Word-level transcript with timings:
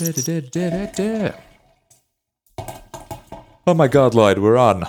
Oh 3.64 3.74
my 3.74 3.86
god, 3.86 4.12
Lloyd, 4.14 4.38
we're 4.38 4.56
on. 4.56 4.84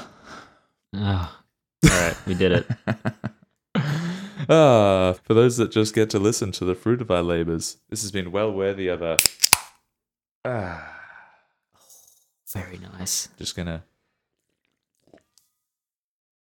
Oh, 0.96 1.38
all 1.84 1.90
right, 1.90 2.16
we 2.26 2.34
did 2.34 2.52
it. 2.52 2.68
Ah, 4.50 5.14
for 5.24 5.34
those 5.34 5.56
that 5.56 5.72
just 5.72 5.96
get 5.96 6.10
to 6.10 6.20
listen 6.20 6.52
to 6.52 6.66
the 6.66 6.76
fruit 6.76 7.00
of 7.02 7.10
our 7.10 7.24
labors, 7.24 7.78
this 7.90 8.02
has 8.02 8.12
been 8.12 8.30
well 8.30 8.52
worthy 8.52 8.90
of 8.90 9.02
a. 9.02 9.18
Ah, 10.44 11.00
Very 12.52 12.78
nice. 12.78 13.30
just 13.38 13.56
gonna. 13.56 13.84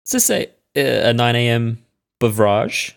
Is 0.05 0.11
this 0.13 0.31
a, 0.31 0.49
a 0.75 1.13
9 1.13 1.37
a.m. 1.37 1.85
beverage? 2.19 2.97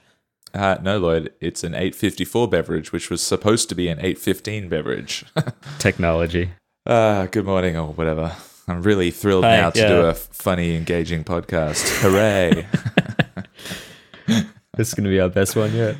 Uh, 0.55 0.77
no, 0.81 0.97
Lloyd, 0.97 1.33
it's 1.41 1.63
an 1.65 1.73
854 1.73 2.47
beverage, 2.47 2.91
which 2.93 3.09
was 3.09 3.21
supposed 3.21 3.67
to 3.69 3.75
be 3.75 3.89
an 3.89 3.97
815 3.99 4.69
beverage. 4.69 5.25
Technology. 5.79 6.51
Ah, 6.87 7.27
good 7.29 7.45
morning 7.45 7.75
or 7.75 7.87
whatever. 7.89 8.33
I'm 8.67 8.81
really 8.81 9.11
thrilled 9.11 9.43
Hi, 9.43 9.57
now 9.57 9.69
to 9.71 9.79
yeah. 9.79 9.87
do 9.89 10.01
a 10.05 10.13
funny, 10.13 10.75
engaging 10.75 11.23
podcast. 11.23 12.01
Hooray! 12.01 12.65
This 14.75 14.89
is 14.89 14.93
going 14.93 15.05
to 15.05 15.09
be 15.09 15.21
our 15.21 15.29
best 15.29 15.55
one 15.55 15.73
yet. 15.73 15.95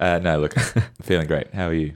uh, 0.00 0.18
no, 0.18 0.40
look, 0.40 0.56
I'm 0.76 0.82
feeling 1.02 1.28
great. 1.28 1.54
How 1.54 1.68
are 1.68 1.72
you? 1.74 1.94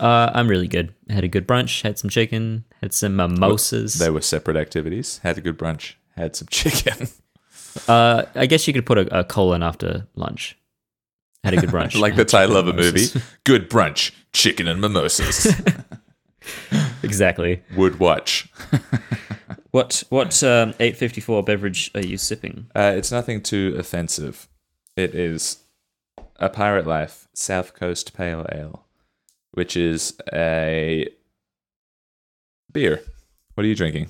Uh, 0.00 0.30
I'm 0.32 0.48
really 0.48 0.66
good. 0.68 0.94
Had 1.10 1.24
a 1.24 1.28
good 1.28 1.46
brunch, 1.46 1.82
had 1.82 1.98
some 1.98 2.08
chicken, 2.08 2.64
had 2.80 2.94
some 2.94 3.14
mimosas. 3.14 3.98
They 3.98 4.08
were 4.08 4.22
separate 4.22 4.56
activities. 4.56 5.18
Had 5.22 5.36
a 5.36 5.42
good 5.42 5.58
brunch. 5.58 5.96
Had 6.16 6.36
some 6.36 6.48
chicken. 6.50 7.08
Uh, 7.86 8.24
I 8.34 8.46
guess 8.46 8.66
you 8.66 8.72
could 8.72 8.86
put 8.86 8.98
a, 8.98 9.20
a 9.20 9.24
colon 9.24 9.62
after 9.62 10.06
lunch. 10.14 10.56
Had 11.44 11.54
a 11.54 11.56
good 11.58 11.70
brunch. 11.70 11.98
like 12.00 12.16
the 12.16 12.24
title 12.24 12.56
of 12.56 12.66
a 12.68 12.72
movie. 12.72 13.06
Good 13.44 13.70
brunch, 13.70 14.10
chicken 14.32 14.66
and 14.66 14.80
mimosas. 14.80 15.54
exactly. 17.02 17.62
Would 17.76 18.00
watch. 18.00 18.50
What 19.70 20.02
what 20.08 20.42
um, 20.42 20.70
854 20.80 21.42
beverage 21.44 21.90
are 21.94 22.04
you 22.04 22.18
sipping? 22.18 22.66
Uh, 22.74 22.92
it's 22.96 23.12
nothing 23.12 23.42
too 23.42 23.76
offensive. 23.78 24.48
It 24.96 25.14
is 25.14 25.58
a 26.36 26.48
Pirate 26.48 26.86
Life 26.86 27.28
South 27.34 27.74
Coast 27.74 28.14
Pale 28.16 28.46
Ale, 28.52 28.86
which 29.52 29.76
is 29.76 30.14
a 30.32 31.08
beer. 32.72 33.02
What 33.54 33.64
are 33.64 33.68
you 33.68 33.76
drinking? 33.76 34.08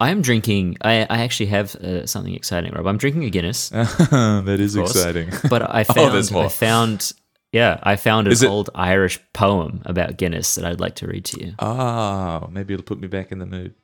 I 0.00 0.10
am 0.10 0.22
drinking. 0.22 0.76
I, 0.82 1.02
I 1.08 1.18
actually 1.22 1.46
have 1.46 1.74
uh, 1.76 2.06
something 2.06 2.34
exciting, 2.34 2.72
Rob. 2.72 2.86
I'm 2.86 2.98
drinking 2.98 3.24
a 3.24 3.30
Guinness, 3.30 3.68
that 3.70 4.56
is 4.60 4.74
course. 4.74 4.90
exciting. 4.90 5.30
but 5.50 5.62
I 5.62 5.80
Oh, 5.88 5.92
found 5.94 6.32
more. 6.32 6.44
I 6.46 6.48
found 6.48 7.12
yeah 7.52 7.78
I 7.82 7.96
found 7.96 8.26
an 8.26 8.32
it- 8.32 8.44
old 8.44 8.70
Irish 8.74 9.18
poem 9.32 9.82
about 9.84 10.16
Guinness 10.16 10.54
that 10.56 10.64
I'd 10.64 10.80
like 10.80 10.96
to 10.96 11.06
read 11.06 11.24
to 11.26 11.44
you. 11.44 11.54
Oh, 11.58 12.48
maybe 12.50 12.74
it'll 12.74 12.84
put 12.84 13.00
me 13.00 13.08
back 13.08 13.30
in 13.32 13.38
the 13.38 13.46
mood. 13.46 13.74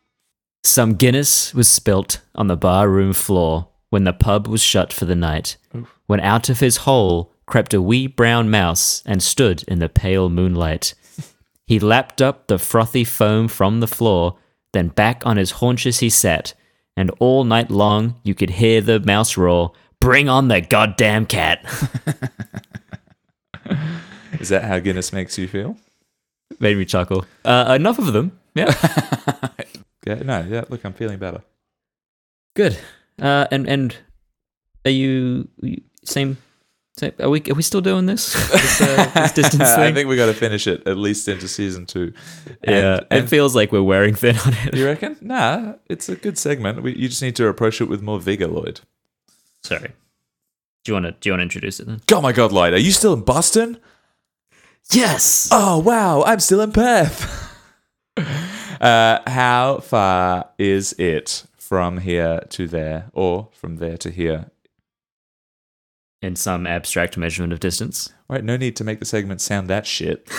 Some 0.65 0.95
Guinness 0.95 1.55
was 1.55 1.69
spilt 1.69 2.21
on 2.35 2.49
the 2.49 2.57
bar 2.57 2.89
room 2.89 3.13
floor 3.13 3.69
when 3.91 4.05
the 4.05 4.13
pub 4.13 4.47
was 4.47 4.61
shut 4.63 4.93
for 4.93 5.05
the 5.05 5.17
night. 5.17 5.57
When 6.07 6.21
out 6.21 6.49
of 6.51 6.61
his 6.61 6.79
hole 6.79 7.33
crept 7.47 7.73
a 7.75 7.81
wee 7.83 8.07
brown 8.07 8.51
mouse 8.51 9.03
and 9.07 9.23
stood 9.23 9.63
in 9.69 9.79
the 9.79 9.89
pale 9.89 10.29
moonlight. 10.29 10.95
He 11.67 11.79
lapped 11.79 12.21
up 12.21 12.49
the 12.49 12.59
frothy 12.59 13.05
foam 13.05 13.47
from 13.47 13.79
the 13.79 13.87
floor, 13.87 14.37
then 14.73 14.89
back 14.89 15.23
on 15.27 15.37
his 15.37 15.53
haunches 15.53 15.99
he 16.01 16.11
sat, 16.11 16.55
and 16.97 17.11
all 17.19 17.45
night 17.45 17.71
long 17.71 18.15
you 18.23 18.35
could 18.35 18.51
hear 18.51 18.81
the 18.81 19.01
mouse 19.01 19.37
roar, 19.37 19.73
Bring 20.01 20.29
on 20.31 20.49
the 20.49 20.61
goddamn 20.63 21.27
cat! 21.27 21.63
Is 24.41 24.49
that 24.49 24.65
how 24.65 24.79
Guinness 24.79 25.13
makes 25.13 25.37
you 25.37 25.47
feel? 25.49 25.77
Made 26.59 26.77
me 26.79 26.85
chuckle. 26.85 27.27
Uh, 27.45 27.77
enough 27.79 27.99
of 27.99 28.13
them. 28.13 28.39
Yeah. 28.55 28.75
Yeah, 30.07 30.15
no, 30.15 30.41
yeah. 30.49 30.65
Look, 30.71 30.83
I'm 30.85 30.95
feeling 30.95 31.19
better. 31.19 31.43
Good. 32.57 32.79
Uh, 33.21 33.47
and 33.51 33.69
and 33.69 33.95
are 34.87 34.91
you 34.91 35.47
you- 35.61 35.83
same? 36.05 36.39
Are 37.03 37.31
we 37.31 37.43
are 37.51 37.55
we 37.55 37.63
still 37.63 37.81
doing 37.81 38.07
this? 38.07 38.33
this, 38.53 38.81
uh, 38.81 39.11
this 39.15 39.33
distance 39.41 39.63
I 39.63 39.93
think 39.93 40.09
we 40.09 40.17
got 40.17 40.27
to 40.27 40.35
finish 40.35 40.67
it 40.67 40.87
at 40.87 40.97
least 40.97 41.29
into 41.29 41.49
season 41.49 41.87
two. 41.87 42.13
And, 42.63 42.77
yeah, 42.77 43.01
and 43.11 43.25
it 43.25 43.29
feels 43.29 43.55
like 43.55 43.73
we're 43.73 43.83
wearing 43.83 44.15
thin 44.15 44.37
on 44.39 44.55
it. 44.55 44.77
you 44.77 44.87
reckon? 44.87 45.17
Nah, 45.21 45.75
it's 45.87 46.09
a 46.09 46.17
good 46.17 46.39
segment. 46.39 46.83
We, 46.83 46.95
you 46.97 47.09
just 47.09 47.23
need 47.23 47.37
to 47.37 47.47
approach 47.47 47.81
it 47.81 47.89
with 47.89 48.03
more 48.03 48.21
vigor, 48.21 48.47
Lloyd. 48.47 48.81
Sorry. 49.63 49.93
Do 50.85 50.93
you 50.93 50.95
want 50.95 51.07
to 51.07 51.13
do 51.13 51.29
you 51.29 51.33
want 51.33 51.41
to 51.41 51.45
introduce 51.45 51.81
it 51.81 51.87
then? 51.87 52.01
Oh 52.13 52.21
my 52.21 52.33
God, 52.33 52.53
Lloyd, 52.53 52.73
are 52.73 52.79
you 52.79 52.93
still 52.93 53.13
in 53.13 53.23
Boston? 53.23 53.79
Yes. 54.91 55.49
Oh 55.53 55.79
wow, 55.79 56.23
I'm 56.23 56.41
still 56.41 56.61
in 56.61 56.73
Perth. 56.73 57.55
uh, 58.81 59.21
how 59.27 59.79
far 59.81 60.51
is 60.59 60.95
it 60.95 61.45
from 61.57 61.99
here 61.99 62.41
to 62.51 62.67
there, 62.67 63.11
or 63.13 63.49
from 63.53 63.77
there 63.77 63.97
to 63.99 64.11
here? 64.11 64.51
In 66.23 66.37
some 66.37 66.67
abstract 66.67 67.17
measurement 67.17 67.55
of 67.55 67.61
distance. 67.61 68.13
Right, 68.29 68.45
no 68.45 68.59
need 68.59 68.77
to 68.77 68.85
make 68.85 68.99
the 68.99 69.07
segment 69.07 69.41
sound 69.41 69.69
that 69.69 69.87
shit. 69.87 70.27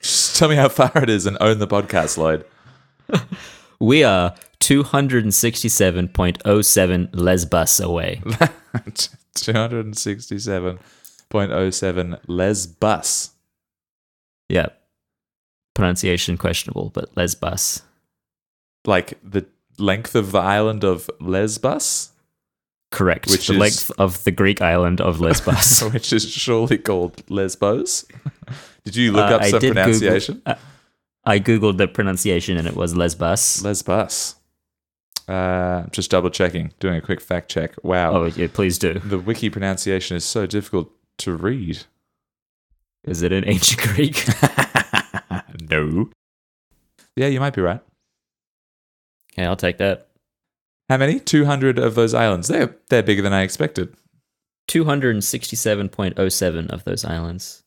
Just 0.00 0.36
tell 0.36 0.48
me 0.48 0.54
how 0.54 0.68
far 0.68 0.92
it 0.94 1.10
is 1.10 1.26
and 1.26 1.36
own 1.40 1.58
the 1.58 1.66
podcast, 1.66 2.16
Lloyd. 2.16 2.44
We 3.80 4.04
are 4.04 4.36
267.07 4.60 7.08
Lesbos 7.12 7.80
away. 7.80 8.22
267.07 9.34 12.20
Lesbos. 12.28 13.30
yeah. 14.48 14.66
Pronunciation 15.74 16.36
questionable, 16.36 16.90
but 16.90 17.16
Lesbos. 17.16 17.82
Like 18.84 19.18
the 19.22 19.46
length 19.78 20.14
of 20.16 20.32
the 20.32 20.40
island 20.40 20.82
of 20.84 21.08
Lesbos, 21.20 22.10
Correct. 22.90 23.30
Which 23.30 23.46
the 23.48 23.52
is- 23.54 23.58
length 23.58 23.92
of 23.98 24.24
the 24.24 24.30
Greek 24.30 24.62
island 24.62 25.00
of 25.00 25.20
Lesbos. 25.20 25.82
which 25.92 26.12
is 26.12 26.28
surely 26.30 26.78
called 26.78 27.22
Lesbos. 27.30 28.04
Did 28.84 28.96
you 28.96 29.12
look 29.12 29.30
Uh, 29.30 29.34
up 29.36 29.42
I 29.42 29.50
some 29.50 29.60
did 29.60 29.68
Google- 29.74 29.82
pronunciation? 29.84 30.42
uh, 30.46 30.54
I 31.24 31.38
googled 31.40 31.76
the 31.76 31.86
pronunciation 31.88 32.56
and 32.56 32.66
it 32.66 32.74
was 32.74 32.96
Lesbos. 32.96 33.62
Lesbos. 33.62 34.36
Uh, 35.26 35.84
just 35.90 36.10
double 36.10 36.30
checking, 36.30 36.72
doing 36.80 36.96
a 36.96 37.02
quick 37.02 37.20
fact 37.20 37.50
check. 37.50 37.74
Wow. 37.82 38.12
Oh, 38.14 38.24
yeah, 38.24 38.46
please 38.50 38.78
do. 38.78 38.94
The 38.94 39.18
wiki 39.18 39.50
pronunciation 39.50 40.16
is 40.16 40.24
so 40.24 40.46
difficult 40.46 40.90
to 41.18 41.34
read. 41.36 41.80
Is 43.04 43.20
it 43.20 43.30
in 43.32 43.46
ancient 43.46 43.80
Greek? 43.82 44.24
no. 45.70 46.08
Yeah, 47.16 47.26
you 47.26 47.40
might 47.40 47.52
be 47.54 47.60
right. 47.60 47.80
okay, 49.34 49.44
I'll 49.44 49.56
take 49.56 49.76
that. 49.78 50.07
How 50.88 50.96
many? 50.96 51.20
200 51.20 51.78
of 51.78 51.94
those 51.94 52.14
islands. 52.14 52.48
They're, 52.48 52.74
they're 52.88 53.02
bigger 53.02 53.22
than 53.22 53.32
I 53.32 53.42
expected. 53.42 53.94
267.07 54.68 56.70
of 56.70 56.84
those 56.84 57.04
islands. 57.04 57.62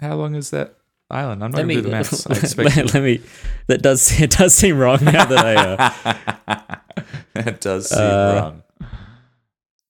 How 0.00 0.16
long 0.16 0.34
is 0.34 0.50
that 0.50 0.76
island? 1.10 1.42
I'm 1.42 1.50
not 1.50 1.58
Let 1.58 1.62
going 1.64 1.68
to 1.68 1.74
do 1.76 1.82
the 1.82 1.90
maths. 1.90 2.26
I 2.26 2.34
let, 2.62 2.94
let 2.94 3.02
me. 3.02 3.20
That 3.66 3.82
does 3.82 4.20
it 4.20 4.30
does 4.30 4.54
seem 4.54 4.78
wrong 4.78 5.04
now 5.04 5.24
that 5.24 5.44
I. 6.46 6.48
Uh, 6.54 6.76
it 7.34 7.60
does 7.60 7.88
seem 7.90 7.98
Uh, 7.98 8.34
wrong. 8.34 8.62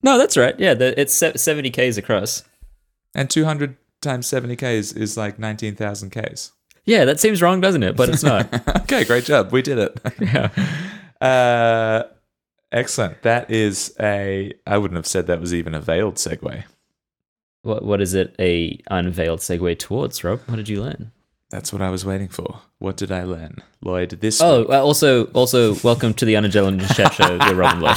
no, 0.02 0.18
that's 0.18 0.36
right. 0.36 0.58
Yeah, 0.58 0.74
the, 0.74 0.98
it's 0.98 1.12
70 1.14 1.70
k's 1.70 1.98
across. 1.98 2.44
And 3.14 3.28
200 3.28 3.76
times 4.00 4.26
70 4.26 4.56
Ks 4.56 4.92
is 4.92 5.16
like 5.16 5.38
19,000 5.38 6.10
Ks. 6.10 6.52
Yeah, 6.84 7.04
that 7.04 7.20
seems 7.20 7.42
wrong, 7.42 7.60
doesn't 7.60 7.82
it? 7.82 7.96
But 7.96 8.10
it's 8.10 8.22
not. 8.22 8.52
okay, 8.82 9.04
great 9.04 9.24
job. 9.24 9.50
We 9.50 9.62
did 9.62 9.78
it. 9.78 10.00
yeah. 10.20 10.50
Uh, 11.20 12.04
excellent. 12.72 13.22
That 13.22 13.50
is 13.50 13.94
a. 14.00 14.52
I 14.66 14.78
wouldn't 14.78 14.96
have 14.96 15.06
said 15.06 15.26
that 15.26 15.40
was 15.40 15.54
even 15.54 15.74
a 15.74 15.80
veiled 15.80 16.16
segue. 16.16 16.64
What 17.62 17.84
what 17.84 18.00
is 18.00 18.14
it? 18.14 18.34
A 18.38 18.78
unveiled 18.90 19.40
segue 19.40 19.78
towards 19.78 20.22
Rob? 20.24 20.40
What 20.46 20.56
did 20.56 20.68
you 20.68 20.82
learn? 20.82 21.12
That's 21.50 21.72
what 21.72 21.80
I 21.80 21.88
was 21.88 22.04
waiting 22.04 22.28
for. 22.28 22.60
What 22.78 22.96
did 22.98 23.10
I 23.10 23.24
learn, 23.24 23.56
Lloyd? 23.82 24.10
This. 24.20 24.40
Oh, 24.42 24.60
week? 24.60 24.70
uh, 24.70 24.82
also 24.84 25.24
also 25.28 25.74
welcome 25.82 26.12
to 26.14 26.24
the 26.24 26.34
Unagellin 26.34 26.80
Chat 26.94 27.14
Show. 27.14 27.38
We're 27.38 27.54
Rob 27.54 27.72
and 27.72 27.82
Lloyd. 27.82 27.96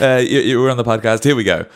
uh, 0.00 0.20
you, 0.20 0.40
you 0.40 0.60
were 0.60 0.70
on 0.70 0.76
the 0.76 0.84
podcast. 0.84 1.22
Here 1.22 1.36
we 1.36 1.44
go. 1.44 1.66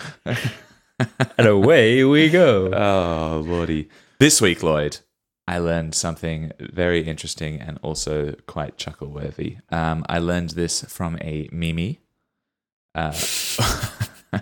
and 1.37 1.47
away 1.47 2.05
we 2.05 2.29
go. 2.29 2.71
Oh, 2.75 3.45
lordy. 3.47 3.89
This 4.19 4.41
week, 4.41 4.65
Lloyd, 4.65 4.99
I 5.49 5.57
learned 5.61 5.95
something 5.95 6.53
very 6.61 7.01
interesting 7.01 7.59
and 7.59 7.79
also 7.81 8.35
quite 8.47 8.77
chuckle 8.77 9.09
worthy. 9.09 9.57
Um, 9.71 10.05
I 10.07 10.19
learned 10.19 10.51
this 10.51 10.85
from 10.85 11.17
a 11.23 11.49
Mimi. 11.51 12.01
Uh, 12.95 13.15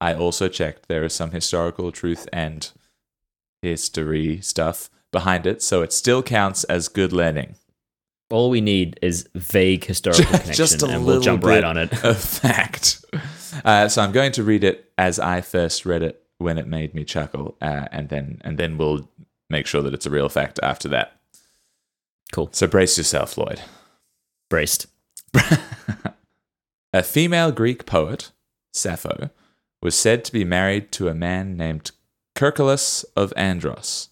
I 0.00 0.14
also 0.14 0.48
checked 0.48 0.88
there 0.88 1.04
is 1.04 1.12
some 1.12 1.32
historical 1.32 1.92
truth 1.92 2.26
and 2.32 2.72
history 3.60 4.40
stuff 4.40 4.88
behind 5.12 5.46
it, 5.46 5.60
so 5.60 5.82
it 5.82 5.92
still 5.92 6.22
counts 6.22 6.64
as 6.64 6.88
good 6.88 7.12
learning. 7.12 7.56
All 8.30 8.48
we 8.48 8.62
need 8.62 8.98
is 9.02 9.28
vague 9.34 9.84
historical 9.84 10.24
connection, 10.30 10.54
Just 10.54 10.82
and 10.82 11.04
we'll 11.04 11.20
jump 11.20 11.44
right 11.44 11.62
on 11.62 11.76
it. 11.76 11.92
A 12.04 12.14
fact. 12.14 13.04
Uh, 13.66 13.86
so 13.88 14.00
I'm 14.00 14.12
going 14.12 14.32
to 14.32 14.42
read 14.42 14.64
it 14.64 14.90
as 14.96 15.18
I 15.18 15.42
first 15.42 15.84
read 15.84 16.02
it 16.02 16.22
when 16.38 16.56
it 16.56 16.66
made 16.66 16.94
me 16.94 17.04
chuckle, 17.04 17.58
uh, 17.60 17.88
and 17.92 18.08
then 18.08 18.40
and 18.42 18.56
then 18.56 18.78
we'll 18.78 19.10
make 19.48 19.66
sure 19.66 19.82
that 19.82 19.94
it's 19.94 20.06
a 20.06 20.10
real 20.10 20.28
fact 20.28 20.58
after 20.62 20.88
that. 20.88 21.18
Cool. 22.32 22.50
So 22.52 22.66
brace 22.66 22.98
yourself, 22.98 23.36
Lloyd. 23.36 23.62
Braced. 24.48 24.86
A 26.92 27.02
female 27.02 27.52
Greek 27.52 27.84
poet, 27.84 28.30
Sappho, 28.72 29.30
was 29.82 29.94
said 29.94 30.24
to 30.24 30.32
be 30.32 30.44
married 30.44 30.90
to 30.92 31.08
a 31.08 31.14
man 31.14 31.56
named 31.56 31.90
Kerkylas 32.34 33.04
of 33.14 33.32
Andros, 33.36 34.08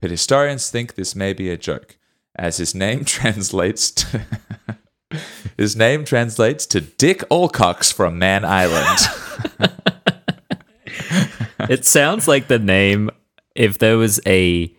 but 0.00 0.10
historians 0.10 0.70
think 0.70 0.94
this 0.94 1.14
may 1.16 1.32
be 1.32 1.50
a 1.50 1.56
joke, 1.56 1.96
as 2.36 2.58
his 2.58 2.74
name 2.74 3.04
translates 3.06 3.90
to 3.90 4.20
his 5.56 5.74
name 5.74 6.04
translates 6.04 6.66
to 6.66 6.82
Dick 6.82 7.24
Alcox 7.30 7.90
from 7.90 8.18
Man 8.18 8.44
Island. 8.44 8.98
it 11.70 11.86
sounds 11.86 12.28
like 12.28 12.48
the 12.48 12.58
name 12.58 13.10
if 13.54 13.78
there 13.78 13.96
was 13.96 14.20
a 14.26 14.76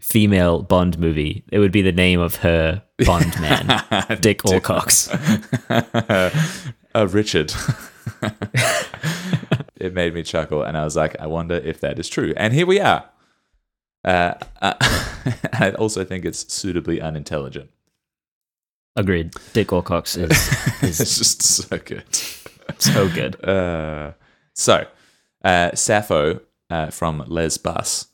female 0.00 0.62
Bond 0.62 0.98
movie, 0.98 1.44
it 1.50 1.58
would 1.58 1.72
be 1.72 1.82
the 1.82 1.92
name 1.92 2.20
of 2.20 2.36
her 2.36 2.82
Bond 3.04 3.40
man, 3.40 4.18
Dick 4.20 4.44
Alcox. 4.44 5.08
uh, 5.70 7.06
Richard. 7.10 7.52
it 9.76 9.94
made 9.94 10.14
me 10.14 10.22
chuckle, 10.22 10.62
and 10.62 10.76
I 10.76 10.84
was 10.84 10.96
like, 10.96 11.18
I 11.20 11.26
wonder 11.26 11.54
if 11.54 11.80
that 11.80 11.98
is 11.98 12.08
true. 12.08 12.32
And 12.36 12.52
here 12.52 12.66
we 12.66 12.80
are. 12.80 13.08
Uh, 14.04 14.34
uh, 14.60 14.74
I 15.52 15.74
also 15.78 16.04
think 16.04 16.24
it's 16.24 16.52
suitably 16.52 17.00
unintelligent. 17.00 17.70
Agreed. 18.96 19.32
Dick 19.52 19.72
Alcox 19.72 20.16
is, 20.16 20.30
It's 20.82 21.18
just 21.18 21.42
so 21.42 21.78
good. 21.78 22.04
so 22.78 23.08
good. 23.08 23.42
Uh, 23.44 24.12
so, 24.54 24.86
uh, 25.44 25.70
Sappho 25.74 26.40
uh, 26.70 26.90
from 26.90 27.24
Lesbos 27.28 28.08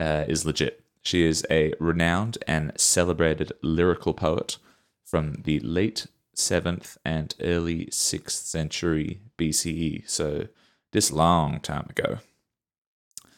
uh, 0.00 0.24
is 0.28 0.44
legit. 0.44 0.81
She 1.02 1.24
is 1.24 1.44
a 1.50 1.74
renowned 1.80 2.38
and 2.46 2.72
celebrated 2.76 3.52
lyrical 3.62 4.14
poet 4.14 4.58
from 5.04 5.42
the 5.44 5.60
late 5.60 6.06
7th 6.36 6.96
and 7.04 7.34
early 7.40 7.86
6th 7.86 8.30
century 8.30 9.20
BCE. 9.38 10.08
So, 10.08 10.48
this 10.92 11.10
long 11.10 11.60
time 11.60 11.86
ago. 11.90 12.18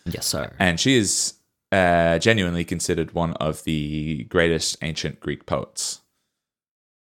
Yes, 0.04 0.26
sir. 0.26 0.52
And 0.58 0.78
she 0.78 0.96
is 0.96 1.34
uh, 1.72 2.18
genuinely 2.18 2.64
considered 2.64 3.14
one 3.14 3.32
of 3.34 3.64
the 3.64 4.24
greatest 4.24 4.76
ancient 4.82 5.20
Greek 5.20 5.46
poets. 5.46 6.00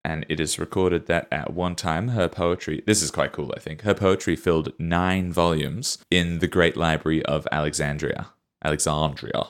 And 0.04 0.26
it 0.30 0.40
is 0.40 0.60
recorded 0.60 1.08
that 1.08 1.28
at 1.32 1.54
one 1.54 1.76
time 1.76 2.10
her 2.10 2.28
poetry, 2.28 2.84
this 2.86 3.02
is 3.02 3.10
quite 3.10 3.32
cool, 3.32 3.52
I 3.56 3.60
think, 3.60 3.82
her 3.82 3.96
poetry 3.96 4.36
filled 4.36 4.72
nine 4.78 5.34
volumes 5.34 5.98
in 6.12 6.40
the 6.40 6.48
Great 6.48 6.78
Library 6.78 7.26
of 7.26 7.48
Alexandria. 7.52 8.28
Alexandria. 8.64 9.48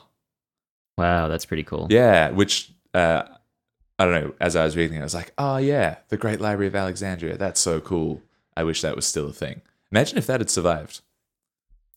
Wow, 0.97 1.27
that's 1.27 1.45
pretty 1.45 1.63
cool. 1.63 1.87
Yeah, 1.89 2.29
which, 2.31 2.71
uh, 2.93 3.23
I 3.99 4.05
don't 4.05 4.13
know, 4.13 4.33
as 4.39 4.55
I 4.55 4.63
was 4.63 4.75
reading 4.77 4.97
it, 4.97 5.01
I 5.01 5.03
was 5.03 5.13
like, 5.13 5.33
oh 5.37 5.57
yeah, 5.57 5.97
the 6.09 6.17
Great 6.17 6.39
Library 6.41 6.67
of 6.67 6.75
Alexandria. 6.75 7.37
That's 7.37 7.59
so 7.59 7.79
cool. 7.81 8.21
I 8.57 8.63
wish 8.63 8.81
that 8.81 8.95
was 8.95 9.05
still 9.05 9.27
a 9.29 9.33
thing. 9.33 9.61
Imagine 9.91 10.17
if 10.17 10.27
that 10.27 10.39
had 10.39 10.49
survived. 10.49 11.01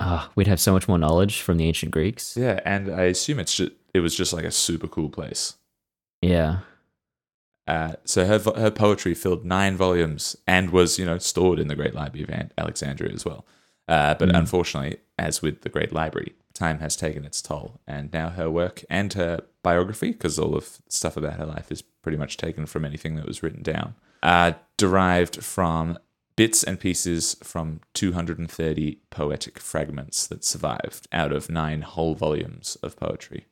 Ah, 0.00 0.30
we'd 0.36 0.46
have 0.46 0.60
so 0.60 0.72
much 0.72 0.86
more 0.88 0.98
knowledge 0.98 1.40
from 1.40 1.56
the 1.56 1.66
ancient 1.66 1.90
Greeks. 1.92 2.36
Yeah, 2.36 2.60
and 2.64 2.88
I 2.92 3.02
assume 3.04 3.38
it's 3.40 3.54
just, 3.54 3.72
it 3.94 4.00
was 4.00 4.14
just 4.14 4.32
like 4.32 4.44
a 4.44 4.50
super 4.52 4.86
cool 4.86 5.08
place. 5.08 5.54
Yeah. 6.22 6.58
Uh, 7.66 7.92
so 8.04 8.24
her 8.24 8.38
her 8.58 8.70
poetry 8.70 9.12
filled 9.14 9.44
nine 9.44 9.76
volumes 9.76 10.36
and 10.46 10.70
was 10.70 10.98
you 10.98 11.04
know 11.04 11.18
stored 11.18 11.58
in 11.58 11.68
the 11.68 11.76
Great 11.76 11.94
Library 11.94 12.24
of 12.24 12.50
Alexandria 12.56 13.12
as 13.12 13.24
well. 13.24 13.44
Uh, 13.86 14.14
but 14.14 14.28
Mm. 14.30 14.38
unfortunately, 14.38 14.98
as 15.18 15.42
with 15.42 15.62
the 15.62 15.68
Great 15.68 15.92
Library, 15.92 16.34
time 16.58 16.81
has 16.81 16.96
taken 16.96 17.25
its 17.25 17.40
toll, 17.40 17.81
and 17.87 18.12
now 18.12 18.31
her 18.31 18.50
work 18.50 18.84
and 18.90 19.12
her 19.14 19.40
biography, 19.62 20.12
because 20.12 20.38
all 20.38 20.56
of 20.56 20.78
stuff 20.88 21.16
about 21.16 21.34
her 21.34 21.46
life 21.46 21.70
is 21.70 21.82
pretty 22.02 22.19
much 22.19 22.37
taken 22.37 22.66
from 22.66 22.84
anything 22.84 23.16
that 23.16 23.26
was 23.26 23.43
written 23.43 23.62
down, 23.62 23.94
are 24.22 24.56
derived 24.76 25.43
from 25.43 25.99
bits 26.37 26.62
and 26.62 26.78
pieces 26.78 27.37
from 27.43 27.81
230 27.94 29.00
poetic 29.10 29.58
fragments 29.58 30.26
that 30.28 30.44
survived 30.44 31.08
out 31.10 31.32
of 31.32 31.50
nine 31.50 31.82
whole 31.82 32.14
volumes 32.14 32.76
of 32.82 32.96
poetry. 32.96 33.46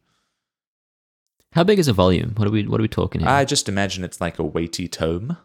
How 1.52 1.64
big 1.64 1.78
is 1.78 1.88
a 1.88 1.92
volume? 1.92 2.34
What 2.36 2.46
are 2.46 2.50
we 2.50 2.66
what 2.66 2.80
are 2.80 2.82
we 2.82 2.88
talking 2.88 3.22
here? 3.22 3.30
I 3.30 3.44
just 3.44 3.68
imagine 3.68 4.04
it's 4.04 4.20
like 4.20 4.38
a 4.38 4.44
weighty 4.44 4.88
tome. 4.88 5.36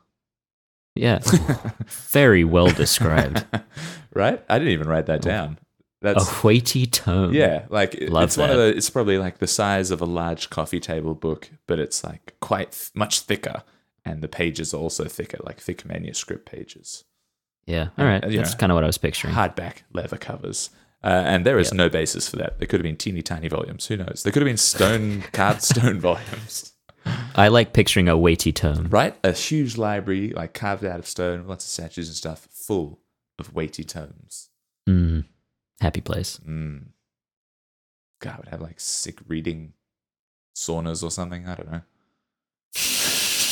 yeah. 0.93 1.19
Very 1.87 2.43
well 2.43 2.69
described. 2.69 3.45
right? 4.13 4.43
I 4.49 4.59
didn't 4.59 4.73
even 4.73 4.87
write 4.87 5.07
that 5.07 5.25
oh. 5.25 5.29
down. 5.29 5.57
That's 6.01 6.29
a 6.43 6.47
weighty 6.47 6.85
tome. 6.87 7.33
yeah, 7.33 7.65
like 7.69 7.93
it- 7.95 8.11
it's 8.11 8.37
one 8.37 8.49
of 8.49 8.57
the. 8.57 8.67
It's 8.75 8.89
probably 8.89 9.17
like 9.17 9.37
the 9.37 9.47
size 9.47 9.91
of 9.91 10.01
a 10.01 10.05
large 10.05 10.49
coffee 10.49 10.79
table 10.79 11.13
book, 11.13 11.49
but 11.67 11.77
it's 11.79 12.03
like 12.03 12.35
quite 12.39 12.71
th- 12.71 12.89
much 12.95 13.19
thicker, 13.19 13.63
and 14.03 14.21
the 14.23 14.27
pages 14.27 14.73
are 14.73 14.77
also 14.77 15.05
thicker, 15.05 15.37
like 15.43 15.59
thick 15.59 15.85
manuscript 15.85 16.45
pages, 16.45 17.03
Yeah. 17.67 17.89
All 17.99 18.05
right. 18.05 18.27
You 18.29 18.37
That's 18.39 18.55
kind 18.55 18.71
of 18.71 18.75
what 18.75 18.83
I 18.83 18.87
was 18.87 18.97
picturing. 18.97 19.35
hardback 19.35 19.83
leather 19.93 20.17
covers. 20.17 20.71
Uh, 21.03 21.07
and 21.25 21.45
there 21.45 21.59
is 21.59 21.69
Yeah. 21.71 21.77
no 21.77 21.89
basis 21.89 22.27
for 22.29 22.35
that. 22.37 22.57
There 22.59 22.67
could 22.67 22.79
have 22.79 22.83
been 22.83 22.97
teeny 22.97 23.21
tiny 23.21 23.47
volumes. 23.47 23.85
Who 23.87 23.97
knows? 23.97 24.21
There 24.23 24.31
could 24.33 24.41
have 24.41 24.47
been 24.49 24.57
stone 24.57 25.21
carved 25.33 25.61
stone 25.63 25.99
volumes, 25.99 26.73
I 27.35 27.47
like 27.47 27.73
picturing 27.73 28.07
a 28.09 28.17
weighty 28.17 28.51
tome. 28.51 28.87
right? 28.89 29.15
A 29.23 29.31
huge 29.31 29.77
library, 29.77 30.29
like 30.35 30.53
carved 30.55 30.83
out 30.85 30.99
of 30.99 31.07
stone, 31.07 31.45
lots 31.47 31.65
of 31.65 31.69
statues 31.71 32.07
and 32.07 32.15
stuff, 32.15 32.47
full 32.51 32.99
of 33.39 33.53
weighty 33.53 33.83
tomes. 33.83 34.49
Mm. 34.89 35.25
Happy 35.81 35.99
place. 36.01 36.39
Mm. 36.47 36.83
God, 38.21 38.33
I 38.33 38.37
would 38.37 38.47
have 38.49 38.61
like 38.61 38.79
sick 38.79 39.17
reading 39.27 39.73
saunas 40.55 41.03
or 41.03 41.11
something. 41.11 41.47
I 41.47 41.55
don't 41.55 41.71
know. 41.71 41.81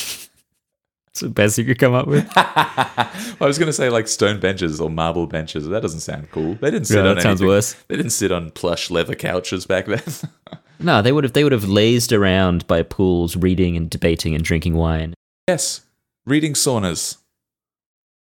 That's 1.08 1.22
the 1.22 1.30
best 1.30 1.58
you 1.58 1.66
could 1.66 1.80
come 1.80 1.94
up 1.94 2.08
with. 2.08 2.30
I 2.38 3.36
was 3.42 3.58
going 3.58 3.68
to 3.68 3.74
say 3.74 3.90
like 3.90 4.08
stone 4.08 4.40
benches 4.40 4.80
or 4.80 4.90
marble 4.90 5.26
benches. 5.28 5.68
That 5.68 5.81
doesn't 5.81 6.02
sound 6.02 6.30
cool. 6.31 6.54
They 6.56 6.72
didn't 6.72 6.86
sit 6.88 7.04
Yeah, 7.04 7.10
on 7.10 7.16
that 7.16 7.22
sounds 7.24 7.42
worse. 7.44 7.74
They 7.88 7.96
didn't 7.98 8.12
sit 8.12 8.31
on 8.31 8.52
plush 8.52 8.90
leather 8.92 9.16
couches 9.16 9.66
back 9.66 9.86
then. 9.88 10.02
No, 10.81 11.02
they 11.02 11.12
would 11.12 11.26
have 11.26 11.34
they 11.34 11.44
would 11.44 11.52
have 11.52 11.68
lazed 11.68 12.14
around 12.14 12.66
by 12.66 12.84
pools, 12.84 13.36
reading 13.36 13.76
and 13.76 13.90
debating 13.90 14.34
and 14.34 14.42
drinking 14.42 14.76
wine. 14.76 15.14
yes, 15.46 15.81
reading 16.26 16.54
saunas. 16.54 17.18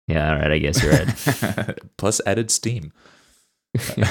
Yeah, 0.06 0.30
all 0.32 0.38
right, 0.38 0.52
I 0.52 0.58
guess 0.58 0.80
you're 0.80 0.92
right. 0.92 1.78
Plus 1.96 2.20
added 2.24 2.52
steam. 2.52 2.92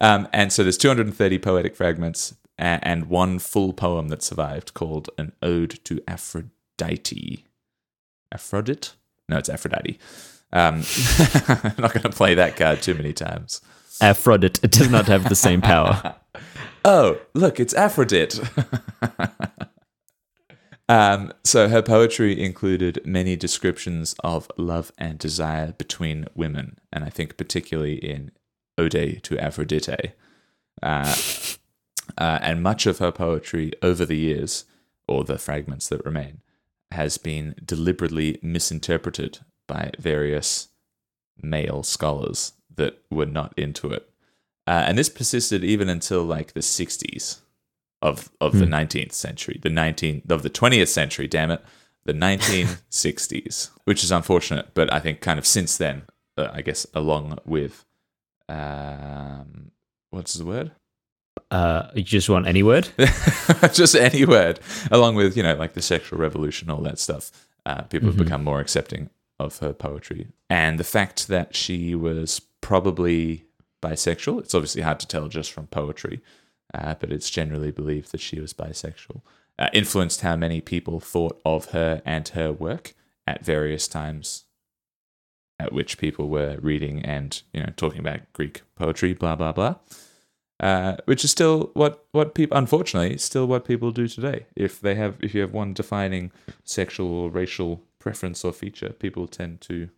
um, 0.00 0.28
and 0.32 0.52
so 0.52 0.62
there's 0.62 0.78
230 0.78 1.38
poetic 1.38 1.76
fragments 1.76 2.34
a- 2.58 2.78
and 2.82 3.06
one 3.06 3.38
full 3.38 3.72
poem 3.72 4.08
that 4.08 4.22
survived 4.22 4.74
called 4.74 5.10
An 5.18 5.32
Ode 5.42 5.78
to 5.84 6.00
Aphrodite. 6.06 7.44
Aphrodite? 8.32 8.90
No, 9.28 9.38
it's 9.38 9.48
Aphrodite. 9.48 9.98
Um, 10.52 10.82
I'm 11.48 11.74
not 11.78 11.92
going 11.94 12.02
to 12.02 12.10
play 12.10 12.34
that 12.34 12.56
card 12.56 12.82
too 12.82 12.94
many 12.94 13.12
times. 13.12 13.60
Aphrodite 14.00 14.60
it 14.62 14.72
does 14.72 14.90
not 14.90 15.06
have 15.06 15.28
the 15.28 15.36
same 15.36 15.60
power. 15.60 16.16
Oh, 16.82 17.18
look, 17.34 17.60
it's 17.60 17.74
Aphrodite. 17.74 18.40
Um, 20.90 21.32
so 21.44 21.68
her 21.68 21.82
poetry 21.82 22.42
included 22.42 23.00
many 23.04 23.36
descriptions 23.36 24.16
of 24.24 24.50
love 24.56 24.90
and 24.98 25.20
desire 25.20 25.70
between 25.78 26.26
women, 26.34 26.78
and 26.92 27.04
I 27.04 27.10
think 27.10 27.36
particularly 27.36 27.94
in 27.94 28.32
Ode 28.76 29.20
to 29.22 29.38
Aphrodite. 29.38 30.14
Uh, 30.82 31.14
uh, 32.18 32.40
and 32.42 32.60
much 32.60 32.86
of 32.86 32.98
her 32.98 33.12
poetry 33.12 33.70
over 33.82 34.04
the 34.04 34.16
years, 34.16 34.64
or 35.06 35.22
the 35.22 35.38
fragments 35.38 35.88
that 35.90 36.04
remain, 36.04 36.40
has 36.90 37.18
been 37.18 37.54
deliberately 37.64 38.40
misinterpreted 38.42 39.38
by 39.68 39.92
various 39.96 40.70
male 41.40 41.84
scholars 41.84 42.54
that 42.74 43.00
were 43.12 43.26
not 43.26 43.54
into 43.56 43.92
it. 43.92 44.10
Uh, 44.66 44.82
and 44.88 44.98
this 44.98 45.08
persisted 45.08 45.62
even 45.62 45.88
until 45.88 46.24
like 46.24 46.52
the 46.52 46.58
60s 46.58 47.38
of 48.02 48.30
of 48.40 48.58
the 48.58 48.64
19th 48.66 49.12
century, 49.12 49.58
the 49.62 49.68
19 49.70 50.22
of 50.30 50.42
the 50.42 50.50
20th 50.50 50.88
century, 50.88 51.26
damn 51.28 51.50
it, 51.50 51.62
the 52.04 52.14
1960s, 52.14 53.70
which 53.84 54.02
is 54.02 54.10
unfortunate, 54.10 54.70
but 54.74 54.92
I 54.92 55.00
think 55.00 55.20
kind 55.20 55.38
of 55.38 55.46
since 55.46 55.76
then, 55.76 56.02
uh, 56.38 56.48
I 56.52 56.62
guess 56.62 56.86
along 56.94 57.38
with 57.44 57.84
um 58.48 59.70
what's 60.10 60.34
the 60.34 60.44
word? 60.44 60.72
Uh, 61.50 61.88
you 61.94 62.02
just 62.02 62.28
want 62.28 62.46
any 62.46 62.62
word? 62.62 62.88
just 63.72 63.94
any 63.94 64.24
word, 64.24 64.60
along 64.90 65.14
with 65.14 65.36
you 65.36 65.42
know 65.42 65.54
like 65.54 65.74
the 65.74 65.82
sexual 65.82 66.18
revolution, 66.18 66.70
all 66.70 66.82
that 66.82 66.98
stuff. 66.98 67.30
Uh, 67.66 67.82
people 67.82 68.08
have 68.08 68.16
Mhm. 68.16 68.24
become 68.24 68.44
more 68.44 68.60
accepting 68.60 69.10
of 69.38 69.58
her 69.58 69.72
poetry, 69.72 70.28
and 70.48 70.78
the 70.78 70.84
fact 70.84 71.28
that 71.28 71.54
she 71.54 71.94
was 71.94 72.40
probably 72.60 73.44
bisexual. 73.82 74.40
It's 74.40 74.54
obviously 74.54 74.82
hard 74.82 75.00
to 75.00 75.06
tell 75.06 75.28
just 75.28 75.52
from 75.52 75.66
poetry, 75.68 76.20
uh, 76.74 76.94
but 76.98 77.12
it's 77.12 77.30
generally 77.30 77.70
believed 77.70 78.12
that 78.12 78.20
she 78.20 78.40
was 78.40 78.52
bisexual. 78.52 79.22
Uh, 79.58 79.68
influenced 79.72 80.22
how 80.22 80.36
many 80.36 80.60
people 80.60 81.00
thought 81.00 81.40
of 81.44 81.66
her 81.66 82.00
and 82.04 82.28
her 82.28 82.52
work 82.52 82.94
at 83.26 83.44
various 83.44 83.86
times 83.86 84.44
at 85.58 85.72
which 85.72 85.98
people 85.98 86.28
were 86.28 86.56
reading 86.62 87.04
and 87.04 87.42
you 87.52 87.60
know 87.60 87.72
talking 87.76 88.00
about 88.00 88.20
Greek 88.32 88.62
poetry, 88.76 89.12
blah 89.12 89.36
blah 89.36 89.52
blah. 89.52 89.74
Uh, 90.58 90.96
which 91.06 91.24
is 91.24 91.30
still 91.30 91.70
what 91.74 92.04
what 92.12 92.34
people 92.34 92.56
unfortunately 92.56 93.16
still 93.18 93.46
what 93.46 93.64
people 93.64 93.90
do 93.90 94.08
today. 94.08 94.46
If 94.56 94.80
they 94.80 94.94
have 94.94 95.16
if 95.20 95.34
you 95.34 95.42
have 95.42 95.52
one 95.52 95.74
defining 95.74 96.32
sexual 96.64 97.12
or 97.12 97.30
racial 97.30 97.82
preference 97.98 98.44
or 98.44 98.52
feature, 98.52 98.90
people 98.90 99.26
tend 99.26 99.60
to 99.62 99.90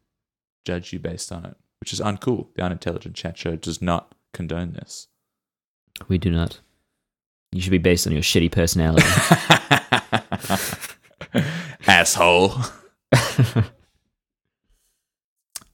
judge 0.65 0.93
you 0.93 0.99
based 0.99 1.33
on 1.33 1.45
it, 1.45 1.57
which 1.81 1.93
is 1.93 2.01
uncool. 2.01 2.49
The 2.55 2.63
unintelligent 2.63 3.15
chat 3.15 3.39
show 3.39 3.57
does 3.57 3.81
not 3.81 4.15
condone 4.33 4.73
this. 4.73 5.09
We 6.09 6.19
do 6.19 6.31
not. 6.31 6.61
You 7.53 7.61
should 7.61 7.71
be 7.71 7.79
based 7.79 8.07
on 8.07 8.13
your 8.13 8.23
shitty 8.23 8.51
personality. 8.51 9.07
Asshole. 11.87 12.55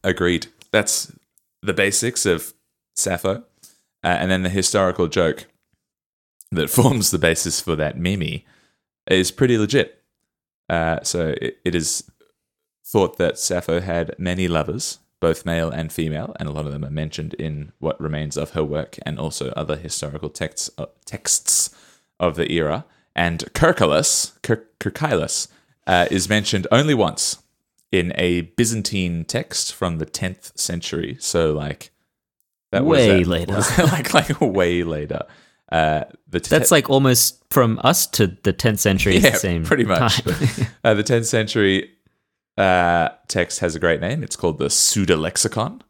Agreed. 0.05 0.49
That's 0.73 1.13
the 1.63 1.75
basics 1.75 2.27
of 2.27 2.55
Sappho. 2.97 3.45
Uh, 4.05 4.07
and 4.07 4.31
then 4.31 4.43
the 4.43 4.49
historical 4.49 5.09
joke 5.09 5.47
that 6.51 6.71
forms 6.71 7.11
the 7.11 7.19
basis 7.19 7.61
for 7.61 7.77
that 7.77 7.99
meme 7.99 8.43
is 9.09 9.31
pretty 9.31 9.59
legit. 9.59 10.03
Uh, 10.69 10.99
so 11.03 11.35
it, 11.41 11.59
it 11.65 11.75
is 11.75 12.11
thought 12.87 13.19
that 13.19 13.39
Sappho 13.39 13.81
had 13.81 14.15
many 14.19 14.49
lovers, 14.49 14.99
both 15.21 15.45
male 15.45 15.71
and 15.71 15.93
female, 15.93 16.35
and 16.39 16.49
a 16.49 16.53
lot 16.53 16.67
of 16.67 16.73
them 16.73 16.85
are 16.85 16.91
mentioned 16.91 17.35
in 17.35 17.73
what 17.79 18.01
remains 18.01 18.37
of 18.37 18.51
her 18.51 18.65
work 18.65 18.99
and 19.05 19.19
also 19.19 19.51
other 19.51 19.77
historical 19.77 20.31
texts 20.31 20.71
uh, 20.79 20.87
texts 21.05 21.71
of 22.21 22.37
the 22.37 22.51
era. 22.53 22.85
And 23.15 23.41
Kerkylas, 23.53 24.39
Kerkylas, 24.43 25.49
uh, 25.87 26.07
is 26.11 26.29
mentioned 26.29 26.67
only 26.71 26.95
once 26.95 27.43
in 27.91 28.13
a 28.17 28.43
Byzantine 28.43 29.25
text 29.25 29.75
from 29.75 29.99
the 29.99 30.07
10th 30.07 30.57
century. 30.57 31.17
So, 31.19 31.53
like, 31.53 31.91
that 32.71 32.85
way 32.85 33.19
was 33.21 33.29
later. 33.29 33.55
Was 33.55 33.79
like, 33.93 34.15
like 34.15 34.41
way 34.41 34.85
later. 34.85 35.23
Uh, 35.71 36.05
the 36.29 36.41
te- 36.41 36.49
That's 36.49 36.71
like 36.71 36.89
almost 36.89 37.43
from 37.51 37.81
us 37.83 38.07
to 38.07 38.29
the 38.29 38.53
10th 38.53 38.79
century. 38.79 39.19
Yeah, 39.19 39.35
same 39.35 39.65
pretty 39.65 39.85
much. 39.85 40.27
uh, 40.85 40.95
the 40.95 41.03
10th 41.03 41.27
century 41.27 41.91
uh, 42.59 43.11
text 43.29 43.61
has 43.61 43.75
a 43.75 43.79
great 43.79 44.01
name. 44.01 44.23
It's 44.23 44.37
called 44.37 44.59
the 44.59 44.69
Suda 44.69 45.17
Lexicon. 45.17 45.83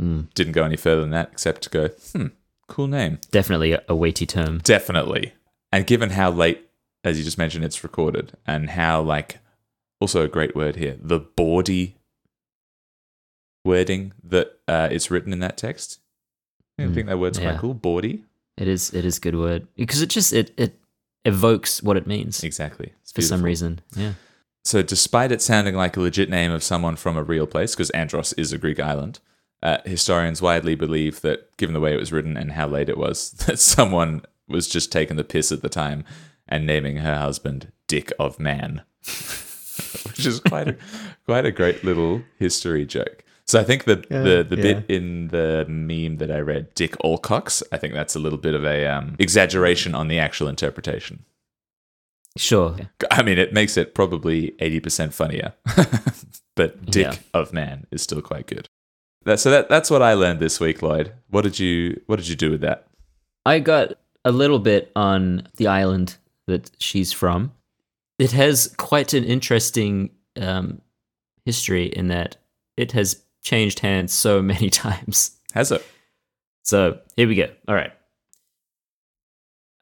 Mm. 0.00 0.32
Didn't 0.34 0.52
go 0.52 0.64
any 0.64 0.76
further 0.76 1.00
than 1.00 1.10
that, 1.10 1.30
except 1.32 1.62
to 1.62 1.70
go, 1.70 1.88
hmm, 2.12 2.26
cool 2.66 2.88
name. 2.88 3.18
Definitely 3.30 3.78
a 3.88 3.94
weighty 3.94 4.26
term. 4.26 4.58
Definitely. 4.58 5.32
And 5.72 5.86
given 5.86 6.10
how 6.10 6.30
late, 6.30 6.68
as 7.04 7.18
you 7.18 7.24
just 7.24 7.38
mentioned, 7.38 7.64
it's 7.64 7.82
recorded, 7.84 8.32
and 8.46 8.70
how 8.70 9.00
like 9.02 9.38
also 10.00 10.22
a 10.22 10.28
great 10.28 10.56
word 10.56 10.76
here, 10.76 10.96
the 11.00 11.20
bawdy 11.20 11.96
wording 13.64 14.12
that 14.24 14.58
uh, 14.66 14.88
is 14.90 15.10
written 15.10 15.32
in 15.32 15.40
that 15.40 15.56
text. 15.56 16.00
I 16.78 16.82
mm, 16.82 16.94
think 16.94 17.06
that 17.08 17.18
word's 17.18 17.38
yeah. 17.38 17.50
quite 17.50 17.60
cool. 17.60 17.74
Bawdy. 17.74 18.24
It 18.56 18.66
is. 18.66 18.92
It 18.92 19.04
is 19.04 19.18
good 19.18 19.36
word 19.36 19.68
because 19.76 20.02
it 20.02 20.08
just 20.08 20.32
it 20.32 20.52
it 20.56 20.78
evokes 21.24 21.82
what 21.82 21.96
it 21.96 22.06
means. 22.06 22.42
Exactly. 22.42 22.92
It's 23.02 23.12
for 23.12 23.22
some 23.22 23.42
reason. 23.42 23.80
Yeah. 23.94 24.14
So, 24.64 24.82
despite 24.82 25.32
it 25.32 25.40
sounding 25.40 25.74
like 25.74 25.96
a 25.96 26.00
legit 26.00 26.28
name 26.28 26.52
of 26.52 26.62
someone 26.62 26.96
from 26.96 27.16
a 27.16 27.22
real 27.22 27.46
place, 27.46 27.74
because 27.74 27.90
Andros 27.90 28.32
is 28.34 28.52
a 28.52 28.58
Greek 28.58 28.78
island, 28.78 29.20
uh, 29.62 29.78
historians 29.84 30.42
widely 30.42 30.74
believe 30.74 31.20
that, 31.22 31.56
given 31.56 31.74
the 31.74 31.80
way 31.80 31.94
it 31.94 31.98
was 31.98 32.12
written 32.12 32.36
and 32.36 32.52
how 32.52 32.66
late 32.68 32.88
it 32.88 32.98
was, 32.98 33.30
that 33.46 33.58
someone 33.58 34.22
was 34.46 34.68
just 34.68 34.92
taking 34.92 35.16
the 35.16 35.24
piss 35.24 35.52
at 35.52 35.62
the 35.62 35.68
time 35.68 36.04
and 36.46 36.66
naming 36.66 36.98
her 36.98 37.16
husband 37.16 37.72
Dick 37.86 38.12
of 38.18 38.38
Man. 38.38 38.82
which 40.06 40.26
is 40.26 40.40
quite 40.40 40.68
a 40.68 40.76
quite 41.24 41.46
a 41.46 41.52
great 41.52 41.84
little 41.84 42.22
history 42.38 42.84
joke. 42.84 43.24
So 43.44 43.58
I 43.58 43.64
think 43.64 43.84
the 43.84 44.04
yeah, 44.10 44.22
the, 44.22 44.46
the 44.48 44.56
yeah. 44.56 44.62
bit 44.62 44.84
in 44.88 45.28
the 45.28 45.64
meme 45.68 46.18
that 46.18 46.30
I 46.30 46.40
read, 46.40 46.74
Dick 46.74 46.96
Alcox, 47.02 47.62
I 47.72 47.78
think 47.78 47.94
that's 47.94 48.14
a 48.14 48.18
little 48.18 48.38
bit 48.38 48.54
of 48.54 48.64
a 48.64 48.86
um, 48.86 49.16
exaggeration 49.18 49.94
on 49.94 50.08
the 50.08 50.18
actual 50.18 50.48
interpretation. 50.48 51.24
Sure. 52.38 52.76
I 53.10 53.22
mean, 53.22 53.38
it 53.38 53.52
makes 53.52 53.76
it 53.76 53.94
probably 53.94 54.54
eighty 54.60 54.80
percent 54.80 55.12
funnier, 55.12 55.54
but 56.56 56.84
Dick 56.86 57.06
yeah. 57.06 57.18
of 57.34 57.52
Man 57.52 57.86
is 57.90 58.02
still 58.02 58.22
quite 58.22 58.46
good. 58.46 58.66
That, 59.24 59.40
so 59.40 59.50
that 59.50 59.68
that's 59.68 59.90
what 59.90 60.02
I 60.02 60.14
learned 60.14 60.40
this 60.40 60.60
week, 60.60 60.80
Lloyd. 60.80 61.12
What 61.28 61.42
did 61.42 61.58
you 61.58 62.00
What 62.06 62.16
did 62.16 62.28
you 62.28 62.36
do 62.36 62.50
with 62.50 62.60
that? 62.62 62.86
I 63.44 63.58
got 63.58 63.94
a 64.24 64.32
little 64.32 64.58
bit 64.58 64.90
on 64.94 65.48
the 65.56 65.66
island 65.66 66.16
that 66.46 66.70
she's 66.78 67.12
from 67.12 67.52
it 68.18 68.32
has 68.32 68.74
quite 68.76 69.14
an 69.14 69.24
interesting 69.24 70.10
um, 70.40 70.80
history 71.44 71.86
in 71.86 72.08
that 72.08 72.36
it 72.76 72.92
has 72.92 73.22
changed 73.42 73.78
hands 73.80 74.12
so 74.12 74.42
many 74.42 74.70
times. 74.84 75.36
Has 75.54 75.72
it? 75.72 75.86
So 76.64 76.98
here 77.16 77.28
we 77.28 77.36
go. 77.36 77.48
All 77.66 77.74
right. 77.74 77.92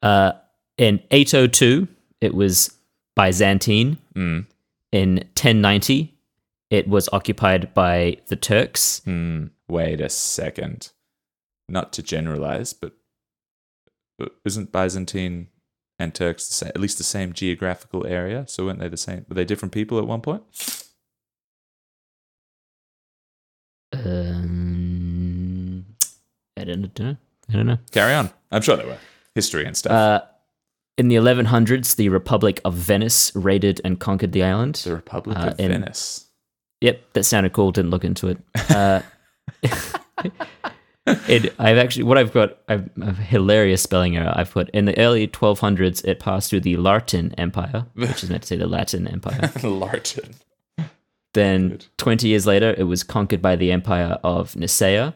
Uh, 0.03 0.33
in 0.77 1.01
802, 1.11 1.89
it 2.21 2.35
was 2.35 2.77
Byzantine. 3.15 3.99
Mm. 4.15 4.47
In 4.93 5.15
1090, 5.17 6.15
it 6.71 6.89
was 6.89 7.09
occupied 7.13 7.75
by 7.75 8.19
the 8.29 8.37
Turks. 8.37 9.03
Mm. 9.07 9.51
Wait 9.69 10.01
a 10.01 10.09
second. 10.09 10.93
Not 11.69 11.93
to 11.95 12.03
generalize, 12.03 12.73
but 12.73 12.93
isn't 14.45 14.73
Byzantine 14.73 15.49
and 15.99 16.15
Turks 16.15 16.47
the 16.49 16.55
same, 16.55 16.69
at 16.69 16.81
least 16.81 16.99
the 16.99 17.05
same 17.05 17.33
geographical 17.33 18.07
area. 18.07 18.45
So 18.49 18.67
weren't 18.67 18.79
they 18.79 18.89
the 18.89 18.97
same? 18.97 19.27
Were 19.29 19.35
they 19.35 19.45
different 19.45 19.73
people 19.73 19.99
at 19.99 20.07
one 20.07 20.21
point? 20.21 20.43
Um, 23.93 25.87
I 26.57 26.65
don't 26.65 26.99
know. 26.99 27.17
I 27.49 27.53
don't 27.53 27.67
know. 27.67 27.79
Carry 27.91 28.15
on. 28.15 28.31
I'm 28.51 28.63
sure 28.63 28.77
they 28.77 28.85
were 28.85 28.99
history 29.35 29.65
and 29.65 29.77
stuff. 29.77 29.93
Uh, 29.93 30.23
in 30.99 31.09
the 31.09 31.17
1100s, 31.17 31.97
the 31.97 32.09
Republic 32.09 32.61
of 32.65 32.75
Venice 32.75 33.35
raided 33.35 33.81
and 33.85 34.01
conquered 34.01 34.33
the 34.33 34.43
island. 34.43 34.77
The 34.77 34.95
Republic 34.95 35.37
uh, 35.37 35.49
of 35.49 35.61
in, 35.61 35.73
Venice. 35.73 36.29
Yep, 36.81 37.13
that 37.13 37.25
sounded 37.25 37.53
cool. 37.53 37.73
Didn't 37.73 37.91
look 37.91 38.05
into 38.05 38.29
it. 38.29 38.39
Uh, 38.71 39.03
it, 41.07 41.55
I've 41.59 41.79
actually 41.79 42.05
what 42.05 42.19
I've 42.19 42.33
got 42.33 42.59
I've, 42.69 42.89
a 43.01 43.13
hilarious 43.13 43.83
spelling 43.83 44.17
error. 44.17 44.33
I've 44.35 44.51
put 44.51 44.71
in 44.71 44.87
the 44.87 44.99
early 44.99 45.29
1200s 45.29 46.05
it 46.05 46.19
passed 46.19 46.51
through 46.51 46.61
the 46.61 46.77
Lartin 46.77 47.35
Empire, 47.39 47.87
which 47.95 48.23
is 48.23 48.31
meant 48.31 48.43
to 48.43 48.49
say 48.49 48.57
the 48.57 48.67
Latin 48.67 49.07
Empire. 49.07 49.41
Lartin. 49.63 50.35
Then 51.35 51.69
Good. 51.69 51.87
20 51.99 52.29
years 52.29 52.47
later 52.47 52.75
it 52.77 52.85
was 52.85 53.03
conquered 53.03 53.43
by 53.43 53.57
the 53.57 53.71
Empire 53.71 54.19
of 54.25 54.57
Nicaea, 54.57 55.15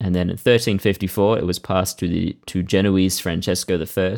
and 0.00 0.14
then 0.14 0.28
in 0.28 0.34
1354 0.34 1.38
it 1.38 1.46
was 1.46 1.58
passed 1.58 1.98
to 1.98 2.08
the 2.08 2.36
to 2.46 2.62
Genoese 2.62 3.18
Francesco 3.18 3.76
I. 3.76 4.16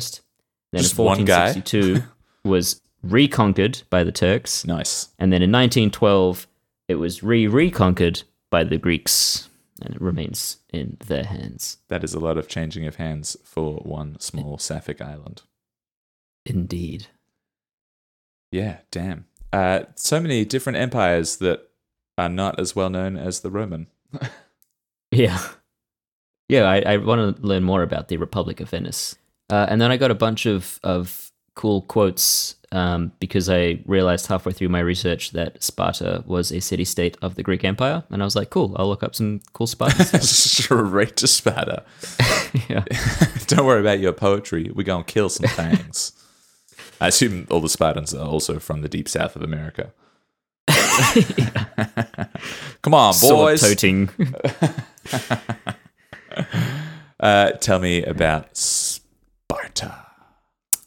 Then 0.71 0.81
Just 0.81 0.97
in 0.97 1.05
1462 1.05 2.03
was 2.43 2.81
reconquered 3.01 3.81
by 3.89 4.03
the 4.03 4.11
Turks. 4.11 4.65
Nice. 4.65 5.09
And 5.17 5.31
then 5.31 5.41
in 5.41 5.51
1912 5.51 6.47
it 6.87 6.95
was 6.95 7.21
re-reconquered 7.21 8.23
by 8.49 8.63
the 8.63 8.77
Greeks 8.77 9.49
and 9.81 9.95
it 9.95 10.01
remains 10.01 10.57
in 10.71 10.97
their 11.05 11.23
hands. 11.23 11.77
That 11.87 12.03
is 12.03 12.13
a 12.13 12.19
lot 12.19 12.37
of 12.37 12.47
changing 12.47 12.85
of 12.85 12.95
hands 12.95 13.37
for 13.43 13.75
one 13.77 14.19
small 14.19 14.57
Sapphic 14.57 15.01
island. 15.01 15.43
Indeed. 16.45 17.07
Yeah, 18.51 18.79
damn. 18.91 19.25
Uh, 19.53 19.81
so 19.95 20.19
many 20.19 20.45
different 20.45 20.77
empires 20.77 21.37
that 21.37 21.69
are 22.17 22.29
not 22.29 22.59
as 22.59 22.75
well 22.75 22.89
known 22.89 23.17
as 23.17 23.39
the 23.39 23.51
Roman. 23.51 23.87
yeah. 25.11 25.39
Yeah, 26.49 26.63
I, 26.63 26.81
I 26.81 26.97
want 26.97 27.37
to 27.37 27.41
learn 27.45 27.63
more 27.63 27.83
about 27.83 28.07
the 28.07 28.17
Republic 28.17 28.59
of 28.59 28.69
Venice. 28.69 29.15
Uh, 29.49 29.65
and 29.69 29.81
then 29.81 29.91
I 29.91 29.97
got 29.97 30.11
a 30.11 30.15
bunch 30.15 30.45
of, 30.45 30.79
of 30.83 31.31
cool 31.55 31.81
quotes 31.83 32.55
um, 32.71 33.11
because 33.19 33.49
I 33.49 33.79
realized 33.85 34.27
halfway 34.27 34.53
through 34.53 34.69
my 34.69 34.79
research 34.79 35.31
that 35.31 35.61
Sparta 35.61 36.23
was 36.25 36.51
a 36.51 36.61
city 36.61 36.85
state 36.85 37.17
of 37.21 37.35
the 37.35 37.43
Greek 37.43 37.63
Empire. 37.63 38.03
And 38.09 38.21
I 38.21 38.25
was 38.25 38.35
like, 38.35 38.49
cool, 38.49 38.75
I'll 38.77 38.87
look 38.87 39.03
up 39.03 39.15
some 39.15 39.41
cool 39.53 39.67
Spartan 39.67 40.21
Straight 40.21 41.15
to 41.17 41.27
Sparta. 41.27 41.83
yeah. 42.69 42.85
Don't 43.47 43.65
worry 43.65 43.81
about 43.81 43.99
your 43.99 44.13
poetry. 44.13 44.71
We're 44.73 44.83
going 44.83 45.03
to 45.03 45.11
kill 45.11 45.29
some 45.29 45.49
things. 45.49 46.13
I 47.01 47.07
assume 47.07 47.47
all 47.49 47.61
the 47.61 47.69
Spartans 47.69 48.13
are 48.13 48.27
also 48.27 48.59
from 48.59 48.81
the 48.81 48.89
deep 48.89 49.09
south 49.09 49.35
of 49.35 49.41
America. 49.41 49.91
Come 52.81 52.93
on, 52.93 53.15
boys. 53.19 53.61
toting. 53.61 54.09
uh, 57.19 57.51
tell 57.51 57.79
me 57.79 58.03
about. 58.03 58.55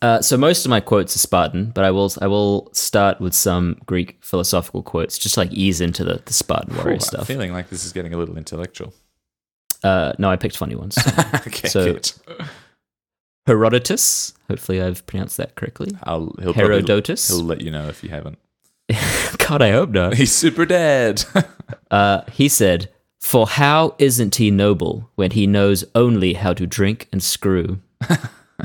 Uh, 0.03 0.21
so 0.21 0.37
most 0.37 0.67
of 0.67 0.71
my 0.71 0.81
quotes 0.81 1.15
are 1.15 1.21
Spartan, 1.21 1.71
but 1.71 1.85
I 1.85 1.93
will 1.93 2.13
I 2.21 2.27
will 2.27 2.69
start 2.75 3.21
with 3.21 3.35
some 3.35 3.77
Greek 3.87 4.19
philosophical 4.21 4.83
quotes, 4.83 5.17
just 5.17 5.37
like 5.37 5.53
ease 5.53 5.81
into 5.81 6.03
the, 6.03 6.21
the 6.25 6.33
Spartan 6.33 6.75
warrior 6.77 6.97
Ooh, 6.97 7.01
stuff. 7.01 7.21
I'm 7.21 7.27
feeling 7.27 7.53
like 7.53 7.71
this 7.71 7.85
is 7.85 7.93
getting 7.93 8.13
a 8.13 8.19
little 8.19 8.37
intellectual. 8.37 8.93
Uh, 9.85 10.13
no, 10.19 10.29
I 10.29 10.37
picked 10.37 10.57
funny 10.57 10.75
ones. 10.75 10.99
okay, 11.47 11.69
so 11.69 11.93
good. 11.95 12.13
Herodotus. 13.47 14.35
Hopefully, 14.49 14.83
I've 14.83 15.07
pronounced 15.07 15.37
that 15.37 15.55
correctly. 15.55 15.93
I'll, 16.03 16.35
he'll 16.41 16.53
Herodotus. 16.53 17.29
Probably, 17.29 17.43
he'll 17.43 17.49
let 17.49 17.61
you 17.63 17.71
know 17.71 17.89
if 17.89 18.03
you 18.03 18.11
haven't. 18.11 18.39
God, 19.39 19.63
I 19.63 19.71
hope 19.71 19.91
not. 19.91 20.15
He's 20.15 20.33
super 20.33 20.67
dead. 20.67 21.25
Uh, 21.91 22.25
he 22.33 22.49
said, 22.49 22.91
For 23.21 23.47
how 23.47 23.95
isn't 23.99 24.37
he 24.37 24.51
noble 24.51 25.11
when 25.15 25.33
he 25.33 25.47
knows 25.47 25.85
only 25.95 26.33
how 26.33 26.55
to 26.55 26.67
drink 26.67 27.07
and 27.13 27.23
screw? 27.23 27.81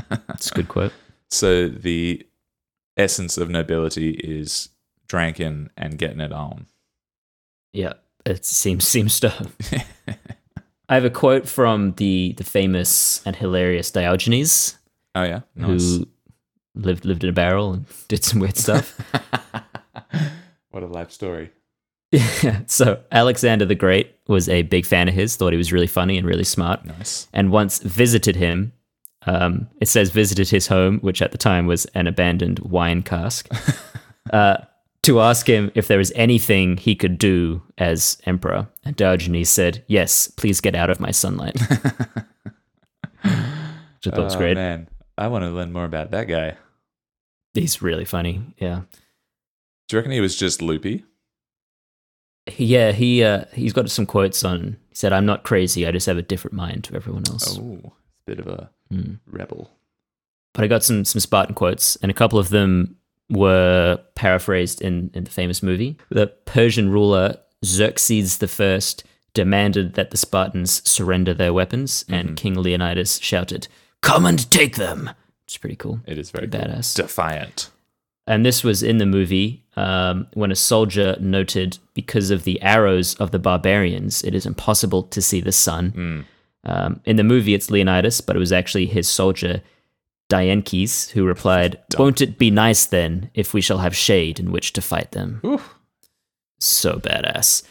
That's 0.10 0.50
a 0.50 0.54
good 0.54 0.70
quote. 0.70 0.94
So 1.30 1.68
the 1.68 2.26
essence 2.96 3.38
of 3.38 3.50
nobility 3.50 4.12
is 4.12 4.70
drinking 5.08 5.70
and 5.78 5.98
getting 5.98 6.20
it 6.20 6.32
on. 6.32 6.68
Yeah, 7.74 7.94
it 8.26 8.46
seems 8.46 8.88
seems 8.88 9.14
so. 9.14 9.32
I 10.90 10.94
have 10.96 11.06
a 11.06 11.10
quote 11.10 11.48
from 11.48 11.94
the 11.94 12.34
the 12.38 12.44
famous 12.44 13.22
and 13.26 13.36
hilarious 13.36 13.92
Diogenes, 13.92 14.78
Oh 15.16 15.24
yeah, 15.24 15.42
nice. 15.56 15.68
who 15.98 16.08
lived 16.76 17.06
lived 17.06 17.24
in 17.24 17.30
a 17.30 17.34
barrel 17.34 17.74
and 17.74 17.86
did 18.08 18.24
some 18.24 18.40
weird 18.40 18.58
stuff. 18.58 19.00
what 20.72 20.84
a 20.84 20.88
life 20.88 21.12
story. 21.12 21.52
Yeah. 22.12 22.62
So 22.68 23.02
Alexander 23.12 23.66
the 23.66 23.76
Great 23.76 24.16
was 24.28 24.48
a 24.50 24.62
big 24.64 24.86
fan 24.86 25.08
of 25.10 25.14
his, 25.14 25.36
thought 25.36 25.52
he 25.54 25.58
was 25.58 25.74
really 25.74 25.88
funny 25.88 26.18
and 26.18 26.26
really 26.26 26.44
smart, 26.46 26.86
Nice. 26.86 27.28
and 27.34 27.52
once 27.52 27.80
visited 27.80 28.36
him. 28.38 28.72
Um, 29.28 29.68
it 29.82 29.88
says 29.88 30.10
visited 30.10 30.50
his 30.50 30.68
home, 30.68 31.00
which 31.00 31.22
at 31.22 31.32
the 31.32 31.38
time 31.38 31.68
was 31.68 31.86
an 31.94 32.08
abandoned 32.08 32.60
wine 32.60 33.02
cask, 33.04 33.48
uh, 34.34 34.58
to 35.04 35.20
ask 35.22 35.48
him 35.48 35.70
if 35.76 35.88
there 35.88 35.98
was 35.98 36.12
anything 36.16 36.78
he 36.78 36.96
could 36.96 37.18
do 37.20 37.62
as 37.78 38.18
emperor. 38.26 38.68
And 38.86 38.96
Diogenes 38.96 39.50
said, 39.50 39.84
"Yes, 39.88 40.28
please 40.30 40.62
get 40.62 40.76
out 40.76 40.90
of 40.90 41.00
my 41.00 41.12
sunlight." 41.12 41.60
Which 43.22 44.08
I 44.08 44.12
thought 44.12 44.24
was 44.24 44.36
Oh, 44.36 44.40
great. 44.40 44.56
man, 44.56 44.88
I 45.18 45.28
want 45.28 45.44
to 45.44 45.50
learn 45.50 45.72
more 45.74 45.86
about 45.86 46.12
that 46.12 46.28
guy. 46.28 46.56
He's 47.54 47.82
really 47.82 48.06
funny. 48.06 48.42
Yeah. 48.58 48.82
Do 49.88 49.96
you 49.96 50.00
reckon 50.00 50.12
he 50.12 50.22
was 50.22 50.36
just 50.36 50.62
loopy? 50.62 51.04
Yeah, 52.58 52.92
he 52.92 53.24
uh, 53.24 53.46
he's 53.54 53.74
got 53.74 53.90
some 53.90 54.06
quotes 54.06 54.44
on. 54.44 54.78
He 54.90 54.96
said, 54.96 55.12
"I'm 55.14 55.26
not 55.26 55.44
crazy. 55.44 55.86
I 55.88 55.92
just 55.92 56.06
have 56.06 56.18
a 56.18 56.22
different 56.22 56.56
mind 56.56 56.84
to 56.86 56.96
everyone 56.96 57.24
else." 57.28 57.58
Oh, 57.60 57.94
bit 58.28 58.40
of 58.40 58.48
a 58.48 58.70
Hmm. 58.92 59.16
rebel. 59.26 59.72
But 60.54 60.64
I 60.64 60.68
got 60.68 60.84
some 60.84 61.04
some 61.06 61.20
Spartan 61.20 61.56
quotes, 61.56 61.96
and 61.98 62.10
a 62.12 62.14
couple 62.14 62.38
of 62.40 62.50
them 62.50 62.96
were 63.30 64.00
paraphrased 64.16 64.82
in 64.82 65.10
in 65.14 65.24
the 65.26 65.32
famous 65.32 65.62
movie. 65.64 65.98
The 66.10 66.28
Persian 66.28 66.90
ruler 66.90 67.38
Xerxes 67.66 68.38
the 68.38 68.48
First 68.48 69.04
demanded 69.34 69.94
that 69.96 70.12
the 70.12 70.18
Spartans 70.18 70.88
surrender 70.88 71.34
their 71.34 71.54
weapons, 71.54 72.06
and 72.10 72.38
King 72.38 72.56
Leonidas 72.56 73.20
shouted, 73.22 73.68
"Come 74.02 74.26
and 74.26 74.50
take 74.52 74.76
them!" 74.78 75.10
Which 75.46 75.54
is 75.56 75.58
pretty 75.58 75.76
cool. 75.76 76.00
It 76.06 76.18
is 76.18 76.32
very 76.32 76.48
cool. 76.48 76.60
badass. 76.62 76.96
defiant. 76.96 77.70
And 78.26 78.46
this 78.46 78.62
was 78.64 78.84
in 78.84 78.98
the 78.98 79.06
movie 79.06 79.64
um, 79.78 80.28
when 80.34 80.52
a 80.52 80.56
soldier 80.56 81.16
noted 81.22 81.78
because 81.94 82.30
of 82.32 82.44
the 82.44 82.62
arrows 82.62 83.16
of 83.16 83.32
the 83.32 83.40
barbarians, 83.40 84.24
it 84.24 84.34
is 84.36 84.46
impossible 84.46 85.04
to 85.04 85.22
see 85.22 85.40
the 85.40 85.52
sun. 85.54 86.26
Um, 86.64 87.02
in 87.06 87.16
the 87.16 87.24
movie, 87.24 87.54
it's 87.54 87.72
Leonidas, 87.72 88.22
but 88.22 88.36
it 88.36 88.40
was 88.40 88.52
actually 88.52 88.88
his 88.88 89.08
soldier 89.08 89.62
Dienkes 90.30 91.12
who 91.12 91.26
replied, 91.26 91.80
"Won't 91.98 92.22
it 92.22 92.38
be 92.38 92.52
nice 92.52 92.86
then 92.86 93.30
if 93.34 93.54
we 93.54 93.62
shall 93.62 93.78
have 93.78 93.96
shade 93.96 94.40
in 94.40 94.52
which 94.52 94.74
to 94.74 94.82
fight 94.82 95.12
them?" 95.12 95.40
Ooh. 95.46 95.62
So 96.60 97.00
badass. 97.00 97.64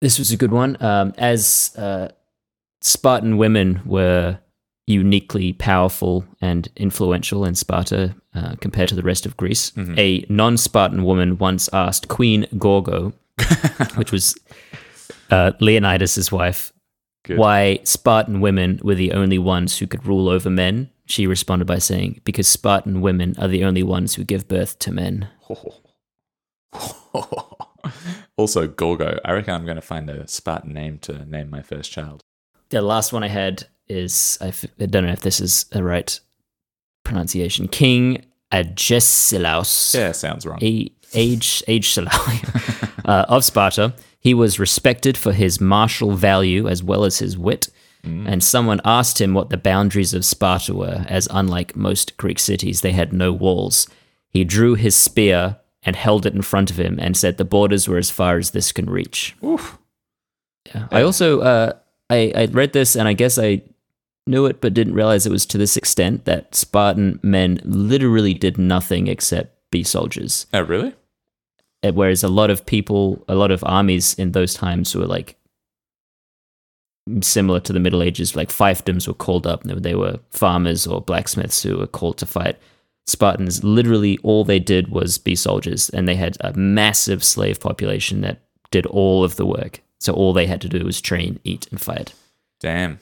This 0.00 0.18
was 0.18 0.30
a 0.30 0.36
good 0.36 0.52
one. 0.52 0.76
Um, 0.80 1.12
as 1.16 1.74
uh, 1.76 2.08
Spartan 2.80 3.36
women 3.36 3.80
were 3.84 4.38
uniquely 4.86 5.52
powerful 5.52 6.24
and 6.40 6.68
influential 6.76 7.44
in 7.44 7.54
Sparta 7.54 8.14
uh, 8.34 8.56
compared 8.60 8.88
to 8.88 8.94
the 8.94 9.02
rest 9.02 9.26
of 9.26 9.36
Greece, 9.36 9.72
a 9.96 10.24
non 10.28 10.56
Spartan 10.56 11.04
woman 11.04 11.38
once 11.38 11.68
asked 11.72 12.08
Queen 12.08 12.46
Gorgo, 12.58 13.12
which 13.94 14.12
was 14.12 14.38
uh, 15.30 15.52
Leonidas' 15.60 16.30
wife, 16.32 16.72
Good. 17.24 17.38
why 17.38 17.78
Spartan 17.84 18.40
women 18.40 18.80
were 18.82 18.96
the 18.96 19.12
only 19.12 19.38
ones 19.38 19.78
who 19.78 19.86
could 19.86 20.04
rule 20.06 20.28
over 20.28 20.50
men. 20.50 20.90
She 21.06 21.26
responded 21.26 21.66
by 21.66 21.78
saying, 21.78 22.20
Because 22.24 22.48
Spartan 22.48 23.00
women 23.00 23.34
are 23.38 23.46
the 23.48 23.64
only 23.64 23.82
ones 23.84 24.14
who 24.14 24.24
give 24.24 24.48
birth 24.48 24.78
to 24.80 24.90
men. 24.92 25.28
also, 28.36 28.66
Gorgo. 28.66 29.18
I 29.24 29.32
reckon 29.32 29.54
I'm 29.54 29.64
going 29.64 29.76
to 29.76 29.80
find 29.82 30.08
a 30.10 30.26
Spartan 30.26 30.72
name 30.72 30.98
to 31.00 31.24
name 31.24 31.50
my 31.50 31.62
first 31.62 31.90
child. 31.92 32.20
The 32.70 32.82
last 32.82 33.12
one 33.12 33.22
I 33.22 33.28
had 33.28 33.64
is 33.88 34.38
I 34.40 34.48
f- 34.48 34.64
I 34.80 34.86
don't 34.86 35.04
know 35.06 35.12
if 35.12 35.20
this 35.20 35.40
is 35.40 35.64
the 35.64 35.82
right 35.84 36.18
pronunciation. 37.04 37.68
King 37.68 38.24
Agesilaus, 38.52 39.94
Yeah, 39.94 40.12
sounds 40.12 40.46
wrong. 40.46 40.58
a- 40.62 40.90
age 41.14 41.62
age 41.68 41.98
uh, 43.04 43.24
of 43.28 43.44
Sparta. 43.44 43.92
He 44.22 44.34
was 44.34 44.60
respected 44.60 45.16
for 45.18 45.32
his 45.32 45.60
martial 45.60 46.12
value 46.12 46.68
as 46.68 46.80
well 46.80 47.04
as 47.04 47.18
his 47.18 47.36
wit. 47.36 47.68
And 48.04 48.42
someone 48.42 48.80
asked 48.84 49.20
him 49.20 49.32
what 49.32 49.50
the 49.50 49.56
boundaries 49.56 50.12
of 50.12 50.24
Sparta 50.24 50.74
were, 50.74 51.04
as 51.08 51.28
unlike 51.30 51.76
most 51.76 52.16
Greek 52.16 52.40
cities, 52.40 52.80
they 52.80 52.90
had 52.90 53.12
no 53.12 53.32
walls. 53.32 53.86
He 54.28 54.42
drew 54.42 54.74
his 54.74 54.96
spear 54.96 55.58
and 55.84 55.94
held 55.94 56.26
it 56.26 56.34
in 56.34 56.42
front 56.42 56.70
of 56.70 56.80
him 56.80 56.98
and 57.00 57.16
said, 57.16 57.36
"The 57.36 57.44
borders 57.44 57.86
were 57.86 57.98
as 57.98 58.10
far 58.10 58.38
as 58.38 58.50
this 58.50 58.72
can 58.72 58.90
reach." 58.90 59.36
Oof. 59.44 59.78
Yeah. 60.74 60.88
I 60.90 61.02
also 61.02 61.40
uh, 61.42 61.72
I, 62.10 62.32
I 62.34 62.44
read 62.46 62.72
this 62.72 62.96
and 62.96 63.06
I 63.06 63.12
guess 63.12 63.38
I 63.38 63.62
knew 64.26 64.46
it 64.46 64.60
but 64.60 64.74
didn't 64.74 64.94
realize 64.94 65.24
it 65.24 65.32
was 65.32 65.46
to 65.46 65.58
this 65.58 65.76
extent 65.76 66.24
that 66.24 66.56
Spartan 66.56 67.20
men 67.22 67.60
literally 67.64 68.34
did 68.34 68.58
nothing 68.58 69.06
except 69.06 69.70
be 69.70 69.84
soldiers. 69.84 70.46
Oh, 70.52 70.62
really? 70.62 70.94
Uh, 71.82 71.92
Whereas 71.92 72.22
a 72.22 72.28
lot 72.28 72.50
of 72.50 72.64
people, 72.66 73.24
a 73.28 73.34
lot 73.34 73.50
of 73.50 73.62
armies 73.66 74.14
in 74.14 74.32
those 74.32 74.54
times 74.54 74.94
were 74.94 75.06
like 75.06 75.36
similar 77.20 77.60
to 77.60 77.72
the 77.72 77.80
Middle 77.80 78.02
Ages, 78.02 78.36
like 78.36 78.50
fiefdoms 78.50 79.08
were 79.08 79.14
called 79.14 79.46
up. 79.46 79.64
They 79.64 79.74
were- 79.74 79.80
They 79.80 79.94
were 79.94 80.20
farmers 80.30 80.86
or 80.86 81.00
blacksmiths 81.00 81.62
who 81.62 81.78
were 81.78 81.86
called 81.86 82.18
to 82.18 82.26
fight. 82.26 82.56
Spartans, 83.06 83.64
literally 83.64 84.18
all 84.22 84.44
they 84.44 84.60
did 84.60 84.88
was 84.88 85.18
be 85.18 85.34
soldiers, 85.34 85.88
and 85.90 86.06
they 86.08 86.14
had 86.14 86.36
a 86.40 86.52
massive 86.52 87.24
slave 87.24 87.58
population 87.58 88.20
that 88.20 88.40
did 88.70 88.86
all 88.86 89.24
of 89.24 89.34
the 89.36 89.44
work. 89.44 89.80
So 89.98 90.12
all 90.12 90.32
they 90.32 90.46
had 90.46 90.60
to 90.60 90.68
do 90.68 90.84
was 90.84 91.00
train, 91.00 91.40
eat, 91.42 91.66
and 91.72 91.80
fight. 91.80 92.14
Damn. 92.60 93.00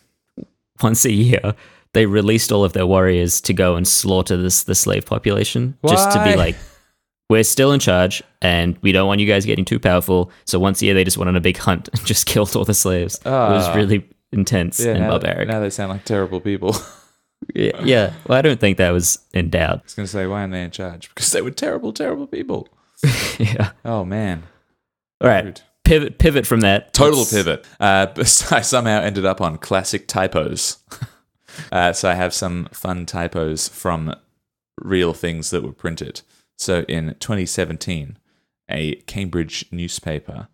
Once 0.82 1.04
a 1.04 1.12
year, 1.12 1.54
they 1.92 2.06
released 2.06 2.50
all 2.50 2.64
of 2.64 2.72
their 2.72 2.86
warriors 2.86 3.42
to 3.42 3.52
go 3.52 3.76
and 3.76 3.86
slaughter 3.86 4.38
this 4.38 4.62
the 4.62 4.74
slave 4.74 5.04
population, 5.04 5.76
just 5.86 6.10
to 6.12 6.24
be 6.24 6.34
like, 6.36 6.56
we're 7.30 7.44
still 7.44 7.72
in 7.72 7.80
charge, 7.80 8.22
and 8.42 8.76
we 8.82 8.92
don't 8.92 9.06
want 9.06 9.20
you 9.20 9.26
guys 9.26 9.46
getting 9.46 9.64
too 9.64 9.78
powerful. 9.78 10.30
So 10.44 10.58
once 10.58 10.82
a 10.82 10.84
year, 10.84 10.92
they 10.94 11.04
just 11.04 11.16
went 11.16 11.28
on 11.30 11.36
a 11.36 11.40
big 11.40 11.56
hunt 11.56 11.88
and 11.92 12.04
just 12.04 12.26
killed 12.26 12.54
all 12.54 12.64
the 12.66 12.74
slaves. 12.74 13.14
it 13.16 13.24
was 13.24 13.66
Ah. 13.68 13.74
really 13.74 14.06
intense 14.32 14.78
Yeah, 14.80 14.90
and 14.92 15.00
now, 15.00 15.10
barbaric. 15.10 15.48
now 15.48 15.60
they 15.60 15.70
sound 15.70 15.90
like 15.90 16.04
terrible 16.04 16.40
people. 16.40 16.76
Yeah, 17.54 17.82
yeah. 17.82 18.12
Well, 18.28 18.36
I 18.38 18.42
don't 18.42 18.60
think 18.60 18.76
that 18.76 18.90
was 18.90 19.18
in 19.32 19.48
doubt. 19.48 19.78
I 19.78 19.82
was 19.84 19.94
going 19.94 20.04
to 20.06 20.12
say, 20.12 20.26
why 20.26 20.40
aren't 20.42 20.52
they 20.52 20.62
in 20.62 20.70
charge? 20.70 21.08
Because 21.08 21.32
they 21.32 21.40
were 21.40 21.50
terrible, 21.50 21.90
terrible 21.90 22.26
people. 22.26 22.68
yeah. 23.38 23.70
Oh, 23.82 24.04
man. 24.04 24.42
All 25.22 25.28
right. 25.30 25.44
Rude. 25.46 25.62
Pivot. 25.82 26.18
Pivot 26.18 26.46
from 26.46 26.60
that. 26.60 26.92
Total 26.92 27.18
Let's- 27.20 27.32
pivot. 27.32 27.66
Uh, 27.80 28.08
I 28.18 28.60
somehow 28.60 29.00
ended 29.00 29.24
up 29.24 29.40
on 29.40 29.56
classic 29.56 30.06
typos. 30.06 30.78
uh, 31.72 31.94
so 31.94 32.10
I 32.10 32.14
have 32.14 32.34
some 32.34 32.68
fun 32.72 33.06
typos 33.06 33.68
from 33.68 34.14
real 34.78 35.14
things 35.14 35.48
that 35.50 35.62
were 35.62 35.72
printed. 35.72 36.20
So 36.60 36.82
in 36.82 37.16
2017, 37.20 38.18
a 38.68 38.96
Cambridge 39.06 39.64
newspaper 39.72 40.48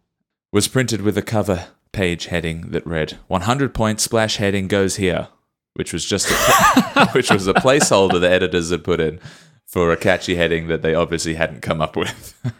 was 0.52 0.68
printed 0.68 1.02
with 1.02 1.18
a 1.18 1.22
cover 1.22 1.66
page 1.90 2.26
heading 2.26 2.70
that 2.70 2.86
read 2.86 3.18
100 3.26 3.74
point 3.74 4.00
splash 4.00 4.36
heading 4.36 4.68
goes 4.68 4.96
here, 4.96 5.28
which 5.74 5.92
was 5.92 6.04
just 6.04 6.30
a, 6.30 7.08
which 7.12 7.32
was 7.32 7.48
a 7.48 7.54
placeholder 7.54 8.20
the 8.20 8.30
editors 8.30 8.70
had 8.70 8.84
put 8.84 9.00
in 9.00 9.18
for 9.66 9.90
a 9.90 9.96
catchy 9.96 10.36
heading 10.36 10.68
that 10.68 10.82
they 10.82 10.94
obviously 10.94 11.34
hadn't 11.34 11.60
come 11.60 11.80
up 11.82 11.96
with. 11.96 12.34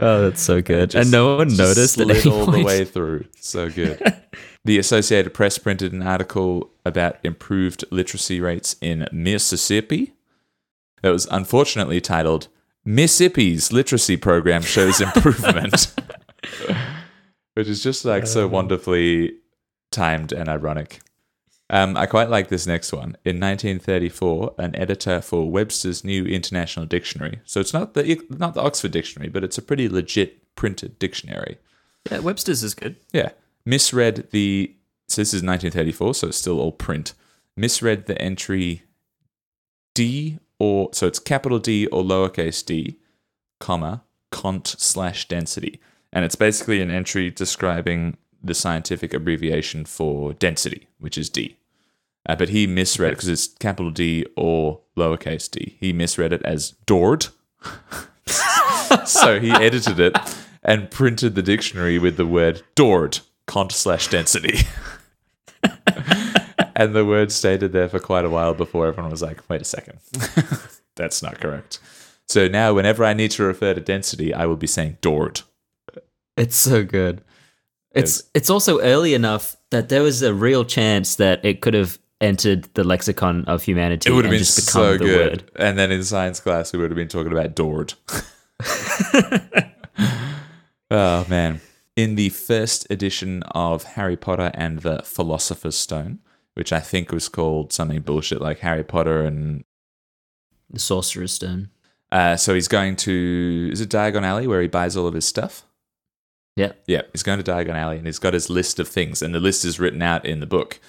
Oh, 0.00 0.22
that's 0.22 0.40
so 0.40 0.62
good. 0.62 0.88
Just- 0.90 1.02
and 1.02 1.12
no 1.12 1.36
one 1.36 1.54
noticed 1.54 1.94
slid 1.94 2.10
any 2.10 2.30
all 2.30 2.46
the 2.46 2.64
way 2.64 2.82
through. 2.82 3.26
So 3.38 3.68
good. 3.68 4.00
the 4.64 4.78
Associated 4.78 5.34
Press 5.34 5.58
printed 5.58 5.92
an 5.92 6.02
article 6.02 6.70
about 6.86 7.18
improved 7.22 7.84
literacy 7.90 8.40
rates 8.40 8.74
in 8.80 9.06
Mississippi. 9.12 10.14
That 11.02 11.10
was 11.10 11.26
unfortunately 11.30 12.00
titled 12.00 12.48
"Mississippi's 12.84 13.72
literacy 13.72 14.16
program 14.16 14.62
shows 14.62 15.00
improvement," 15.00 15.94
which 17.54 17.68
is 17.68 17.82
just 17.82 18.04
like 18.04 18.26
so 18.26 18.46
wonderfully 18.46 19.34
timed 19.90 20.32
and 20.32 20.48
ironic. 20.48 21.00
Um, 21.72 21.96
I 21.96 22.04
quite 22.04 22.28
like 22.28 22.48
this 22.48 22.66
next 22.66 22.92
one. 22.92 23.16
In 23.24 23.40
1934, 23.40 24.56
an 24.58 24.76
editor 24.76 25.22
for 25.22 25.50
Webster's 25.50 26.04
New 26.04 26.26
International 26.26 26.84
Dictionary. 26.84 27.40
So 27.44 27.60
it's 27.60 27.72
not 27.72 27.94
the 27.94 28.20
not 28.28 28.52
the 28.52 28.60
Oxford 28.60 28.90
Dictionary, 28.90 29.30
but 29.30 29.42
it's 29.42 29.56
a 29.56 29.62
pretty 29.62 29.88
legit 29.88 30.54
printed 30.54 30.98
dictionary. 30.98 31.56
Yeah, 32.10 32.18
Webster's 32.18 32.62
is 32.62 32.74
good. 32.74 32.96
Yeah, 33.12 33.30
misread 33.64 34.28
the. 34.32 34.74
So 35.08 35.20
this 35.22 35.28
is 35.28 35.42
1934, 35.42 36.14
so 36.14 36.28
it's 36.28 36.36
still 36.36 36.60
all 36.60 36.72
print. 36.72 37.14
Misread 37.56 38.06
the 38.06 38.20
entry 38.20 38.82
D 39.94 40.38
or 40.62 40.90
so 40.92 41.08
it's 41.08 41.18
capital 41.18 41.58
D 41.58 41.88
or 41.88 42.04
lowercase 42.04 42.64
d, 42.64 42.96
comma 43.58 44.04
cont 44.30 44.76
slash 44.78 45.26
density. 45.26 45.80
And 46.12 46.24
it's 46.24 46.36
basically 46.36 46.80
an 46.80 46.88
entry 46.88 47.30
describing 47.32 48.16
the 48.40 48.54
scientific 48.54 49.12
abbreviation 49.12 49.84
for 49.84 50.34
density, 50.34 50.86
which 51.00 51.18
is 51.18 51.28
D. 51.28 51.56
Uh, 52.28 52.36
but 52.36 52.50
he 52.50 52.68
misread 52.68 53.10
it 53.10 53.16
because 53.16 53.28
it's 53.28 53.48
capital 53.48 53.90
D 53.90 54.24
or 54.36 54.78
lowercase 54.96 55.50
d. 55.50 55.76
He 55.80 55.92
misread 55.92 56.32
it 56.32 56.44
as 56.44 56.74
Dord. 56.86 57.26
so 59.04 59.40
he 59.40 59.50
edited 59.50 59.98
it 59.98 60.16
and 60.62 60.92
printed 60.92 61.34
the 61.34 61.42
dictionary 61.42 61.98
with 61.98 62.16
the 62.16 62.26
word 62.26 62.62
Dord, 62.76 63.18
cont 63.46 63.72
slash 63.72 64.06
density. 64.06 64.60
and 66.82 66.94
the 66.94 67.04
word 67.04 67.32
stayed 67.32 67.60
there 67.60 67.88
for 67.88 67.98
quite 67.98 68.24
a 68.24 68.30
while 68.30 68.54
before 68.54 68.86
everyone 68.86 69.10
was 69.10 69.22
like, 69.22 69.48
wait 69.48 69.60
a 69.60 69.64
second, 69.64 69.98
that's 70.96 71.22
not 71.22 71.40
correct. 71.40 71.80
So 72.28 72.48
now, 72.48 72.74
whenever 72.74 73.04
I 73.04 73.12
need 73.12 73.32
to 73.32 73.42
refer 73.42 73.74
to 73.74 73.80
density, 73.80 74.32
I 74.32 74.46
will 74.46 74.56
be 74.56 74.66
saying 74.66 74.98
Dord. 75.00 75.42
It's 76.36 76.56
so 76.56 76.84
good. 76.84 77.22
It's 77.94 78.22
it's 78.34 78.48
also 78.48 78.80
early 78.80 79.12
enough 79.12 79.56
that 79.70 79.90
there 79.90 80.02
was 80.02 80.22
a 80.22 80.32
real 80.32 80.64
chance 80.64 81.16
that 81.16 81.44
it 81.44 81.60
could 81.60 81.74
have 81.74 81.98
entered 82.22 82.68
the 82.74 82.84
lexicon 82.84 83.44
of 83.46 83.62
humanity. 83.62 84.08
It 84.08 84.14
would 84.14 84.24
have 84.24 84.30
been 84.30 84.38
just 84.38 84.70
so 84.70 84.96
good. 84.96 85.42
word. 85.42 85.50
And 85.56 85.78
then 85.78 85.90
in 85.90 86.04
science 86.04 86.40
class, 86.40 86.72
we 86.72 86.78
would 86.78 86.90
have 86.90 86.96
been 86.96 87.08
talking 87.08 87.32
about 87.32 87.54
Dord. 87.54 87.92
oh, 90.90 91.26
man. 91.28 91.60
In 91.96 92.14
the 92.14 92.30
first 92.30 92.86
edition 92.90 93.42
of 93.50 93.84
Harry 93.84 94.16
Potter 94.16 94.50
and 94.54 94.78
the 94.78 95.02
Philosopher's 95.02 95.76
Stone, 95.76 96.20
which 96.54 96.72
I 96.72 96.80
think 96.80 97.12
was 97.12 97.28
called 97.28 97.72
something 97.72 98.00
bullshit 98.00 98.40
like 98.40 98.60
Harry 98.60 98.84
Potter 98.84 99.22
and. 99.22 99.64
The 100.70 100.78
sorcerer's 100.78 101.32
stone. 101.32 101.68
Uh, 102.10 102.36
so 102.36 102.54
he's 102.54 102.68
going 102.68 102.96
to. 102.96 103.70
Is 103.72 103.80
it 103.80 103.90
Diagon 103.90 104.22
Alley 104.22 104.46
where 104.46 104.62
he 104.62 104.68
buys 104.68 104.96
all 104.96 105.06
of 105.06 105.14
his 105.14 105.26
stuff? 105.26 105.64
Yeah. 106.56 106.72
Yeah, 106.86 107.02
he's 107.12 107.22
going 107.22 107.42
to 107.42 107.50
Diagon 107.50 107.74
Alley 107.74 107.96
and 107.96 108.06
he's 108.06 108.18
got 108.18 108.34
his 108.34 108.50
list 108.50 108.78
of 108.78 108.88
things, 108.88 109.22
and 109.22 109.34
the 109.34 109.40
list 109.40 109.64
is 109.64 109.80
written 109.80 110.02
out 110.02 110.24
in 110.24 110.40
the 110.40 110.46
book. 110.46 110.80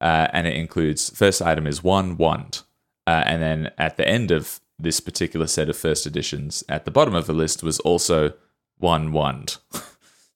Uh, 0.00 0.28
and 0.32 0.46
it 0.46 0.54
includes 0.54 1.10
first 1.10 1.42
item 1.42 1.66
is 1.66 1.82
one 1.82 2.16
wand, 2.16 2.62
uh, 3.06 3.24
and 3.26 3.42
then 3.42 3.70
at 3.78 3.96
the 3.96 4.06
end 4.06 4.30
of 4.30 4.60
this 4.78 5.00
particular 5.00 5.48
set 5.48 5.68
of 5.68 5.76
first 5.76 6.06
editions, 6.06 6.62
at 6.68 6.84
the 6.84 6.90
bottom 6.92 7.16
of 7.16 7.26
the 7.26 7.32
list 7.32 7.64
was 7.64 7.80
also 7.80 8.32
one 8.76 9.10
wand. 9.10 9.56
so 9.72 9.82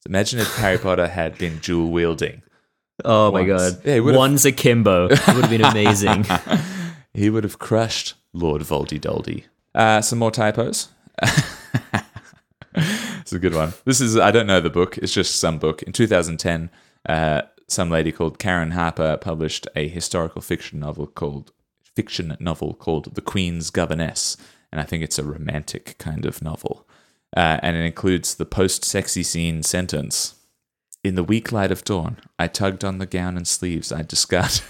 imagine 0.07 0.41
if 0.41 0.57
Harry 0.57 0.79
Potter 0.79 1.07
had 1.07 1.39
been 1.39 1.59
dual 1.59 1.93
wielding. 1.93 2.43
Oh 3.05 3.31
my 3.33 3.45
god. 3.45 3.81
Yeah, 3.85 3.95
it 3.97 4.01
would've- 4.01 4.19
One's 4.19 4.45
akimbo. 4.45 5.07
It 5.07 5.27
would 5.29 5.45
have 5.45 5.51
been 5.51 5.65
amazing. 5.65 6.27
He 7.15 7.29
would 7.29 7.45
have 7.45 7.59
crushed 7.59 8.15
Lord 8.33 8.63
Voldy 8.63 8.99
Doldy. 8.99 9.45
Uh, 9.75 10.01
some 10.01 10.19
more 10.19 10.31
typos. 10.31 10.89
it's 12.75 13.33
a 13.33 13.39
good 13.39 13.55
one. 13.55 13.75
This 13.85 14.01
is, 14.01 14.17
I 14.17 14.31
don't 14.31 14.47
know 14.47 14.61
the 14.61 14.71
book, 14.71 14.97
it's 14.99 15.13
just 15.13 15.37
some 15.37 15.59
book. 15.59 15.83
In 15.83 15.93
2010, 15.93 16.71
uh, 17.09 17.43
some 17.69 17.91
lady 17.91 18.13
called 18.13 18.39
Karen 18.39 18.71
Harper 18.73 19.19
published 19.21 19.67
a 19.77 19.89
historical 19.89 20.41
fiction 20.41 20.81
novel 20.81 21.07
called 21.07 21.53
fiction 21.95 22.35
novel 22.41 22.73
called 22.75 23.15
The 23.15 23.21
Queen's 23.21 23.71
Governess, 23.71 24.37
and 24.71 24.81
I 24.81 24.85
think 24.85 25.03
it's 25.05 25.19
a 25.19 25.25
romantic 25.25 25.97
kind 25.99 26.25
of 26.25 26.41
novel. 26.43 26.87
Uh, 27.37 27.59
and 27.63 27.77
it 27.77 27.85
includes 27.85 28.35
the 28.35 28.47
post-sexy 28.47 29.23
scene 29.23 29.63
sentence. 29.63 30.35
In 31.05 31.17
the 31.17 31.25
weak 31.25 31.51
light 31.51 31.73
of 31.73 31.83
dawn, 31.83 32.19
I 32.39 32.47
tugged 32.47 32.85
on 32.85 32.99
the 32.99 33.07
gown 33.07 33.37
and 33.37 33.47
sleeves 33.47 33.91
I 33.91 34.03
discarded. 34.03 34.63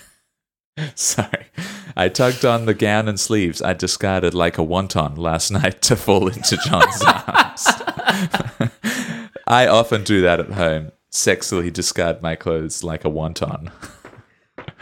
Sorry. 0.95 1.47
I 1.95 2.09
tugged 2.09 2.47
on 2.47 2.64
the 2.64 2.73
gown 2.73 3.07
and 3.07 3.21
sleeves 3.21 3.61
I 3.61 3.75
discarded 3.75 4.33
like 4.33 4.57
a 4.57 4.62
wonton 4.62 5.18
last 5.18 5.51
night 5.51 5.83
to 5.83 5.97
fall 5.97 6.29
into 6.29 6.57
John's 6.57 7.03
arms. 7.07 7.66
I 9.47 9.66
often 9.66 10.05
do 10.05 10.23
that 10.23 10.40
at 10.40 10.53
home. 10.53 10.92
Sexily 11.12 11.71
discard 11.71 12.23
my 12.23 12.35
clothes 12.35 12.83
like 12.83 13.05
a 13.05 13.11
wonton. 13.11 13.71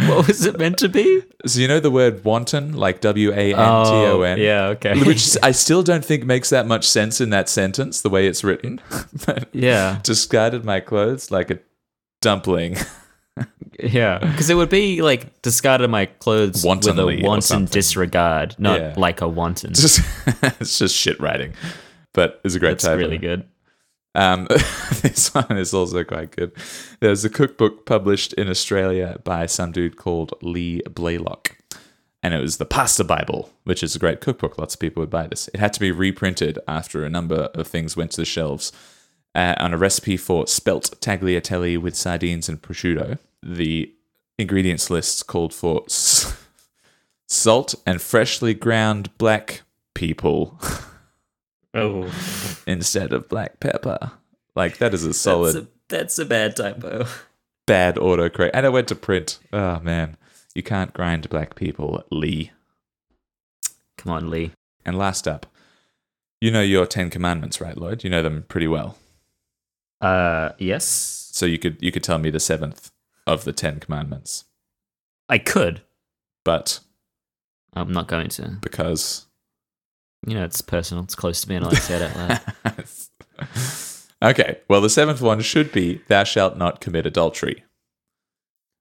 What 0.09 0.27
was 0.27 0.45
it 0.47 0.59
meant 0.59 0.79
to 0.79 0.89
be? 0.89 1.23
So 1.47 1.61
you 1.61 1.69
know 1.69 1.81
the 1.81 1.91
word 1.91 2.25
wanton, 2.25 2.75
like 2.75 3.01
W 3.01 3.33
A 3.33 3.55
N 3.55 3.55
T 3.55 3.91
O 3.93 4.23
N? 4.23 4.39
Oh, 4.39 4.43
yeah, 4.43 4.67
okay. 4.69 5.01
Which 5.03 5.37
I 5.43 5.53
still 5.53 5.83
don't 5.83 6.05
think 6.05 6.25
makes 6.25 6.51
that 6.51 6.67
much 6.67 6.87
sense 6.89 7.21
in 7.21 7.31
that 7.31 7.49
sentence, 7.49 8.01
the 8.03 8.11
way 8.11 8.27
it's 8.27 8.45
written. 8.45 8.81
but 9.27 9.49
yeah. 9.53 10.01
discarded 10.03 10.65
my 10.65 10.81
clothes 10.81 11.31
like 11.31 11.51
a 11.51 11.59
dumpling. 12.21 12.77
Yeah. 13.83 14.19
Because 14.19 14.51
it 14.51 14.55
would 14.55 14.69
be 14.69 15.01
like 15.01 15.41
discarded 15.41 15.89
my 15.89 16.05
clothes 16.05 16.63
Wantonly 16.63 17.17
with 17.17 17.25
a 17.25 17.27
wanton 17.27 17.65
disregard, 17.65 18.55
not 18.59 18.79
Yeah. 18.79 18.95
like 18.99 19.23
a 19.23 19.29
wanton. 19.29 19.73
Just, 19.73 20.01
it's 20.61 20.79
just 20.79 20.95
shit 20.95 21.19
writing. 21.19 21.55
But 22.13 22.41
it's 22.45 22.55
a 22.55 22.59
great 22.59 22.73
That's 22.73 22.85
typo. 22.85 22.99
really 22.99 23.17
good. 23.17 23.49
Um, 24.15 24.47
this 25.03 25.33
one 25.35 25.57
is 25.57 25.73
also 25.73 26.05
quite 26.05 26.33
good. 26.33 26.53
There's 27.01 27.25
a 27.25 27.31
cookbook 27.31 27.87
published 27.87 28.33
in 28.35 28.49
Australia 28.49 29.19
by 29.25 29.47
some 29.47 29.73
dude 29.73 29.97
called 29.97 30.35
Lee 30.43 30.83
Blaylock. 30.83 31.57
And 32.23 32.35
it 32.35 32.41
was 32.41 32.59
the 32.59 32.67
Pasta 32.67 33.03
Bible, 33.03 33.51
which 33.65 33.83
is 33.83 33.97
a 33.97 33.99
great 33.99 34.21
cookbook. 34.21 34.59
Lots 34.59 34.75
of 34.75 34.81
people 34.81 35.01
would 35.01 35.11
buy 35.11 35.27
this. 35.27 35.49
It 35.55 35.61
had 35.61 35.73
to 35.75 35.81
be 35.81 35.91
reprinted 35.91 36.59
after 36.69 37.05
a 37.05 37.11
number 37.11 37.49
of 37.55 37.67
things 37.67 37.97
went 37.97 38.11
to 38.13 38.21
the 38.21 38.27
shelves. 38.27 38.73
Uh, 39.35 39.55
on 39.59 39.73
a 39.73 39.79
recipe 39.79 40.17
for 40.17 40.47
spelt 40.49 41.01
tagliatelle 41.01 41.79
with 41.79 41.95
sardines 41.95 42.49
and 42.49 42.61
prosciutto, 42.61 43.17
the 43.43 43.95
ingredients 44.39 44.91
list 44.91 45.29
called 45.29 45.55
for 45.55 45.85
s- 45.87 46.37
salt 47.29 47.75
and 47.87 48.03
freshly 48.03 48.55
ground 48.55 49.17
black 49.19 49.63
people 49.95 50.59
Oh. 51.73 52.11
instead 52.67 53.13
of 53.13 53.29
black 53.29 53.61
pepper. 53.61 54.13
Like 54.57 54.79
that 54.79 54.93
is 54.95 55.05
a 55.05 55.15
solid 55.15 55.55
That's 55.55 55.65
a, 55.67 55.69
that's 55.89 56.19
a 56.19 56.25
bad 56.25 56.57
typo. 56.57 57.07
bad 57.67 57.97
autocorrect. 57.97 58.51
And 58.55 58.67
it 58.67 58.73
went 58.73 58.89
to 58.89 58.95
print. 58.95 59.39
Oh 59.53 59.79
man. 59.81 60.17
You 60.55 60.63
can't 60.65 60.93
grind 60.93 61.29
black 61.31 61.55
people, 61.55 62.03
Lee. 62.11 62.51
Come 63.97 64.13
on, 64.13 64.31
Lee. 64.31 64.51
And 64.85 64.99
last 64.99 65.29
up, 65.29 65.47
you 66.41 66.51
know 66.51 66.63
your 66.63 66.87
Ten 66.87 67.11
Commandments, 67.11 67.61
right, 67.61 67.77
Lloyd? 67.77 68.03
You 68.03 68.11
know 68.11 68.23
them 68.23 68.45
pretty 68.49 68.67
well. 68.67 68.97
Uh, 70.01 70.51
yes. 70.59 70.85
So 71.33 71.47
you 71.47 71.59
could 71.59 71.77
you 71.81 71.93
could 71.93 72.03
tell 72.03 72.19
me 72.19 72.31
the 72.31 72.41
seventh 72.41 72.91
of 73.27 73.45
the 73.45 73.53
Ten 73.53 73.79
Commandments. 73.79 74.45
I 75.29 75.39
could. 75.39 75.83
But 76.45 76.81
I'm 77.75 77.93
not 77.93 78.09
going 78.09 78.29
to. 78.31 78.59
because 78.61 79.27
You 80.27 80.35
know, 80.35 80.45
it's 80.45 80.61
personal. 80.61 81.03
It's 81.05 81.15
close 81.15 81.41
to 81.43 81.49
me, 81.49 81.55
and 81.57 81.65
I 81.65 81.69
like 81.69 81.79
to 81.79 81.83
say 81.83 81.97
it 81.97 82.03
out 82.17 82.43
loud. 82.69 82.85
Okay. 84.23 84.59
Well 84.69 84.83
the 84.83 84.91
seventh 84.91 85.23
one 85.23 85.41
should 85.41 85.73
be 85.73 86.03
thou 86.09 86.25
shalt 86.25 86.59
not 86.59 86.83
commit 86.83 87.07
adultery. 87.07 87.65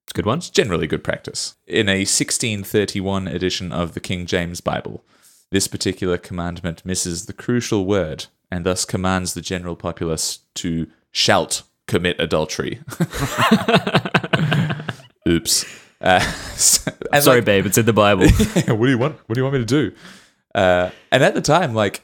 It's 0.04 0.12
a 0.12 0.13
good 0.13 0.25
one. 0.25 0.39
It's 0.39 0.49
generally 0.49 0.86
good 0.86 1.02
practice. 1.02 1.56
In 1.65 1.88
a 1.88 1.99
1631 1.99 3.30
edition 3.30 3.71
of 3.71 3.93
the 3.93 4.02
King 4.02 4.25
James 4.25 4.60
Bible, 4.60 5.02
this 5.49 5.69
particular 5.69 6.17
commandment 6.17 6.86
misses 6.86 7.25
the 7.25 7.32
crucial 7.32 7.86
word 7.86 8.25
and 8.52 8.65
thus 8.65 8.84
commands 8.84 9.34
the 9.34 9.39
general 9.39 9.78
populace 9.78 10.39
to 10.56 10.88
shalt 11.13 11.63
commit 11.88 12.19
adultery. 12.19 12.82
Oops. 15.28 15.65
Uh, 16.02 16.19
so- 16.19 16.91
Sorry, 17.21 17.38
like- 17.38 17.45
babe. 17.45 17.65
It's 17.65 17.78
in 17.78 17.86
the 17.86 17.93
Bible. 17.93 18.28
what 18.28 18.86
do 18.86 18.89
you 18.89 18.97
want? 18.97 19.15
What 19.28 19.36
do 19.36 19.39
you 19.39 19.43
want 19.45 19.54
me 19.54 19.60
to 19.60 19.65
do? 19.65 19.93
Uh, 20.56 20.90
and 21.12 21.24
at 21.24 21.34
the 21.36 21.42
time, 21.42 21.74
like, 21.74 22.02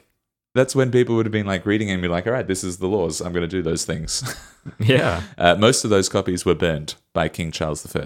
that's 0.54 0.74
when 0.74 0.90
people 0.90 1.16
would 1.16 1.26
have 1.26 1.32
been 1.32 1.46
like 1.46 1.66
reading 1.66 1.90
and 1.90 2.00
be 2.00 2.08
like, 2.08 2.26
all 2.26 2.32
right, 2.32 2.46
this 2.46 2.64
is 2.64 2.78
the 2.78 2.86
laws. 2.86 3.20
I'm 3.20 3.32
going 3.32 3.42
to 3.42 3.48
do 3.48 3.62
those 3.62 3.84
things. 3.84 4.22
yeah. 4.78 5.22
Uh, 5.38 5.54
most 5.54 5.84
of 5.84 5.90
those 5.90 6.08
copies 6.08 6.44
were 6.44 6.54
burned 6.54 6.94
by 7.12 7.28
King 7.28 7.50
Charles 7.52 7.84
I. 7.94 8.00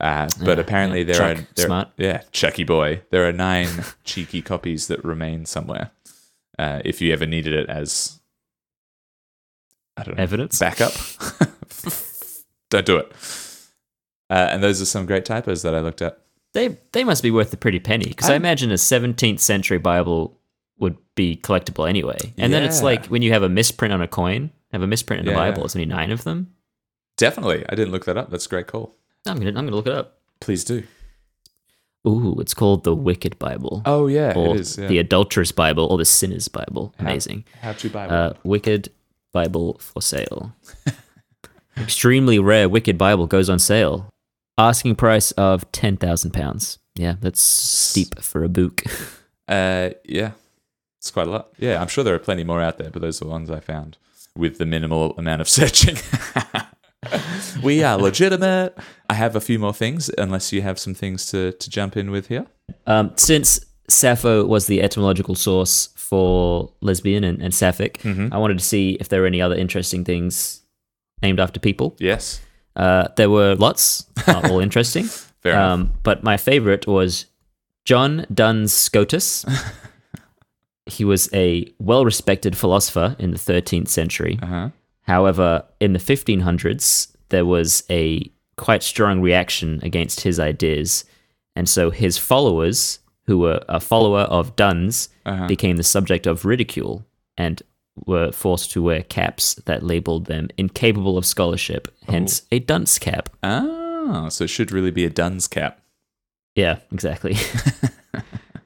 Uh, 0.00 0.28
but 0.44 0.56
Yeah, 0.56 0.62
apparently 0.64 1.00
yeah. 1.00 1.04
there 1.04 1.14
Chuck, 1.14 1.38
are 1.44 1.48
there, 1.54 1.66
smart. 1.66 1.88
yeah, 1.98 2.22
Chucky 2.32 2.64
boy. 2.64 3.02
There 3.10 3.28
are 3.28 3.32
nine 3.32 3.68
cheeky 4.04 4.40
copies 4.42 4.86
that 4.88 5.04
remain 5.04 5.44
somewhere. 5.44 5.90
Uh, 6.58 6.80
if 6.84 7.00
you 7.02 7.12
ever 7.12 7.26
needed 7.26 7.52
it 7.52 7.68
as 7.68 8.20
I 9.96 10.02
don't 10.04 10.16
know 10.16 10.22
Evidence. 10.22 10.58
backup, 10.58 10.92
don't 12.70 12.86
do 12.86 12.96
it. 12.96 13.12
Uh, 14.30 14.48
and 14.50 14.62
those 14.62 14.80
are 14.80 14.86
some 14.86 15.04
great 15.06 15.24
typos 15.24 15.62
that 15.62 15.74
I 15.74 15.80
looked 15.80 16.00
at. 16.02 16.20
They 16.52 16.78
they 16.92 17.04
must 17.04 17.22
be 17.22 17.30
worth 17.30 17.52
a 17.52 17.56
pretty 17.56 17.78
penny 17.80 18.06
because 18.06 18.28
I 18.28 18.32
I'm- 18.32 18.42
imagine 18.42 18.70
a 18.70 18.74
17th 18.74 19.40
century 19.40 19.78
Bible 19.78 20.36
would 20.78 20.96
be 21.14 21.36
collectible 21.36 21.88
anyway. 21.88 22.18
And 22.38 22.52
then 22.52 22.62
it's 22.64 22.82
like 22.82 23.06
when 23.06 23.22
you 23.22 23.32
have 23.32 23.42
a 23.42 23.48
misprint 23.48 23.92
on 23.94 24.00
a 24.00 24.08
coin, 24.08 24.50
have 24.72 24.82
a 24.82 24.86
misprint 24.86 25.20
in 25.20 25.26
the 25.26 25.32
Yeah. 25.32 25.50
Bible. 25.50 25.64
It's 25.64 25.76
only 25.76 25.86
nine 25.86 26.10
of 26.10 26.24
them. 26.24 26.52
Definitely, 27.16 27.64
I 27.68 27.74
didn't 27.74 27.92
look 27.92 28.06
that 28.06 28.16
up. 28.16 28.30
That's 28.30 28.46
a 28.46 28.48
great 28.48 28.66
call. 28.66 28.96
I'm 29.26 29.36
gonna 29.36 29.50
I'm 29.50 29.66
gonna 29.66 29.76
look 29.76 29.86
it 29.86 29.92
up. 29.92 30.18
Please 30.40 30.64
do. 30.64 30.82
Ooh, 32.08 32.40
it's 32.40 32.54
called 32.54 32.84
the 32.84 32.94
Wicked 32.94 33.38
Bible, 33.38 33.82
Oh 33.84 34.06
yeah, 34.06 34.32
or 34.34 34.54
it 34.56 34.60
is. 34.60 34.78
Yeah. 34.78 34.86
the 34.88 34.98
Adulterous 34.98 35.52
Bible, 35.52 35.84
or 35.84 35.98
the 35.98 36.06
Sinner's 36.06 36.48
Bible. 36.48 36.94
Amazing. 36.98 37.44
How 37.60 37.74
to 37.74 37.90
Bible. 37.90 38.14
Uh, 38.14 38.32
Wicked 38.42 38.90
Bible 39.32 39.76
for 39.78 40.00
sale. 40.00 40.54
Extremely 41.76 42.38
rare 42.38 42.68
Wicked 42.68 42.96
Bible 42.98 43.26
goes 43.26 43.48
on 43.50 43.58
sale. 43.58 44.08
Asking 44.60 44.94
price 44.94 45.32
of 45.32 45.70
ten 45.72 45.96
thousand 45.96 46.32
pounds. 46.32 46.78
Yeah, 46.94 47.14
that's 47.20 47.40
steep 47.40 48.20
for 48.20 48.44
a 48.44 48.48
book. 48.48 48.82
Uh, 49.48 49.90
yeah. 50.04 50.30
It's 50.98 51.10
quite 51.10 51.26
a 51.26 51.30
lot. 51.30 51.48
Yeah, 51.58 51.80
I'm 51.80 51.88
sure 51.88 52.04
there 52.04 52.14
are 52.14 52.20
plenty 52.20 52.44
more 52.44 52.62
out 52.62 52.78
there, 52.78 52.88
but 52.88 53.02
those 53.02 53.20
are 53.20 53.24
the 53.24 53.32
ones 53.32 53.50
I 53.50 53.58
found 53.58 53.98
with 54.36 54.58
the 54.58 54.64
minimal 54.64 55.12
amount 55.18 55.40
of 55.40 55.48
searching. 55.58 55.96
we 57.64 57.82
are 57.82 57.98
legitimate. 57.98 58.78
I 59.08 59.14
have 59.14 59.34
a 59.34 59.40
few 59.40 59.58
more 59.58 59.74
things, 59.74 60.08
unless 60.16 60.52
you 60.52 60.62
have 60.62 60.78
some 60.78 60.94
things 60.94 61.26
to, 61.32 61.50
to 61.50 61.68
jump 61.68 61.96
in 61.96 62.12
with 62.12 62.28
here. 62.28 62.46
Um, 62.86 63.10
since 63.16 63.58
Sappho 63.88 64.46
was 64.46 64.68
the 64.68 64.82
etymological 64.82 65.34
source 65.34 65.88
for 65.96 66.72
lesbian 66.80 67.24
and, 67.24 67.42
and 67.42 67.52
sapphic, 67.52 68.06
I 68.06 68.38
wanted 68.38 68.58
to 68.60 68.64
see 68.64 68.92
if 69.00 69.08
there 69.08 69.22
were 69.22 69.26
any 69.26 69.42
other 69.42 69.56
interesting 69.56 70.04
things 70.04 70.62
named 71.22 71.40
after 71.40 71.58
people. 71.58 71.96
Yes. 71.98 72.40
Uh, 72.80 73.08
there 73.16 73.30
were 73.30 73.54
lots, 73.56 74.06
not 74.26 74.48
all 74.50 74.60
interesting. 74.66 75.08
Um, 75.44 75.92
but 76.02 76.22
my 76.22 76.36
favorite 76.36 76.86
was 76.86 77.26
John 77.84 78.26
Duns 78.32 78.72
Scotus. 78.72 79.44
he 80.86 81.04
was 81.04 81.28
a 81.32 81.66
well 81.78 82.04
respected 82.04 82.56
philosopher 82.56 83.16
in 83.18 83.30
the 83.30 83.38
13th 83.38 83.88
century. 83.88 84.38
Uh-huh. 84.42 84.70
However, 85.02 85.64
in 85.80 85.92
the 85.92 85.98
1500s, 85.98 87.08
there 87.30 87.46
was 87.46 87.84
a 87.90 88.30
quite 88.56 88.82
strong 88.82 89.20
reaction 89.20 89.80
against 89.82 90.20
his 90.20 90.38
ideas. 90.38 91.04
And 91.56 91.68
so 91.68 91.90
his 91.90 92.18
followers, 92.18 92.98
who 93.26 93.38
were 93.38 93.62
a 93.68 93.80
follower 93.80 94.22
of 94.22 94.56
Duns, 94.56 95.08
Uh-huh. 95.26 95.46
became 95.46 95.76
the 95.76 95.82
subject 95.96 96.26
of 96.26 96.44
ridicule 96.44 97.04
and 97.36 97.62
were 98.06 98.32
forced 98.32 98.70
to 98.72 98.82
wear 98.82 99.02
caps 99.02 99.54
that 99.66 99.82
labeled 99.82 100.26
them 100.26 100.48
incapable 100.56 101.18
of 101.18 101.26
scholarship, 101.26 101.88
hence 102.08 102.42
a 102.50 102.58
dunce 102.58 102.98
cap. 102.98 103.28
Ah, 103.42 104.28
so 104.28 104.44
it 104.44 104.50
should 104.50 104.72
really 104.72 104.90
be 104.90 105.04
a 105.04 105.10
dunce 105.10 105.46
cap. 105.46 105.80
Yeah, 106.54 106.78
exactly. 106.90 107.36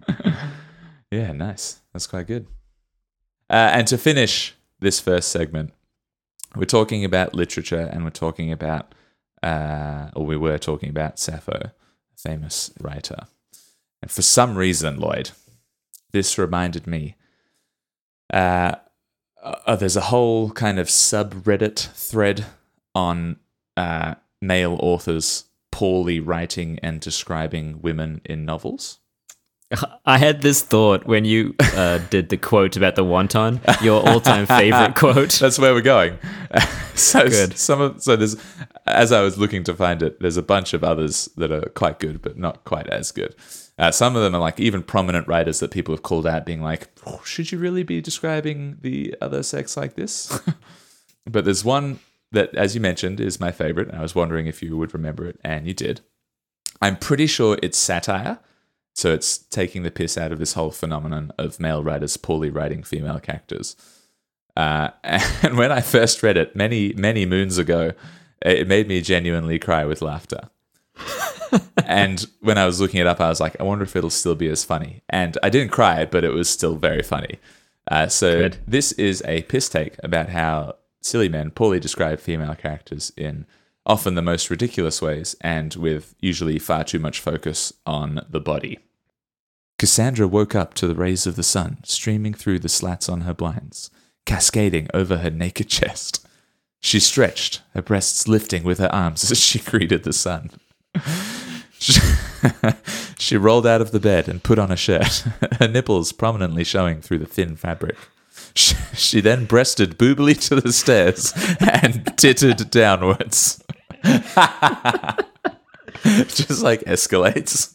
Yeah, 1.14 1.30
nice. 1.30 1.80
That's 1.92 2.08
quite 2.08 2.26
good. 2.26 2.46
Uh, 3.48 3.70
and 3.72 3.86
to 3.86 3.96
finish 3.96 4.54
this 4.80 4.98
first 4.98 5.28
segment, 5.28 5.72
we're 6.56 6.64
talking 6.64 7.04
about 7.04 7.34
literature 7.34 7.88
and 7.92 8.02
we're 8.02 8.10
talking 8.10 8.50
about, 8.50 8.96
uh, 9.40 10.10
or 10.16 10.26
we 10.26 10.36
were 10.36 10.58
talking 10.58 10.88
about 10.88 11.20
Sappho, 11.20 11.52
a 11.52 11.72
famous 12.16 12.72
writer. 12.80 13.28
And 14.02 14.10
for 14.10 14.22
some 14.22 14.56
reason, 14.56 14.98
Lloyd, 14.98 15.30
this 16.10 16.36
reminded 16.36 16.88
me. 16.88 17.14
Uh, 18.32 18.74
uh, 19.44 19.76
there's 19.76 19.96
a 19.96 20.02
whole 20.02 20.50
kind 20.50 20.78
of 20.78 20.88
subreddit 20.88 21.88
thread 21.92 22.46
on 22.94 23.36
uh, 23.76 24.14
male 24.40 24.76
authors 24.80 25.44
poorly 25.70 26.20
writing 26.20 26.78
and 26.82 27.00
describing 27.00 27.82
women 27.82 28.20
in 28.24 28.44
novels. 28.44 28.98
I 30.06 30.18
had 30.18 30.42
this 30.42 30.62
thought 30.62 31.04
when 31.06 31.24
you 31.24 31.54
uh, 31.60 31.98
did 32.10 32.28
the 32.28 32.36
quote 32.36 32.76
about 32.76 32.94
the 32.94 33.04
wonton, 33.04 33.60
your 33.82 34.06
all-time 34.08 34.46
favorite 34.46 34.94
quote. 34.96 35.32
That's 35.32 35.58
where 35.58 35.74
we're 35.74 35.80
going. 35.80 36.18
so 36.94 37.28
Good. 37.28 37.58
some 37.58 37.80
of 37.80 38.02
so 38.02 38.16
there's 38.16 38.36
as 38.86 39.12
I 39.12 39.22
was 39.22 39.38
looking 39.38 39.64
to 39.64 39.74
find 39.74 40.02
it, 40.02 40.20
there's 40.20 40.36
a 40.36 40.42
bunch 40.42 40.74
of 40.74 40.84
others 40.84 41.28
that 41.36 41.50
are 41.50 41.68
quite 41.70 41.98
good, 41.98 42.22
but 42.22 42.38
not 42.38 42.64
quite 42.64 42.88
as 42.88 43.10
good. 43.10 43.34
Uh, 43.78 43.90
some 43.90 44.14
of 44.14 44.22
them 44.22 44.34
are 44.34 44.40
like 44.40 44.60
even 44.60 44.82
prominent 44.82 45.26
writers 45.26 45.58
that 45.60 45.70
people 45.70 45.94
have 45.94 46.02
called 46.02 46.26
out, 46.26 46.46
being 46.46 46.62
like, 46.62 46.88
"Oh, 47.06 47.20
"Should 47.24 47.50
you 47.50 47.58
really 47.58 47.82
be 47.82 48.00
describing 48.00 48.78
the 48.82 49.16
other 49.20 49.42
sex 49.42 49.76
like 49.76 49.94
this?" 49.94 50.40
but 51.26 51.44
there's 51.44 51.64
one 51.64 51.98
that, 52.30 52.54
as 52.54 52.74
you 52.74 52.80
mentioned, 52.80 53.20
is 53.20 53.40
my 53.40 53.50
favorite. 53.50 53.88
And 53.88 53.98
I 53.98 54.02
was 54.02 54.14
wondering 54.14 54.46
if 54.46 54.62
you 54.62 54.76
would 54.76 54.94
remember 54.94 55.26
it, 55.26 55.40
and 55.42 55.66
you 55.66 55.74
did. 55.74 56.02
I'm 56.80 56.96
pretty 56.96 57.26
sure 57.26 57.58
it's 57.62 57.78
satire. 57.78 58.38
So 58.96 59.12
it's 59.12 59.38
taking 59.38 59.82
the 59.82 59.90
piss 59.90 60.16
out 60.16 60.30
of 60.30 60.38
this 60.38 60.52
whole 60.52 60.70
phenomenon 60.70 61.32
of 61.36 61.58
male 61.58 61.82
writers 61.82 62.16
poorly 62.16 62.48
writing 62.50 62.84
female 62.84 63.18
characters. 63.18 63.74
Uh, 64.56 64.90
and 65.02 65.56
when 65.56 65.72
I 65.72 65.80
first 65.80 66.22
read 66.22 66.36
it 66.36 66.54
many, 66.54 66.92
many 66.92 67.26
moons 67.26 67.58
ago, 67.58 67.92
it 68.40 68.68
made 68.68 68.86
me 68.86 69.00
genuinely 69.00 69.58
cry 69.58 69.84
with 69.84 70.02
laughter. 70.02 70.48
and 71.86 72.26
when 72.40 72.58
I 72.58 72.66
was 72.66 72.80
looking 72.80 73.00
it 73.00 73.06
up, 73.06 73.20
I 73.20 73.28
was 73.28 73.40
like, 73.40 73.56
I 73.60 73.64
wonder 73.64 73.84
if 73.84 73.96
it'll 73.96 74.10
still 74.10 74.34
be 74.34 74.48
as 74.48 74.64
funny. 74.64 75.02
And 75.08 75.36
I 75.42 75.50
didn't 75.50 75.72
cry, 75.72 76.04
but 76.04 76.24
it 76.24 76.32
was 76.32 76.48
still 76.48 76.76
very 76.76 77.02
funny. 77.02 77.38
Uh, 77.90 78.08
so 78.08 78.38
Good. 78.38 78.58
this 78.66 78.92
is 78.92 79.22
a 79.26 79.42
piss 79.42 79.68
take 79.68 79.96
about 80.02 80.30
how 80.30 80.76
silly 81.02 81.28
men 81.28 81.50
poorly 81.50 81.80
describe 81.80 82.18
female 82.18 82.54
characters 82.54 83.12
in 83.16 83.46
often 83.86 84.14
the 84.14 84.22
most 84.22 84.48
ridiculous 84.48 85.02
ways 85.02 85.36
and 85.42 85.74
with 85.74 86.14
usually 86.20 86.58
far 86.58 86.84
too 86.84 86.98
much 86.98 87.20
focus 87.20 87.72
on 87.84 88.24
the 88.28 88.40
body. 88.40 88.78
Cassandra 89.78 90.26
woke 90.26 90.54
up 90.54 90.72
to 90.74 90.86
the 90.86 90.94
rays 90.94 91.26
of 91.26 91.36
the 91.36 91.42
sun 91.42 91.78
streaming 91.84 92.32
through 92.32 92.60
the 92.60 92.68
slats 92.68 93.08
on 93.08 93.22
her 93.22 93.34
blinds, 93.34 93.90
cascading 94.24 94.88
over 94.94 95.18
her 95.18 95.30
naked 95.30 95.68
chest. 95.68 96.26
She 96.80 97.00
stretched, 97.00 97.62
her 97.74 97.82
breasts 97.82 98.28
lifting 98.28 98.62
with 98.62 98.78
her 98.78 98.94
arms 98.94 99.30
as 99.30 99.40
she 99.40 99.58
greeted 99.58 100.04
the 100.04 100.12
sun. 100.12 100.50
She, 101.78 102.00
she 103.18 103.36
rolled 103.36 103.66
out 103.66 103.80
of 103.80 103.90
the 103.90 104.00
bed 104.00 104.28
and 104.28 104.42
put 104.42 104.58
on 104.58 104.72
a 104.72 104.76
shirt, 104.76 105.24
her 105.58 105.68
nipples 105.68 106.12
prominently 106.12 106.64
showing 106.64 107.00
through 107.00 107.18
the 107.18 107.26
thin 107.26 107.56
fabric. 107.56 107.96
She, 108.54 108.74
she 108.94 109.20
then 109.20 109.44
breasted 109.46 109.98
boobily 109.98 110.40
to 110.48 110.60
the 110.60 110.72
stairs 110.72 111.32
and 111.60 112.16
tittered 112.16 112.70
downwards. 112.70 113.62
Just 116.04 116.62
like 116.62 116.80
escalates. 116.82 117.74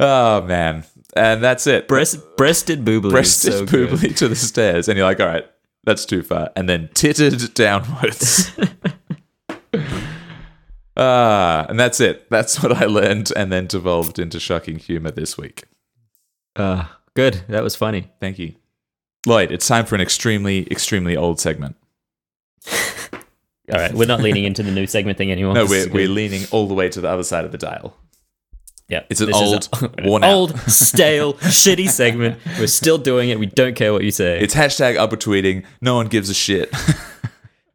Oh 0.00 0.42
man. 0.42 0.84
And 1.14 1.42
that's 1.42 1.66
it. 1.66 1.88
Breast, 1.88 2.20
breasted 2.36 2.84
boobly. 2.84 3.06
is 3.06 3.12
breasted 3.12 3.52
so 3.52 3.66
good. 3.66 3.90
boobily 3.90 4.16
to 4.16 4.28
the 4.28 4.36
stairs. 4.36 4.88
And 4.88 4.96
you're 4.96 5.06
like, 5.06 5.20
all 5.20 5.26
right, 5.26 5.46
that's 5.84 6.04
too 6.04 6.22
far. 6.22 6.50
And 6.56 6.68
then 6.68 6.90
tittered 6.94 7.54
downwards. 7.54 8.50
Ah, 10.96 11.66
and 11.68 11.78
that's 11.80 12.00
it. 12.00 12.28
That's 12.30 12.62
what 12.62 12.72
I 12.72 12.84
learned 12.86 13.32
and 13.34 13.50
then 13.52 13.66
devolved 13.66 14.18
into 14.18 14.38
shocking 14.38 14.78
humor 14.78 15.10
this 15.10 15.38
week. 15.38 15.64
Uh, 16.54 16.84
good. 17.14 17.42
That 17.48 17.62
was 17.62 17.74
funny. 17.76 18.10
Thank 18.20 18.38
you. 18.38 18.54
Lloyd, 19.26 19.50
it's 19.52 19.66
time 19.66 19.86
for 19.86 19.94
an 19.94 20.00
extremely, 20.00 20.66
extremely 20.70 21.16
old 21.16 21.40
segment. 21.40 21.76
All 23.72 23.78
right, 23.78 23.94
we're 23.94 24.06
not 24.08 24.20
leaning 24.20 24.44
into 24.44 24.62
the 24.62 24.72
new 24.72 24.86
segment 24.86 25.16
thing 25.16 25.30
anymore. 25.32 25.54
No, 25.54 25.64
we're, 25.64 25.88
we're 25.88 26.08
leaning 26.08 26.42
all 26.50 26.66
the 26.66 26.74
way 26.74 26.88
to 26.90 27.00
the 27.00 27.08
other 27.08 27.22
side 27.22 27.44
of 27.44 27.52
the 27.52 27.58
dial. 27.58 27.96
yeah. 28.88 29.04
It's 29.08 29.20
an 29.20 29.32
old, 29.32 29.68
a- 29.80 30.08
worn 30.08 30.24
old, 30.24 30.58
stale, 30.66 31.34
shitty 31.34 31.88
segment. 31.88 32.38
We're 32.58 32.66
still 32.66 32.98
doing 32.98 33.30
it. 33.30 33.38
We 33.38 33.46
don't 33.46 33.74
care 33.76 33.92
what 33.92 34.02
you 34.04 34.10
say. 34.10 34.40
It's 34.40 34.54
hashtag 34.54 34.96
upper 34.96 35.16
tweeting. 35.16 35.64
No 35.80 35.94
one 35.94 36.08
gives 36.08 36.28
a 36.28 36.34
shit. 36.34 36.74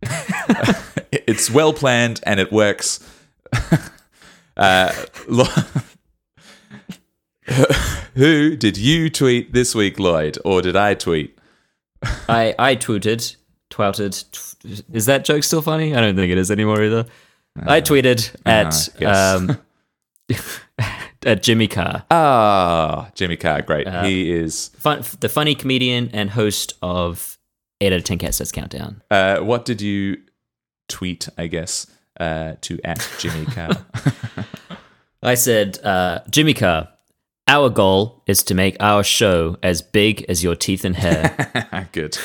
it's 1.12 1.50
well 1.50 1.74
planned 1.74 2.20
and 2.24 2.40
it 2.40 2.52
works. 2.52 3.00
uh, 4.58 4.94
Who 8.16 8.56
did 8.58 8.78
you 8.78 9.10
tweet 9.10 9.54
this 9.54 9.74
week, 9.74 10.00
Lloyd, 10.00 10.38
or 10.44 10.62
did 10.62 10.76
I 10.76 10.94
tweet? 10.96 11.38
I 12.28 12.54
I 12.60 12.76
tweeted, 12.76 13.36
twouted. 13.70 14.26
Tw- 14.32 14.84
is 14.94 15.06
that 15.06 15.24
joke 15.24 15.44
still 15.44 15.62
funny? 15.62 15.96
I 15.96 16.02
don't 16.02 16.16
think 16.16 16.32
it 16.32 16.38
is 16.38 16.52
anymore 16.52 16.84
either. 16.84 17.06
I 17.66 17.80
tweeted 17.82 18.36
at 18.46 18.74
Uh, 18.74 18.92
yes. 19.00 19.18
um, 19.40 19.58
at 21.26 21.42
Jimmy 21.42 21.68
Carr, 21.68 22.04
Ah, 22.12 23.10
Jimmy 23.16 23.38
Carr, 23.38 23.62
great. 23.62 23.88
Uh, 23.88 24.04
he 24.04 24.30
is. 24.32 24.70
fun, 24.78 25.04
the 25.22 25.30
funny 25.30 25.56
comedian 25.56 26.10
and 26.14 26.32
host 26.32 26.74
of 26.82 27.37
Eight 27.82 27.94
Out 27.94 27.98
of 27.98 28.04
Ten 28.04 28.18
Cats 28.18 28.40
That's 28.40 28.52
Countdown. 28.52 29.02
Uh, 29.12 29.40
what 29.40 29.66
did 29.66 29.82
you 29.82 30.18
tweet? 30.88 31.30
I 31.38 31.48
guess 31.48 31.88
uh, 32.20 32.54
to 32.62 32.80
at 32.84 33.08
Jimmy 33.20 33.46
Carr. 33.46 33.86
I 35.24 35.36
said, 35.36 35.80
uh, 35.84 36.20
Jimmy 36.30 36.54
Carr, 36.54 36.90
our 37.48 37.70
goal 37.70 38.24
is 38.28 38.44
to 38.44 38.54
make 38.54 38.78
our 38.80 39.04
show 39.04 39.58
as 39.64 39.82
big 39.82 40.26
as 40.28 40.44
your 40.44 40.56
teeth 40.56 40.86
and 40.86 40.96
hair. 40.96 41.90
Good. 41.92 42.18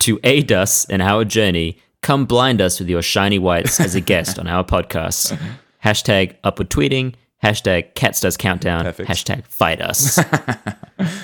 to 0.00 0.20
aid 0.22 0.52
us 0.52 0.84
in 0.84 1.00
our 1.00 1.24
journey, 1.24 1.78
come 2.02 2.26
blind 2.26 2.60
us 2.60 2.78
with 2.78 2.88
your 2.88 3.02
shiny 3.02 3.38
whites 3.38 3.80
as 3.80 3.94
a 3.94 4.00
guest 4.00 4.38
on 4.38 4.46
our 4.46 4.64
podcast. 4.64 5.38
Hashtag 5.84 6.36
upward 6.44 6.70
tweeting. 6.70 7.14
Hashtag 7.42 7.94
cats 7.94 8.20
does 8.20 8.36
countdown. 8.36 8.84
Perfect. 8.84 9.08
Hashtag 9.08 9.46
fight 9.46 9.80
us. 9.80 10.18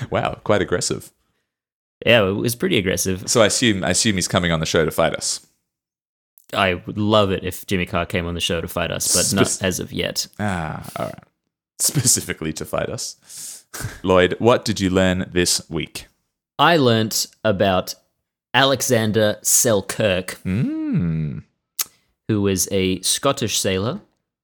Wow, 0.09 0.39
quite 0.43 0.61
aggressive. 0.61 1.11
Yeah, 2.05 2.27
it 2.27 2.31
was 2.33 2.55
pretty 2.55 2.77
aggressive. 2.77 3.29
So 3.29 3.41
I 3.41 3.47
assume 3.47 3.83
I 3.83 3.89
assume 3.91 4.15
he's 4.15 4.27
coming 4.27 4.51
on 4.51 4.59
the 4.59 4.65
show 4.65 4.85
to 4.85 4.91
fight 4.91 5.13
us. 5.15 5.45
I 6.53 6.75
would 6.75 6.97
love 6.97 7.31
it 7.31 7.43
if 7.43 7.65
Jimmy 7.67 7.85
Carr 7.85 8.05
came 8.05 8.25
on 8.25 8.33
the 8.33 8.39
show 8.39 8.61
to 8.61 8.67
fight 8.67 8.89
us, 8.91 9.13
but 9.13 9.35
not 9.35 9.61
as 9.61 9.79
of 9.79 9.91
yet. 9.91 10.27
Ah, 10.39 10.87
all 10.95 11.05
right. 11.07 11.23
Specifically 11.79 12.53
to 12.53 12.65
fight 12.65 12.89
us. 12.89 13.65
Lloyd, 14.01 14.35
what 14.39 14.63
did 14.63 14.79
you 14.79 14.89
learn 14.89 15.29
this 15.31 15.61
week? 15.69 16.07
I 16.57 16.77
learnt 16.77 17.27
about 17.43 17.95
Alexander 18.53 19.37
Selkirk, 19.41 20.39
Mm. 20.45 21.43
who 22.29 22.41
was 22.41 22.67
a 22.71 23.01
Scottish 23.01 23.59
sailor 23.59 23.99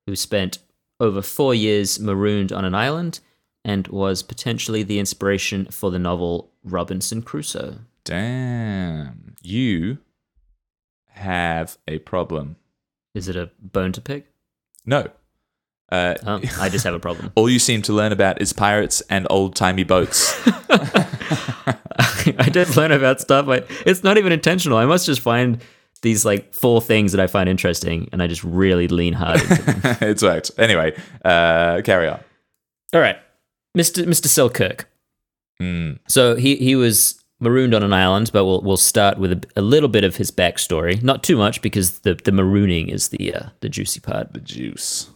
who 0.05 0.15
spent 0.15 0.57
over 0.99 1.21
four 1.21 1.55
years 1.55 1.99
marooned 1.99 2.51
on 2.51 2.65
an 2.65 2.75
island 2.75 3.21
and 3.65 3.87
was 3.87 4.21
potentially 4.23 4.83
the 4.83 4.99
inspiration 4.99 5.65
for 5.67 5.89
the 5.89 5.97
novel 5.99 6.51
Robinson 6.63 7.21
Crusoe. 7.21 7.79
Damn. 8.03 9.35
You 9.41 9.99
have 11.09 11.77
a 11.87 11.99
problem. 11.99 12.55
Is 13.13 13.27
it 13.27 13.35
a 13.35 13.51
bone 13.59 13.91
to 13.93 14.01
pick? 14.01 14.27
No. 14.85 15.09
Uh, 15.91 16.15
Oh, 16.25 16.41
I 16.59 16.69
just 16.69 16.83
have 16.85 16.93
a 16.95 16.99
problem. 16.99 17.31
all 17.35 17.49
you 17.49 17.59
seem 17.59 17.81
to 17.83 17.93
learn 17.93 18.11
about 18.11 18.41
is 18.41 18.51
pirates 18.53 19.01
and 19.09 19.27
old 19.29 19.55
timey 19.55 19.83
boats. 19.83 20.33
I 20.69 22.49
did 22.51 22.75
learn 22.75 22.91
about 22.91 23.21
stuff, 23.21 23.45
but 23.45 23.67
it's 23.85 24.03
not 24.03 24.17
even 24.17 24.31
intentional. 24.31 24.77
I 24.77 24.85
must 24.85 25.05
just 25.05 25.21
find 25.21 25.61
these 26.01 26.25
like 26.25 26.53
four 26.53 26.81
things 26.81 27.11
that 27.11 27.21
I 27.21 27.27
find 27.27 27.47
interesting, 27.47 28.09
and 28.11 28.21
I 28.21 28.27
just 28.27 28.43
really 28.43 28.87
lean 28.87 29.13
hard 29.13 29.41
into 29.41 29.61
them. 29.61 29.97
it's 30.01 30.23
worked. 30.23 30.51
Anyway, 30.57 30.93
uh, 31.23 31.81
carry 31.83 32.07
on. 32.07 32.19
All 32.93 32.99
right, 33.01 33.17
Mister 33.75 34.05
Mister 34.05 34.27
Selkirk. 34.29 34.89
Mm. 35.61 35.99
So 36.07 36.35
he 36.35 36.55
he 36.57 36.75
was 36.75 37.23
marooned 37.39 37.73
on 37.73 37.83
an 37.83 37.93
island, 37.93 38.31
but 38.33 38.45
we'll 38.45 38.61
we'll 38.61 38.77
start 38.77 39.17
with 39.17 39.31
a, 39.31 39.43
a 39.55 39.61
little 39.61 39.89
bit 39.89 40.03
of 40.03 40.15
his 40.15 40.31
backstory. 40.31 41.01
Not 41.01 41.23
too 41.23 41.37
much 41.37 41.61
because 41.61 41.99
the 41.99 42.15
the 42.15 42.31
marooning 42.31 42.89
is 42.89 43.09
the 43.09 43.33
uh, 43.33 43.49
the 43.61 43.69
juicy 43.69 43.99
part. 43.99 44.33
The 44.33 44.39
juice. 44.39 45.09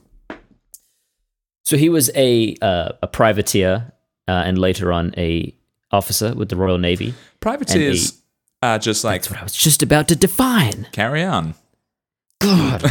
So 1.65 1.75
he 1.75 1.89
was 1.89 2.09
a 2.15 2.55
uh, 2.61 2.93
a 3.01 3.07
privateer 3.07 3.91
uh, 4.27 4.43
and 4.45 4.57
later 4.57 4.91
on 4.91 5.13
a 5.17 5.53
officer 5.91 6.33
with 6.33 6.49
the 6.49 6.55
Royal 6.55 6.77
Navy. 6.77 7.13
Privateers 7.39 8.21
are 8.61 8.79
just 8.79 9.03
like, 9.03 9.21
That's 9.21 9.29
what 9.31 9.39
I 9.39 9.43
was 9.43 9.53
just 9.53 9.83
about 9.83 10.07
to 10.09 10.15
define. 10.15 10.87
carry 10.91 11.23
on. 11.23 11.55
God. 12.39 12.83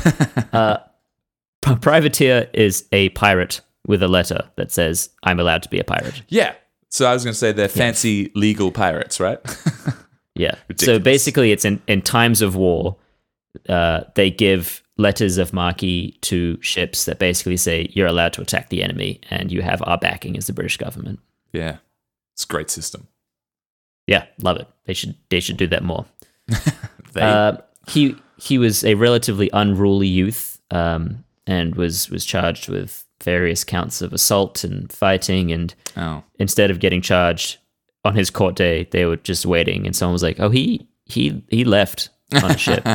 uh, 0.53 0.79
privateer 1.61 2.49
is 2.53 2.87
a 2.93 3.11
pirate 3.11 3.61
with 3.87 4.03
a 4.03 4.09
letter 4.09 4.51
that 4.57 4.73
says, 4.73 5.11
I'm 5.23 5.39
allowed 5.39 5.63
to 5.63 5.69
be 5.69 5.79
a 5.79 5.85
pirate. 5.85 6.23
Yeah. 6.29 6.55
So 6.90 7.07
I 7.07 7.12
was 7.12 7.25
going 7.25 7.33
to 7.33 7.38
say 7.38 7.53
they're 7.53 7.68
fancy 7.68 8.31
legal 8.35 8.70
pirates, 8.72 9.20
right? 9.20 9.38
Yeah. 10.38 10.57
So 10.77 10.99
basically, 10.99 11.51
it's 11.51 11.64
in, 11.64 11.81
in 11.87 12.03
times 12.03 12.42
of 12.42 12.57
war, 12.57 12.96
uh, 13.70 14.03
they 14.16 14.31
give 14.31 14.83
letters 14.99 15.38
of 15.38 15.55
marque 15.55 15.81
to 16.20 16.59
ships 16.61 17.07
that 17.07 17.18
basically 17.18 17.57
say, 17.57 17.88
you're 17.94 18.07
allowed 18.07 18.35
to 18.35 18.42
attack 18.42 18.68
the 18.68 18.83
enemy 18.83 19.18
and 19.31 19.51
you 19.51 19.62
have 19.62 19.83
our 19.87 19.96
backing 19.96 20.37
as 20.37 20.46
the 20.46 20.53
British 20.53 20.77
government. 20.77 21.20
yeah. 21.55 21.79
It's 22.35 22.44
a 22.44 22.49
great 22.49 22.68
system. 22.68 23.09
Yeah, 24.07 24.27
love 24.42 24.59
it. 24.59 24.68
They 24.85 24.92
should 24.92 25.14
they 25.31 25.40
should 25.40 25.57
do 25.57 25.66
that 25.68 25.83
more. 25.83 26.05
They, 27.14 27.22
Uh, 27.22 27.57
he 27.88 28.14
he 28.37 28.59
was 28.59 28.85
a 28.85 28.92
relatively 28.92 29.49
unruly 29.55 30.07
youth 30.07 30.61
um, 30.70 31.25
and 31.46 31.75
was 31.77 32.11
was 32.11 32.27
charged 32.27 32.68
with 32.68 33.06
various 33.27 33.65
counts 33.65 34.01
of 34.01 34.12
assault 34.15 34.65
and 34.65 34.91
fighting. 34.91 35.53
And 35.53 35.75
oh. 35.97 36.23
instead 36.39 36.71
of 36.71 36.79
getting 36.81 37.03
charged 37.03 37.59
on 38.05 38.15
his 38.15 38.31
court 38.31 38.55
day, 38.57 38.89
they 38.93 39.05
were 39.05 39.17
just 39.17 39.45
waiting. 39.45 39.85
And 39.87 39.95
someone 39.95 40.12
was 40.15 40.23
like, 40.23 40.41
"Oh, 40.41 40.49
he 40.51 40.89
he 41.05 41.45
he 41.51 41.65
left 41.65 42.09
on 42.33 42.51
a 42.53 42.57
ship. 42.59 42.87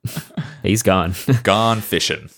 He's 0.62 0.82
gone." 0.82 1.14
Gone 1.42 1.80
fishing. 1.80 2.28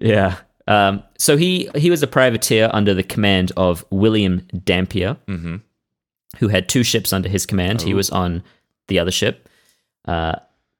yeah. 0.00 0.36
Um, 0.66 1.02
so 1.18 1.36
he 1.36 1.68
he 1.76 1.90
was 1.90 2.02
a 2.02 2.06
privateer 2.06 2.70
under 2.72 2.94
the 2.94 3.02
command 3.02 3.52
of 3.56 3.84
William 3.90 4.40
Dampier, 4.64 5.16
Mhm. 5.28 5.60
who 6.38 6.48
had 6.48 6.68
two 6.68 6.82
ships 6.82 7.12
under 7.12 7.28
his 7.28 7.44
command. 7.46 7.82
He 7.82 7.92
was 7.94 8.08
on 8.10 8.42
the 8.88 8.98
other 8.98 9.10
ship. 9.12 9.48
Uh, 10.08 10.36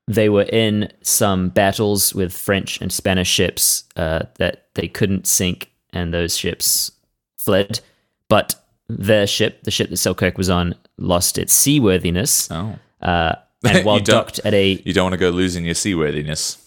they 0.08 0.28
were 0.30 0.48
in 0.52 0.90
some 1.02 1.48
battles 1.50 2.14
with 2.14 2.32
French 2.32 2.80
and 2.80 2.90
Spanish 2.92 3.28
ships 3.28 3.84
uh, 3.96 4.20
that 4.38 4.68
they 4.74 4.88
couldn't 4.88 5.26
sink, 5.26 5.70
and 5.94 6.12
those 6.12 6.36
ships 6.36 6.90
fled. 7.38 7.80
But 8.28 8.56
their 8.88 9.26
ship, 9.26 9.62
the 9.62 9.70
ship 9.70 9.88
that 9.90 9.96
Selkirk 9.96 10.36
was 10.36 10.50
on, 10.50 10.74
lost 10.98 11.38
its 11.38 11.52
seaworthiness. 11.54 12.50
Oh. 12.50 12.76
Uh, 13.00 13.36
and 13.64 13.84
while 13.86 14.00
docked 14.00 14.40
at 14.44 14.52
a 14.52 14.82
You 14.84 14.92
don't 14.92 15.04
want 15.04 15.14
to 15.14 15.18
go 15.18 15.30
losing 15.30 15.64
your 15.64 15.74
seaworthiness. 15.74 16.58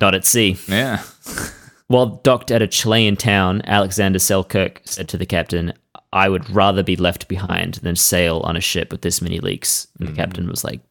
not 0.00 0.14
at 0.14 0.24
sea, 0.24 0.56
Yeah. 0.68 1.02
While 1.88 2.06
docked 2.22 2.52
at 2.52 2.62
a 2.62 2.68
Chilean 2.68 3.16
town, 3.16 3.62
Alexander 3.64 4.20
Selkirk 4.20 4.82
said 4.84 5.08
to 5.08 5.18
the 5.18 5.26
captain, 5.26 5.72
I 6.12 6.28
would 6.28 6.48
rather 6.48 6.84
be 6.84 6.94
left 6.94 7.26
behind 7.26 7.80
than 7.82 7.96
sail 7.96 8.42
on 8.44 8.56
a 8.56 8.60
ship 8.60 8.92
with 8.92 9.02
this 9.02 9.20
many 9.20 9.40
leaks. 9.40 9.88
And 9.98 10.06
the 10.08 10.12
captain 10.12 10.46
was 10.48 10.62
like, 10.62 10.82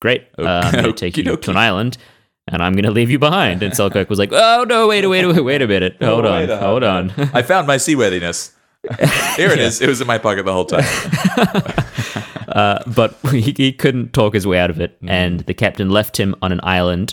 Great, 0.00 0.28
uh, 0.38 0.60
I'm 0.64 0.72
going 0.72 0.84
to 0.84 0.92
take 0.92 1.16
you 1.16 1.24
to 1.36 1.50
an 1.50 1.56
island 1.56 1.98
and 2.48 2.62
I'm 2.62 2.72
going 2.72 2.84
to 2.84 2.90
leave 2.90 3.10
you 3.10 3.18
behind. 3.18 3.62
And 3.62 3.74
Selkirk 3.74 4.08
was 4.08 4.18
like, 4.18 4.30
Oh, 4.32 4.64
no, 4.68 4.86
wait, 4.88 5.06
wait, 5.06 5.26
wait, 5.26 5.40
wait 5.40 5.62
a 5.62 5.66
minute. 5.66 5.96
Hold 6.00 6.26
on, 6.26 6.48
hold 6.48 6.84
on. 6.84 7.12
I 7.32 7.42
found 7.42 7.66
my 7.66 7.76
seaworthiness. 7.76 8.52
Here 9.36 9.50
it 9.50 9.58
is. 9.58 9.80
It 9.80 9.88
was 9.88 10.00
in 10.00 10.06
my 10.06 10.18
pocket 10.18 10.44
the 10.44 10.52
whole 10.52 10.66
time. 10.66 10.84
Uh, 12.46 12.82
but 12.86 13.14
he, 13.32 13.52
he 13.54 13.70
couldn't 13.70 14.14
talk 14.14 14.32
his 14.32 14.46
way 14.46 14.58
out 14.58 14.70
of 14.70 14.80
it. 14.80 14.96
And 15.06 15.40
the 15.40 15.52
captain 15.52 15.90
left 15.90 16.18
him 16.18 16.34
on 16.40 16.52
an 16.52 16.60
island 16.62 17.12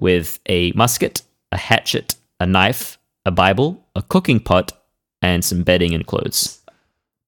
with 0.00 0.40
a 0.46 0.72
musket, 0.72 1.22
a 1.52 1.56
hatchet, 1.56 2.16
a 2.40 2.46
knife, 2.46 2.98
a 3.24 3.30
Bible, 3.30 3.86
a 3.94 4.02
cooking 4.02 4.40
pot, 4.40 4.72
and 5.20 5.44
some 5.44 5.62
bedding 5.62 5.94
and 5.94 6.04
clothes. 6.04 6.60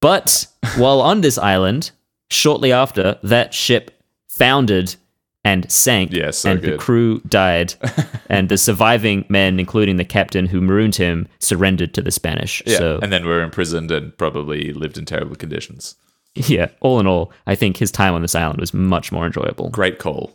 But 0.01 0.49
while 0.77 1.01
on 1.01 1.21
this 1.21 1.39
island, 1.39 1.93
shortly 2.29 2.73
after, 2.73 3.19
that 3.23 3.55
ship 3.55 4.03
foundered 4.29 4.97
and 5.45 5.71
sank, 5.71 6.13
Yeah, 6.13 6.31
so 6.31 6.53
and 6.53 6.63
the 6.63 6.77
crew 6.79 7.21
died, 7.29 7.75
and 8.31 8.49
the 8.49 8.57
surviving 8.59 9.25
men, 9.29 9.61
including 9.61 9.97
the 9.97 10.05
captain 10.05 10.47
who 10.47 10.61
marooned 10.61 10.97
him, 10.97 11.29
surrendered 11.39 11.93
to 11.95 12.03
the 12.03 12.11
Spanish. 12.11 12.63
Yeah. 12.67 12.79
So 12.79 12.99
and 13.03 13.13
then 13.13 13.27
were 13.27 13.43
imprisoned 13.43 13.91
and 13.91 14.17
probably 14.17 14.73
lived 14.73 14.97
in 14.99 15.05
terrible 15.05 15.37
conditions. 15.37 15.97
yeah, 16.35 16.69
all 16.81 16.99
in 17.01 17.07
all, 17.07 17.31
I 17.47 17.55
think 17.55 17.77
his 17.77 17.93
time 17.93 18.15
on 18.15 18.23
this 18.23 18.35
island 18.35 18.59
was 18.61 18.73
much 18.75 19.13
more 19.13 19.27
enjoyable. 19.27 19.71
Great 19.71 19.99
call. 19.99 20.33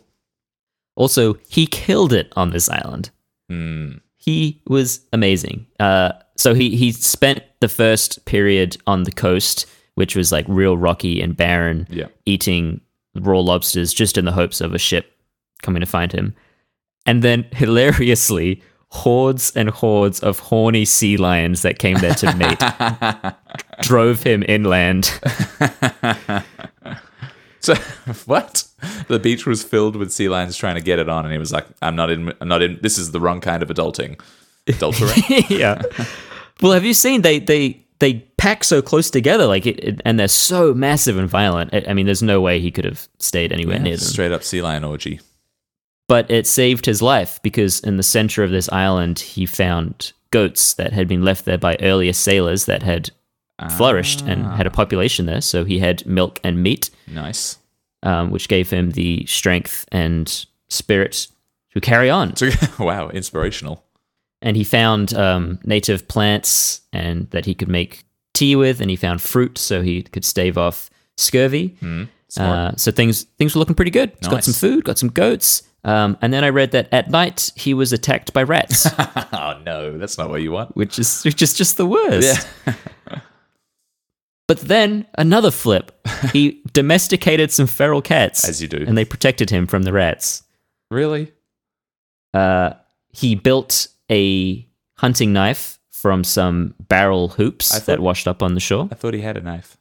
Also, 0.96 1.34
he 1.48 1.66
killed 1.66 2.12
it 2.12 2.32
on 2.36 2.50
this 2.50 2.68
island. 2.68 3.10
Hmm. 3.48 3.92
He 4.16 4.60
was 4.66 5.00
amazing. 5.12 5.66
Uh, 5.78 6.12
so 6.36 6.52
he 6.54 6.76
he 6.76 6.92
spent 6.92 7.42
the 7.60 7.68
first 7.68 8.24
period 8.26 8.76
on 8.86 9.04
the 9.04 9.12
coast, 9.12 9.66
which 9.94 10.14
was 10.14 10.30
like 10.30 10.44
real 10.48 10.76
rocky 10.76 11.20
and 11.22 11.36
barren, 11.36 11.86
Yeah. 11.90 12.08
eating 12.26 12.80
raw 13.14 13.40
lobsters 13.40 13.92
just 13.92 14.16
in 14.18 14.24
the 14.24 14.32
hopes 14.32 14.60
of 14.60 14.74
a 14.74 14.78
ship 14.78 15.12
coming 15.62 15.80
to 15.80 15.86
find 15.86 16.12
him. 16.12 16.34
And 17.06 17.22
then 17.22 17.46
hilariously, 17.52 18.62
hordes 18.88 19.52
and 19.54 19.70
hordes 19.70 20.20
of 20.20 20.38
horny 20.38 20.84
sea 20.84 21.16
lions 21.16 21.62
that 21.62 21.78
came 21.78 21.98
there 21.98 22.14
to 22.14 22.34
mate 22.36 23.34
drove 23.82 24.22
him 24.22 24.42
inland. 24.48 25.20
So 27.60 27.74
what? 28.24 28.64
The 29.08 29.18
beach 29.18 29.46
was 29.46 29.62
filled 29.62 29.94
with 29.94 30.10
sea 30.12 30.28
lions 30.30 30.56
trying 30.56 30.76
to 30.76 30.80
get 30.80 30.98
it 30.98 31.08
on, 31.10 31.26
and 31.26 31.32
he 31.32 31.38
was 31.38 31.52
like, 31.52 31.66
"I'm 31.82 31.94
not 31.94 32.10
in. 32.10 32.32
I'm 32.40 32.48
not 32.48 32.62
in. 32.62 32.78
This 32.80 32.98
is 32.98 33.10
the 33.12 33.20
wrong 33.20 33.40
kind 33.40 33.62
of 33.62 33.68
adulting. 33.68 34.18
Adultering. 34.66 35.44
yeah. 35.50 35.82
Well, 36.62 36.72
have 36.72 36.84
you 36.84 36.94
seen 36.94 37.20
they 37.22 37.38
they 37.38 37.84
they 38.00 38.14
pack 38.36 38.64
so 38.64 38.82
close 38.82 39.10
together, 39.10 39.46
like 39.46 39.66
it, 39.66 39.78
it- 39.84 40.00
and 40.04 40.18
they're 40.18 40.28
so 40.28 40.74
massive 40.74 41.16
and 41.16 41.28
violent. 41.28 41.72
I, 41.72 41.84
I 41.88 41.94
mean, 41.94 42.06
there's 42.06 42.22
no 42.22 42.40
way 42.40 42.58
he 42.60 42.70
could 42.70 42.84
have 42.84 43.08
stayed 43.18 43.52
anywhere 43.52 43.78
near 43.78 43.96
them. 43.96 44.04
Straight 44.06 44.32
up 44.32 44.42
sea 44.42 44.60
lion 44.62 44.82
orgy. 44.84 45.20
But 46.08 46.28
it 46.30 46.46
saved 46.46 46.86
his 46.86 47.00
life 47.00 47.40
because 47.42 47.78
in 47.80 47.96
the 47.96 48.02
center 48.02 48.42
of 48.42 48.50
this 48.50 48.68
island, 48.72 49.20
he 49.20 49.46
found 49.46 50.12
goats 50.32 50.74
that 50.74 50.92
had 50.92 51.06
been 51.06 51.22
left 51.22 51.44
there 51.44 51.58
by 51.58 51.76
earlier 51.80 52.12
sailors 52.12 52.64
that 52.66 52.82
had 52.82 53.10
flourished 53.76 54.22
and 54.22 54.44
had 54.46 54.66
a 54.66 54.70
population 54.70 55.26
there. 55.26 55.40
So 55.40 55.64
he 55.64 55.78
had 55.78 56.04
milk 56.06 56.40
and 56.42 56.62
meat, 56.62 56.90
Nice. 57.06 57.58
um, 58.02 58.30
which 58.30 58.48
gave 58.48 58.70
him 58.70 58.92
the 58.92 59.26
strength 59.26 59.86
and 59.92 60.46
spirit 60.68 61.28
to 61.74 61.80
carry 61.80 62.08
on. 62.10 62.34
Wow, 62.78 63.10
inspirational. 63.10 63.84
And 64.42 64.56
he 64.56 64.64
found 64.64 65.12
um, 65.14 65.58
native 65.64 66.08
plants 66.08 66.80
and 66.92 67.28
that 67.30 67.44
he 67.46 67.54
could 67.54 67.68
make 67.68 68.04
tea 68.34 68.56
with, 68.56 68.80
and 68.80 68.88
he 68.90 68.96
found 68.96 69.20
fruit 69.20 69.58
so 69.58 69.82
he 69.82 70.02
could 70.02 70.24
stave 70.24 70.56
off 70.58 70.88
scurvy. 71.16 71.76
Uh, 72.38 72.72
so 72.76 72.90
things 72.92 73.24
things 73.38 73.54
were 73.54 73.58
looking 73.58 73.74
pretty 73.74 73.90
good. 73.90 74.12
He's 74.20 74.28
got 74.28 74.44
some 74.44 74.54
food, 74.54 74.84
got 74.84 74.98
some 74.98 75.10
goats, 75.10 75.62
um, 75.84 76.16
and 76.22 76.32
then 76.32 76.44
I 76.44 76.48
read 76.50 76.70
that 76.72 76.88
at 76.92 77.10
night 77.10 77.50
he 77.56 77.74
was 77.74 77.92
attacked 77.92 78.32
by 78.32 78.42
rats, 78.44 78.86
oh 79.32 79.60
no, 79.66 79.98
that's 79.98 80.16
not 80.16 80.28
what 80.30 80.40
you 80.42 80.52
want. 80.52 80.76
which 80.76 80.98
is 80.98 81.22
which 81.24 81.42
is 81.42 81.54
just 81.54 81.76
the 81.76 81.86
worst. 81.86 82.46
Yeah. 82.66 82.74
But 84.46 84.62
then 84.62 85.06
another 85.16 85.52
flip, 85.52 85.92
he 86.32 86.60
domesticated 86.72 87.52
some 87.52 87.68
feral 87.68 88.02
cats, 88.02 88.48
As 88.48 88.60
you 88.60 88.66
do. 88.66 88.84
and 88.84 88.98
they 88.98 89.04
protected 89.04 89.48
him 89.48 89.68
from 89.68 89.84
the 89.84 89.92
rats. 89.92 90.42
Really? 90.90 91.30
Uh, 92.34 92.72
he 93.10 93.36
built 93.36 93.86
a 94.10 94.66
hunting 94.96 95.32
knife 95.32 95.78
from 95.90 96.24
some 96.24 96.74
barrel 96.88 97.28
hoops 97.28 97.74
I 97.74 97.78
that 97.80 98.00
washed 98.00 98.26
up 98.26 98.42
on 98.42 98.54
the 98.54 98.60
shore. 98.60 98.88
I 98.90 98.94
thought 98.94 99.14
he 99.14 99.20
had 99.20 99.36
a 99.36 99.40
knife. 99.42 99.76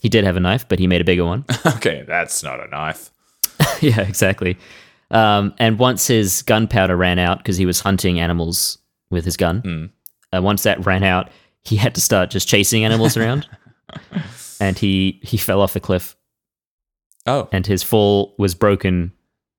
He 0.00 0.08
did 0.08 0.24
have 0.24 0.36
a 0.36 0.40
knife, 0.40 0.68
but 0.68 0.78
he 0.78 0.86
made 0.86 1.00
a 1.00 1.04
bigger 1.04 1.24
one. 1.24 1.44
okay, 1.66 2.04
that's 2.06 2.42
not 2.42 2.64
a 2.64 2.68
knife. 2.68 3.10
yeah, 3.80 4.00
exactly. 4.02 4.56
Um, 5.10 5.54
and 5.58 5.78
once 5.78 6.06
his 6.06 6.42
gunpowder 6.42 6.96
ran 6.96 7.18
out, 7.18 7.38
because 7.38 7.56
he 7.56 7.66
was 7.66 7.80
hunting 7.80 8.20
animals 8.20 8.78
with 9.10 9.24
his 9.24 9.36
gun, 9.36 9.60
Hmm. 9.60 10.36
uh, 10.36 10.40
once 10.42 10.62
that 10.62 10.84
ran 10.86 11.02
out, 11.02 11.30
he 11.64 11.76
had 11.76 11.94
to 11.96 12.00
start 12.00 12.30
just 12.30 12.46
chasing 12.46 12.84
animals 12.84 13.16
around. 13.16 13.46
and 14.60 14.78
he 14.78 15.18
he 15.22 15.36
fell 15.36 15.60
off 15.62 15.74
a 15.76 15.80
cliff, 15.80 16.14
Oh, 17.26 17.48
and 17.52 17.66
his 17.66 17.82
fall 17.82 18.34
was 18.38 18.54
broken 18.54 19.12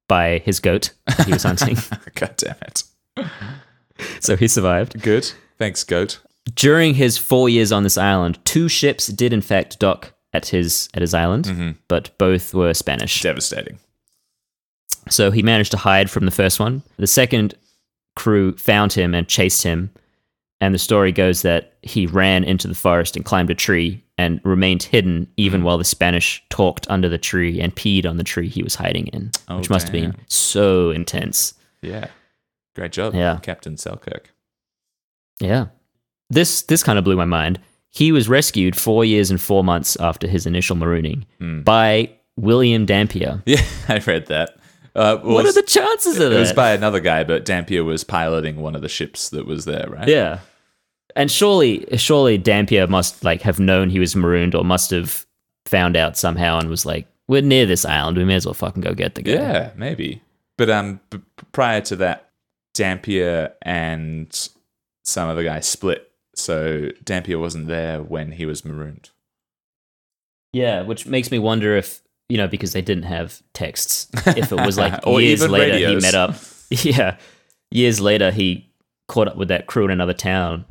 by 0.07 0.38
his 0.39 0.59
goat 0.59 0.91
that 1.07 1.26
he 1.28 1.34
was 1.34 1.43
hunting. 1.43 1.78
god 2.15 2.36
damn 2.38 2.55
it. 2.61 2.84
so 4.19 4.35
he 4.35 4.47
survived. 4.47 5.01
Good. 5.01 5.31
Thanks, 5.57 5.83
goat. 5.83 6.19
During 6.55 6.95
his 6.95 7.17
four 7.17 7.49
years 7.49 7.71
on 7.71 7.83
this 7.83 7.97
island, 7.97 8.39
two 8.45 8.69
ships 8.69 9.07
did 9.07 9.33
in 9.33 9.41
fact 9.41 9.79
dock 9.79 10.13
at 10.33 10.47
his 10.47 10.89
at 10.93 11.01
his 11.01 11.13
island, 11.13 11.45
mm-hmm. 11.45 11.71
but 11.87 12.17
both 12.17 12.53
were 12.53 12.73
Spanish. 12.73 13.21
Devastating. 13.21 13.79
So 15.09 15.31
he 15.31 15.41
managed 15.41 15.71
to 15.71 15.77
hide 15.77 16.09
from 16.09 16.25
the 16.25 16.31
first 16.31 16.59
one. 16.59 16.83
The 16.97 17.07
second 17.07 17.55
crew 18.15 18.55
found 18.57 18.93
him 18.93 19.13
and 19.13 19.27
chased 19.27 19.63
him. 19.63 19.91
And 20.61 20.75
the 20.75 20.79
story 20.79 21.13
goes 21.13 21.41
that 21.43 21.77
he 21.83 22.05
ran 22.05 22.43
into 22.43 22.67
the 22.67 22.75
forest 22.75 23.15
and 23.15 23.23
climbed 23.23 23.49
a 23.49 23.55
tree 23.55 24.03
and 24.17 24.41
remained 24.43 24.83
hidden 24.83 25.31
even 25.37 25.59
mm-hmm. 25.59 25.67
while 25.67 25.77
the 25.77 25.85
Spanish 25.85 26.43
talked 26.49 26.85
under 26.89 27.07
the 27.07 27.17
tree 27.17 27.61
and 27.61 27.73
peed 27.73 28.05
on 28.05 28.17
the 28.17 28.25
tree 28.25 28.49
he 28.49 28.61
was 28.61 28.75
hiding 28.75 29.07
in, 29.07 29.31
Oh, 29.47 29.57
which 29.57 29.69
must 29.69 29.87
have 29.87 29.93
been 29.93 30.15
so 30.27 30.91
intense. 30.91 31.53
Yeah. 31.81 32.07
Great 32.80 32.91
job, 32.93 33.13
Yeah. 33.13 33.39
Captain 33.41 33.75
Selkirk. 33.77 34.34
Yeah. 35.39 35.67
This 36.30 36.61
this 36.63 36.84
kind 36.84 36.97
of 36.97 37.03
blew 37.03 37.15
my 37.17 37.25
mind. 37.25 37.59
He 37.91 38.11
was 38.11 38.30
rescued 38.30 38.75
four 38.77 39.03
years 39.03 39.30
and 39.32 39.41
four 39.41 39.63
months 39.63 39.95
after 39.99 40.27
his 40.27 40.45
initial 40.45 40.75
marooning 40.75 41.23
Hmm. 41.39 41.61
by 41.63 42.11
William 42.38 42.86
Dampier. 42.86 43.41
Yeah, 43.45 43.61
I 43.88 43.97
read 43.99 44.27
that. 44.27 44.51
Uh, 44.95 45.17
well, 45.23 45.36
What 45.36 45.45
are 45.45 45.51
the 45.53 45.61
chances 45.61 46.17
of 46.19 46.32
It 46.32 46.36
It 46.36 46.39
was 46.39 46.53
by 46.53 46.71
another 46.71 46.99
guy, 46.99 47.23
but 47.23 47.45
Dampier 47.45 47.84
was 47.84 48.03
piloting 48.03 48.57
one 48.61 48.75
of 48.75 48.82
the 48.82 48.89
ships 48.89 49.30
that 49.30 49.45
was 49.45 49.65
there, 49.65 49.88
right? 49.89 50.07
Yeah. 50.07 50.39
And 51.15 51.30
surely 51.32 51.86
surely 51.97 52.38
Dampier 52.38 52.88
must 52.88 53.23
like 53.23 53.41
have 53.41 53.59
known 53.59 53.89
he 53.89 53.99
was 53.99 54.15
marooned 54.15 54.55
or 54.55 54.63
must 54.63 54.91
have 54.91 55.25
found 55.65 55.97
out 55.97 56.15
somehow 56.17 56.59
and 56.59 56.69
was 56.69 56.86
like, 56.86 57.07
We're 57.27 57.41
near 57.41 57.65
this 57.65 57.86
island, 57.86 58.17
we 58.17 58.23
may 58.25 58.36
as 58.36 58.45
well 58.45 58.53
fucking 58.53 58.82
go 58.84 58.93
get 58.93 59.15
the 59.15 59.23
guy. 59.23 59.32
Yeah, 59.34 59.71
maybe. 59.75 60.21
But 60.57 60.69
um, 60.69 60.99
b- 61.09 61.19
prior 61.53 61.82
to 61.82 61.95
that, 61.97 62.28
Dampier 62.74 63.53
and 63.61 64.49
some 65.03 65.30
other 65.30 65.43
guy 65.43 65.59
split. 65.59 66.11
So 66.36 66.89
Dampier 67.03 67.39
wasn't 67.39 67.67
there 67.67 68.01
when 68.01 68.32
he 68.34 68.45
was 68.45 68.63
marooned. 68.63 69.09
Yeah, 70.53 70.82
which 70.82 71.05
makes 71.05 71.32
me 71.32 71.39
wonder 71.39 71.76
if 71.76 72.01
you 72.30 72.38
know, 72.38 72.47
because 72.47 72.74
they 72.74 72.82
didn't 72.82 73.03
have 73.03 73.41
texts. 73.53 74.07
If 74.28 74.51
it 74.51 74.55
was 74.65 74.78
like 74.78 75.03
years 75.05 75.47
later 75.47 75.74
radios. 75.74 76.03
he 76.03 76.07
met 76.07 76.15
up. 76.15 76.36
Yeah. 76.84 77.17
Years 77.72 77.99
later 77.99 78.30
he 78.30 78.72
caught 79.07 79.28
up 79.28 79.36
with 79.36 79.47
that 79.47 79.65
crew 79.65 79.86
in 79.86 79.91
another 79.91 80.13
town 80.13 80.65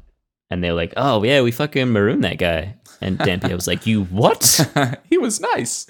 and 0.48 0.62
they're 0.62 0.72
like, 0.72 0.94
Oh 0.96 1.24
yeah, 1.24 1.42
we 1.42 1.50
fucking 1.50 1.92
marooned 1.92 2.22
that 2.22 2.38
guy. 2.38 2.76
And 3.00 3.18
Dampier 3.18 3.56
was 3.56 3.66
like, 3.66 3.84
You 3.84 4.04
what? 4.04 4.64
he 5.10 5.18
was 5.18 5.40
nice. 5.40 5.88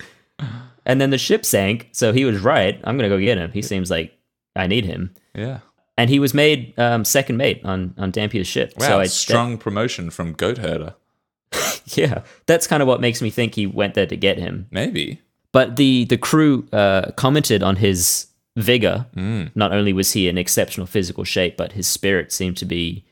And 0.87 0.99
then 0.99 1.11
the 1.11 1.19
ship 1.19 1.45
sank, 1.45 1.91
so 1.93 2.15
he 2.15 2.25
was 2.25 2.41
right. 2.41 2.81
I'm 2.85 2.97
gonna 2.97 3.11
go 3.11 3.21
get 3.21 3.37
him. 3.37 3.53
He 3.53 3.61
seems 3.61 3.91
like 3.91 4.19
I 4.57 4.67
need 4.67 4.87
him. 4.87 5.15
Yeah. 5.35 5.61
And 5.99 6.09
he 6.09 6.21
was 6.21 6.33
made 6.33 6.79
um, 6.79 7.05
second 7.05 7.37
mate 7.37 7.61
on 7.65 7.95
on 7.99 8.11
Dampier's 8.11 8.47
ship. 8.47 8.73
Wow. 8.79 8.87
so 8.87 9.01
I, 9.01 9.07
strong 9.07 9.59
promotion 9.59 10.09
from 10.09 10.33
goat 10.33 10.59
herder. 10.59 10.95
yeah, 11.87 12.23
that's 12.47 12.67
kind 12.67 12.83
of 12.83 12.89
what 12.89 13.01
makes 13.01 13.21
me 13.21 13.29
think 13.29 13.57
he 13.57 13.67
went 13.67 13.95
there 13.95 14.07
to 14.07 14.17
get 14.17 14.39
him. 14.39 14.69
Maybe. 14.71 15.21
But 15.53 15.77
the 15.77 16.05
the 16.05 16.17
crew 16.17 16.67
uh, 16.73 17.11
commented 17.17 17.63
on 17.63 17.77
his 17.77 18.29
vigor. 18.57 19.07
Mm. 19.17 19.51
Not 19.55 19.73
only 19.73 19.93
was 19.93 20.13
he 20.13 20.29
in 20.29 20.39
exceptional 20.39 20.87
physical 20.87 21.25
shape, 21.25 21.57
but 21.57 21.73
his 21.73 21.87
spirit 21.87 22.33
seemed 22.33 22.57
to 22.59 22.65
be 22.65 23.05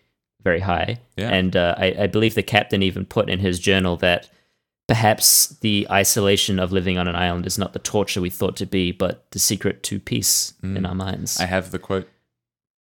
very 0.43 0.61
high. 0.61 1.01
Yeah. 1.16 1.30
And 1.30 1.57
uh, 1.57 1.74
I, 1.76 1.97
I 2.01 2.07
believe 2.07 2.34
the 2.34 2.43
captain 2.43 2.82
even 2.82 3.05
put 3.05 3.28
in 3.28 3.41
his 3.41 3.59
journal 3.59 3.97
that 3.97 4.28
perhaps 4.87 5.49
the 5.61 5.87
isolation 5.91 6.59
of 6.61 6.72
living 6.72 6.99
on 6.99 7.09
an 7.09 7.16
island 7.16 7.47
is 7.47 7.59
not 7.59 7.72
the 7.72 7.78
torture 7.80 8.20
we 8.20 8.30
thought 8.30 8.57
to 8.57 8.66
be, 8.66 8.93
but 8.93 9.28
the 9.32 9.39
secret 9.39 9.82
to 9.84 9.99
peace 9.99 10.55
in 10.62 10.87
our 10.87 10.95
minds. 10.95 11.39
Mm. 11.39 11.43
I 11.43 11.47
have 11.47 11.70
the 11.72 11.80
quote 11.80 12.09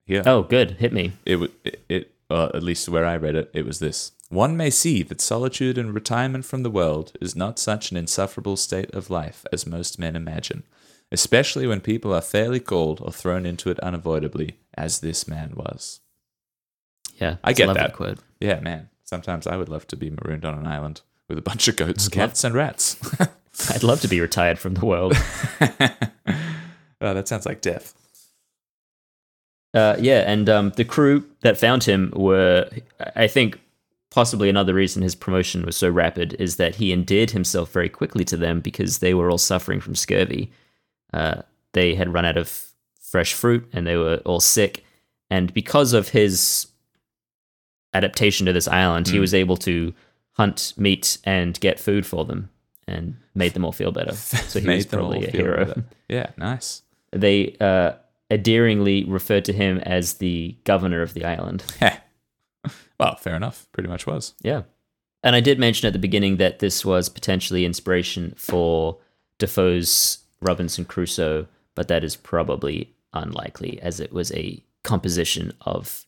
here. 0.06 0.22
oh, 0.26 0.42
good. 0.42 0.72
Hit 0.72 0.92
me. 0.92 1.12
it 1.24 1.50
it, 1.64 1.84
it 1.88 2.12
uh, 2.30 2.48
at 2.54 2.62
least 2.62 2.88
where 2.88 3.04
I 3.06 3.16
read 3.16 3.34
it, 3.36 3.50
it 3.52 3.64
was 3.66 3.78
this. 3.78 4.12
One 4.28 4.56
may 4.56 4.70
see 4.70 5.02
that 5.04 5.20
solitude 5.20 5.78
and 5.78 5.94
retirement 5.94 6.44
from 6.44 6.62
the 6.64 6.70
world 6.70 7.12
is 7.20 7.36
not 7.36 7.58
such 7.58 7.90
an 7.90 7.96
insufferable 7.96 8.56
state 8.56 8.92
of 8.92 9.10
life 9.10 9.46
as 9.52 9.66
most 9.66 9.98
men 10.00 10.16
imagine, 10.16 10.64
especially 11.12 11.66
when 11.68 11.80
people 11.80 12.12
are 12.12 12.20
fairly 12.20 12.58
called 12.58 13.00
or 13.00 13.12
thrown 13.12 13.46
into 13.46 13.70
it 13.70 13.78
unavoidably, 13.80 14.58
as 14.74 14.98
this 14.98 15.28
man 15.28 15.52
was. 15.54 16.00
Yeah, 17.20 17.36
I 17.44 17.52
get 17.52 17.72
that. 17.72 17.92
quote. 17.92 18.18
Yeah, 18.40 18.58
man. 18.60 18.88
Sometimes 19.04 19.46
I 19.46 19.56
would 19.56 19.68
love 19.68 19.86
to 19.88 19.96
be 19.96 20.10
marooned 20.10 20.44
on 20.44 20.58
an 20.58 20.66
island 20.66 21.02
with 21.28 21.38
a 21.38 21.42
bunch 21.42 21.68
of 21.68 21.76
goats, 21.76 22.06
I'd 22.08 22.16
love- 22.16 22.28
cats, 22.30 22.44
and 22.44 22.54
rats. 22.54 22.96
I'd 23.70 23.82
love 23.84 24.00
to 24.02 24.08
be 24.08 24.20
retired 24.20 24.58
from 24.58 24.74
the 24.74 24.84
world. 24.84 25.14
oh, 25.60 27.14
that 27.14 27.28
sounds 27.28 27.46
like 27.46 27.60
death. 27.60 27.94
Uh, 29.76 29.96
yeah, 30.00 30.24
and 30.26 30.48
um, 30.48 30.70
the 30.76 30.84
crew 30.84 31.24
that 31.42 31.58
found 31.58 31.84
him 31.84 32.12
were, 32.16 32.68
I 33.14 33.26
think, 33.28 33.60
possibly 34.10 34.48
another 34.48 34.72
reason 34.72 35.02
his 35.02 35.14
promotion 35.14 35.66
was 35.66 35.76
so 35.76 35.90
rapid 35.90 36.34
is 36.38 36.56
that 36.56 36.76
he 36.76 36.92
endeared 36.92 37.30
himself 37.32 37.70
very 37.72 37.88
quickly 37.90 38.24
to 38.24 38.36
them 38.36 38.60
because 38.60 38.98
they 38.98 39.12
were 39.12 39.30
all 39.30 39.36
suffering 39.38 39.80
from 39.80 39.94
scurvy. 39.94 40.50
Uh, 41.12 41.42
they 41.72 41.94
had 41.94 42.12
run 42.12 42.24
out 42.24 42.38
of 42.38 42.68
fresh 43.00 43.34
fruit 43.34 43.68
and 43.74 43.86
they 43.86 43.96
were 43.96 44.22
all 44.24 44.40
sick. 44.40 44.82
And 45.30 45.52
because 45.52 45.92
of 45.92 46.08
his 46.08 46.66
adaptation 47.94 48.46
to 48.46 48.52
this 48.52 48.68
island, 48.68 49.08
he 49.08 49.18
Mm. 49.18 49.20
was 49.20 49.34
able 49.34 49.56
to 49.58 49.92
hunt 50.32 50.72
meat 50.76 51.18
and 51.24 51.58
get 51.60 51.80
food 51.80 52.06
for 52.06 52.24
them 52.24 52.48
and 52.86 53.16
made 53.34 53.52
them 53.54 53.64
all 53.64 53.72
feel 53.72 53.92
better. 53.92 54.12
So 54.14 54.60
he 54.60 54.66
was 54.68 54.86
probably 54.86 55.26
a 55.26 55.30
hero. 55.30 55.64
better. 55.66 55.84
Yeah, 56.08 56.30
nice. 56.36 56.82
they 57.12 57.56
uh, 57.60 57.92
endearingly 58.30 59.04
referred 59.04 59.44
to 59.46 59.52
him 59.52 59.78
as 59.78 60.14
the 60.14 60.56
governor 60.64 61.02
of 61.02 61.14
the 61.14 61.24
island. 61.24 61.64
Well, 62.98 63.16
fair 63.16 63.36
enough. 63.36 63.66
Pretty 63.72 63.88
much 63.88 64.06
was. 64.06 64.34
Yeah. 64.42 64.62
And 65.22 65.34
I 65.34 65.40
did 65.40 65.58
mention 65.58 65.86
at 65.86 65.92
the 65.92 65.98
beginning 65.98 66.36
that 66.36 66.60
this 66.60 66.84
was 66.84 67.08
potentially 67.08 67.64
inspiration 67.64 68.34
for 68.36 68.98
Defoe's 69.38 70.18
Robinson 70.40 70.84
Crusoe, 70.84 71.46
but 71.74 71.88
that 71.88 72.04
is 72.04 72.16
probably 72.16 72.94
unlikely 73.12 73.80
as 73.82 74.00
it 74.00 74.12
was 74.12 74.32
a 74.32 74.62
composition 74.84 75.52
of 75.62 76.04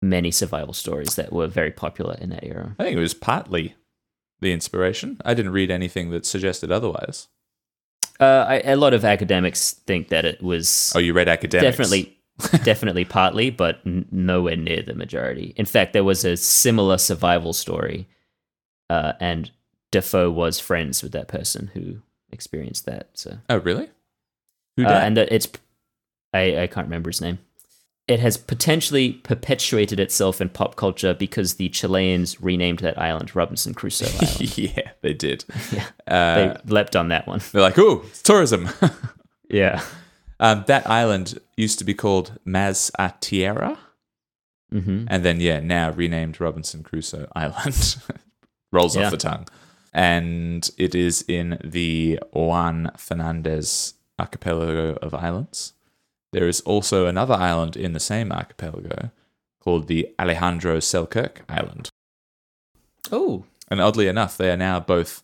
many 0.00 0.30
survival 0.30 0.72
stories 0.72 1.16
that 1.16 1.32
were 1.32 1.46
very 1.46 1.70
popular 1.70 2.16
in 2.20 2.30
that 2.30 2.44
era. 2.44 2.74
I 2.78 2.84
think 2.84 2.96
it 2.96 3.00
was 3.00 3.14
partly 3.14 3.74
the 4.40 4.52
inspiration. 4.52 5.20
I 5.24 5.34
didn't 5.34 5.52
read 5.52 5.70
anything 5.70 6.10
that 6.10 6.24
suggested 6.24 6.72
otherwise. 6.72 7.28
Uh, 8.20 8.44
I, 8.48 8.60
a 8.72 8.76
lot 8.76 8.92
of 8.94 9.04
academics 9.04 9.72
think 9.86 10.08
that 10.08 10.24
it 10.26 10.42
was 10.42 10.92
Oh, 10.94 10.98
you 10.98 11.12
read 11.14 11.28
academics? 11.28 11.76
definitely 11.76 12.16
definitely 12.64 13.04
partly 13.04 13.50
but 13.50 13.80
n- 13.86 14.06
nowhere 14.10 14.56
near 14.56 14.82
the 14.82 14.94
majority 14.94 15.52
in 15.56 15.66
fact 15.66 15.92
there 15.92 16.04
was 16.04 16.24
a 16.24 16.36
similar 16.36 16.96
survival 16.98 17.52
story 17.52 18.06
uh, 18.88 19.12
and 19.20 19.50
defoe 19.90 20.30
was 20.30 20.58
friends 20.60 21.02
with 21.02 21.12
that 21.12 21.28
person 21.28 21.70
who 21.74 21.96
experienced 22.32 22.86
that 22.86 23.08
so 23.14 23.38
Oh, 23.50 23.58
really? 23.58 23.90
Who 24.76 24.84
uh, 24.84 24.88
did? 24.88 24.96
and 25.02 25.16
that 25.16 25.32
it's 25.32 25.48
I, 26.32 26.62
I 26.62 26.66
can't 26.66 26.86
remember 26.86 27.10
his 27.10 27.20
name 27.20 27.38
it 28.10 28.20
has 28.20 28.36
potentially 28.36 29.12
perpetuated 29.12 30.00
itself 30.00 30.40
in 30.40 30.48
pop 30.48 30.74
culture 30.76 31.14
because 31.14 31.54
the 31.54 31.68
chileans 31.68 32.40
renamed 32.40 32.80
that 32.80 32.98
island 32.98 33.34
robinson 33.36 33.72
crusoe 33.72 34.06
island 34.20 34.58
yeah, 34.58 34.90
they 35.02 35.14
did. 35.14 35.44
Yeah. 35.72 35.86
Uh, 36.06 36.34
they 36.34 36.56
leapt 36.74 36.96
on 36.96 37.08
that 37.08 37.26
one 37.26 37.40
they're 37.52 37.62
like, 37.62 37.78
"Ooh, 37.78 38.02
it's 38.08 38.22
tourism." 38.22 38.68
yeah 39.48 39.82
um, 40.40 40.64
that 40.66 40.88
island 40.88 41.38
used 41.56 41.78
to 41.78 41.84
be 41.84 41.94
called 41.94 42.38
Más 42.46 42.90
a 42.98 43.12
Tierra, 43.20 43.78
hmm 44.72 45.04
and 45.08 45.24
then 45.24 45.38
yeah, 45.40 45.60
now 45.60 45.90
renamed 45.90 46.40
Robinson 46.40 46.82
Crusoe 46.82 47.26
Island. 47.36 47.96
Rolls 48.72 48.96
Yeah. 48.96 49.04
off 49.06 49.10
the 49.10 49.16
tongue, 49.18 49.46
and 49.92 50.68
it 50.78 50.94
is 50.94 51.24
in 51.28 51.58
the 51.62 52.20
Juan 52.32 52.90
Fernandez 52.96 53.94
archipelago 54.18 54.96
of 55.02 55.12
islands. 55.14 55.74
There 56.32 56.48
is 56.48 56.60
also 56.62 57.06
another 57.06 57.34
island 57.34 57.76
in 57.76 57.92
the 57.92 58.00
same 58.00 58.30
archipelago 58.32 59.10
called 59.60 59.88
the 59.88 60.08
Alejandro 60.18 60.80
Selkirk 60.80 61.42
Island. 61.48 61.90
oh 63.12 63.44
And 63.68 63.80
oddly 63.80 64.08
enough, 64.08 64.36
they 64.36 64.50
are 64.50 64.56
now 64.56 64.80
both 64.80 65.22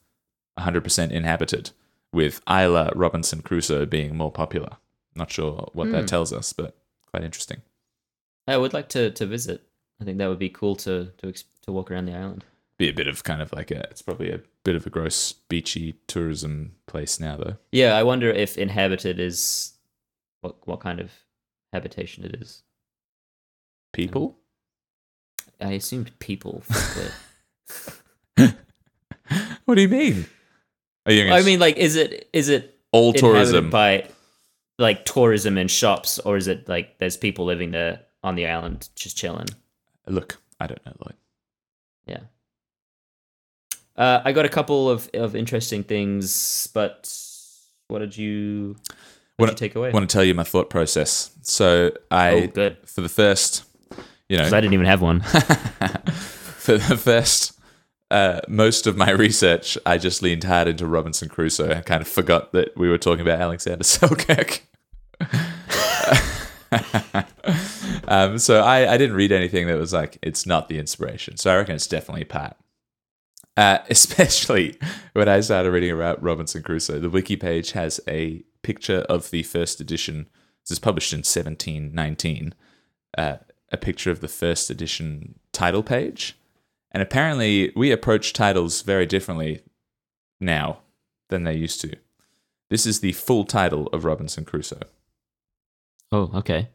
100% 0.58 1.10
inhabited, 1.10 1.70
with 2.12 2.40
Isla 2.48 2.92
Robinson 2.94 3.42
Crusoe 3.42 3.84
being 3.86 4.16
more 4.16 4.32
popular. 4.32 4.76
Not 5.14 5.30
sure 5.30 5.68
what 5.72 5.86
Hmm. 5.86 5.92
that 5.92 6.08
tells 6.08 6.32
us, 6.32 6.52
but 6.52 6.76
quite 7.10 7.24
interesting. 7.24 7.62
i 8.48 8.56
would 8.56 8.72
like 8.72 8.88
to, 8.90 9.10
to 9.10 9.26
visit 9.26 9.62
i 10.00 10.04
think 10.04 10.18
that 10.18 10.28
would 10.28 10.38
be 10.38 10.48
cool 10.48 10.76
to 10.76 11.10
to, 11.18 11.32
to 11.62 11.72
walk 11.72 11.90
around 11.90 12.04
the 12.06 12.14
island 12.14 12.44
Be 12.78 12.88
a 12.88 12.92
bit 12.92 13.08
of 13.08 13.24
kind 13.24 13.40
of 13.42 13.52
like 13.52 13.70
a, 13.72 13.80
it's 13.90 14.02
probably 14.02 14.30
a 14.30 14.40
bit 14.64 14.76
of 14.76 14.86
a 14.86 14.90
gross 14.90 15.32
beachy 15.48 15.94
tourism 16.06 16.72
place 16.86 17.18
now, 17.18 17.36
though. 17.36 17.56
Yeah, 17.72 17.94
I 17.96 18.02
wonder 18.02 18.30
if 18.30 18.58
inhabited 18.58 19.18
is 19.18 19.72
what 20.46 20.66
what 20.66 20.80
kind 20.80 21.00
of 21.00 21.10
habitation 21.72 22.24
it 22.24 22.36
is. 22.40 22.62
People? 23.92 24.38
I 25.60 25.72
assumed 25.72 26.18
people. 26.18 26.62
What 29.64 29.74
do 29.74 29.82
you 29.82 29.88
mean? 29.88 30.26
You 31.08 31.32
I 31.32 31.42
mean, 31.42 31.58
like, 31.58 31.76
is 31.76 31.96
it 31.96 32.28
is 32.32 32.48
it 32.48 32.78
all 32.92 33.12
tourism? 33.12 33.68
by 33.68 34.08
like 34.78 35.04
tourism 35.04 35.58
and 35.58 35.68
shops, 35.68 36.20
or 36.20 36.36
is 36.36 36.46
it 36.46 36.68
like 36.68 36.98
there's 36.98 37.16
people 37.16 37.46
living 37.46 37.72
there 37.72 38.02
on 38.22 38.36
the 38.36 38.46
island 38.46 38.88
just 38.94 39.16
chilling? 39.16 39.48
Look, 40.06 40.38
I 40.60 40.68
don't 40.68 40.84
know, 40.86 40.92
Lloyd. 41.04 41.16
Yeah. 42.06 42.20
Uh, 43.96 44.22
I 44.24 44.30
got 44.30 44.44
a 44.44 44.48
couple 44.48 44.88
of, 44.88 45.10
of 45.14 45.34
interesting 45.34 45.82
things, 45.82 46.68
but 46.72 47.12
what 47.88 47.98
did 48.00 48.16
you, 48.16 48.76
what 49.36 49.50
you 49.50 49.56
take 49.56 49.74
away? 49.74 49.90
I 49.90 49.92
want 49.92 50.08
to 50.08 50.12
tell 50.12 50.24
you 50.24 50.34
my 50.34 50.44
thought 50.44 50.70
process. 50.70 51.30
So 51.42 51.92
I, 52.10 52.30
oh, 52.30 52.46
good. 52.48 52.78
for 52.86 53.00
the 53.00 53.08
first, 53.08 53.64
you 54.28 54.36
know, 54.36 54.44
I 54.44 54.60
didn't 54.60 54.74
even 54.74 54.86
have 54.86 55.02
one. 55.02 55.20
for 55.20 56.78
the 56.78 56.96
first 56.96 57.56
uh, 58.10 58.40
most 58.48 58.86
of 58.86 58.96
my 58.96 59.10
research, 59.10 59.76
I 59.84 59.98
just 59.98 60.22
leaned 60.22 60.44
hard 60.44 60.68
into 60.68 60.86
Robinson 60.86 61.28
Crusoe 61.28 61.70
and 61.70 61.84
kind 61.84 62.00
of 62.00 62.08
forgot 62.08 62.52
that 62.52 62.76
we 62.76 62.88
were 62.88 62.98
talking 62.98 63.22
about 63.22 63.40
Alexander 63.40 63.84
Selkirk. 63.84 64.62
um, 68.08 68.38
so 68.38 68.60
I, 68.60 68.92
I 68.92 68.96
didn't 68.96 69.16
read 69.16 69.32
anything 69.32 69.66
that 69.66 69.78
was 69.78 69.92
like, 69.92 70.18
it's 70.22 70.46
not 70.46 70.68
the 70.68 70.78
inspiration. 70.78 71.36
So 71.36 71.52
I 71.52 71.56
reckon 71.56 71.74
it's 71.74 71.86
definitely 71.86 72.24
Pat. 72.24 72.56
Uh, 73.56 73.78
especially 73.88 74.78
when 75.14 75.28
I 75.28 75.40
started 75.40 75.70
reading 75.70 75.90
about 75.90 76.22
Robinson 76.22 76.62
Crusoe. 76.62 77.00
The 77.00 77.08
wiki 77.08 77.36
page 77.36 77.72
has 77.72 78.00
a 78.06 78.44
picture 78.66 79.00
of 79.08 79.30
the 79.30 79.42
first 79.42 79.80
edition. 79.80 80.28
This 80.64 80.72
is 80.72 80.78
published 80.78 81.12
in 81.12 81.18
1719. 81.18 82.54
Uh, 83.16 83.36
a 83.70 83.76
picture 83.76 84.10
of 84.10 84.20
the 84.20 84.28
first 84.28 84.70
edition 84.70 85.38
title 85.52 85.82
page. 85.82 86.36
And 86.90 87.02
apparently, 87.02 87.72
we 87.76 87.90
approach 87.90 88.32
titles 88.32 88.82
very 88.82 89.06
differently 89.06 89.62
now 90.40 90.78
than 91.28 91.44
they 91.44 91.56
used 91.56 91.80
to. 91.82 91.96
This 92.70 92.86
is 92.86 93.00
the 93.00 93.12
full 93.12 93.44
title 93.44 93.86
of 93.88 94.04
Robinson 94.04 94.44
Crusoe 94.44 94.80
oh, 96.12 96.30
okay. 96.34 96.68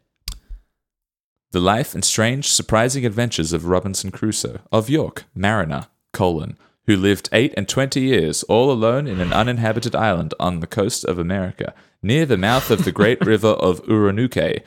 The 1.51 1.59
Life 1.59 1.93
and 1.93 2.03
Strange, 2.03 2.49
Surprising 2.49 3.05
Adventures 3.05 3.51
of 3.51 3.65
Robinson 3.65 4.11
Crusoe, 4.11 4.61
of 4.71 4.89
York, 4.89 5.25
mariner, 5.35 5.87
colon, 6.13 6.57
who 6.87 6.95
lived 6.95 7.29
eight 7.31 7.53
and 7.55 7.67
twenty 7.67 8.01
years 8.01 8.43
all 8.43 8.71
alone 8.71 9.07
in 9.07 9.19
an 9.19 9.33
uninhabited 9.33 9.95
island 9.95 10.33
on 10.39 10.59
the 10.59 10.67
coast 10.67 11.05
of 11.05 11.19
America, 11.19 11.73
near 12.01 12.25
the 12.25 12.37
mouth 12.37 12.71
of 12.71 12.85
the 12.85 12.91
great 12.91 13.21
river 13.25 13.49
of 13.49 13.83
Oroonoque, 13.85 14.61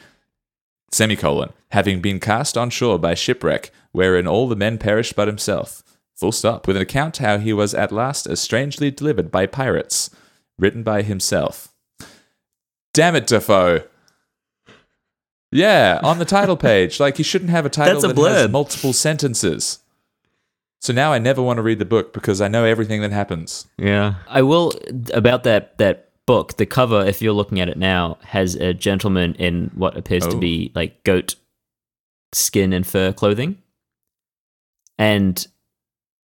semicolon, 0.93 1.53
having 1.73 2.01
been 2.01 2.21
cast 2.21 2.57
on 2.57 2.71
shore 2.71 2.99
by 2.99 3.15
shipwreck, 3.15 3.71
wherein 3.93 4.27
all 4.27 4.49
the 4.49 4.57
men 4.57 4.79
perished 4.79 5.17
but 5.17 5.29
himself. 5.29 5.83
Full 6.15 6.33
stop. 6.33 6.67
With 6.67 6.77
an 6.77 6.83
account 6.83 7.17
how 7.19 7.39
he 7.39 7.53
was 7.53 7.75
at 7.75 7.91
last 7.91 8.27
as 8.27 8.41
strangely 8.41 8.91
delivered 8.91 9.31
by 9.31 9.47
pirates, 9.47 10.11
written 10.59 10.83
by 10.83 11.03
himself. 11.03 11.75
Damn 12.93 13.17
it, 13.17 13.27
Defoe. 13.27 13.83
Yeah, 15.51 16.01
on 16.03 16.19
the 16.19 16.25
title 16.25 16.57
page. 16.57 16.99
Like 16.99 17.19
you 17.19 17.25
shouldn't 17.25 17.51
have 17.51 17.67
a 17.67 17.71
title 17.71 18.01
That's 18.01 18.05
a 18.05 18.15
that 18.15 18.31
has 18.31 18.51
multiple 18.51 18.93
sentences. 18.93 19.81
So 20.85 20.93
now 20.93 21.15
I 21.15 21.19
never 21.19 21.41
want 21.41 21.57
to 21.57 21.63
read 21.63 21.79
the 21.79 21.87
book 21.87 22.13
because 22.13 22.43
I 22.43 22.49
know 22.49 22.67
everything 22.67 23.01
that 23.01 23.11
happens. 23.11 23.67
Yeah. 23.79 24.17
I 24.29 24.43
will 24.43 24.75
about 25.15 25.43
that 25.45 25.79
that 25.79 26.11
book. 26.27 26.59
The 26.59 26.67
cover, 26.67 27.07
if 27.07 27.23
you're 27.23 27.33
looking 27.33 27.59
at 27.59 27.71
it 27.71 27.79
now, 27.79 28.19
has 28.21 28.55
a 28.57 28.75
gentleman 28.75 29.35
in 29.37 29.71
what 29.75 29.97
appears 29.97 30.27
to 30.27 30.37
Oh. 30.37 30.39
be 30.39 30.73
like 30.75 31.03
goat 31.03 31.37
skin 32.35 32.75
and 32.75 32.87
fur 32.87 33.15
clothing, 33.15 33.57
and 34.99 35.47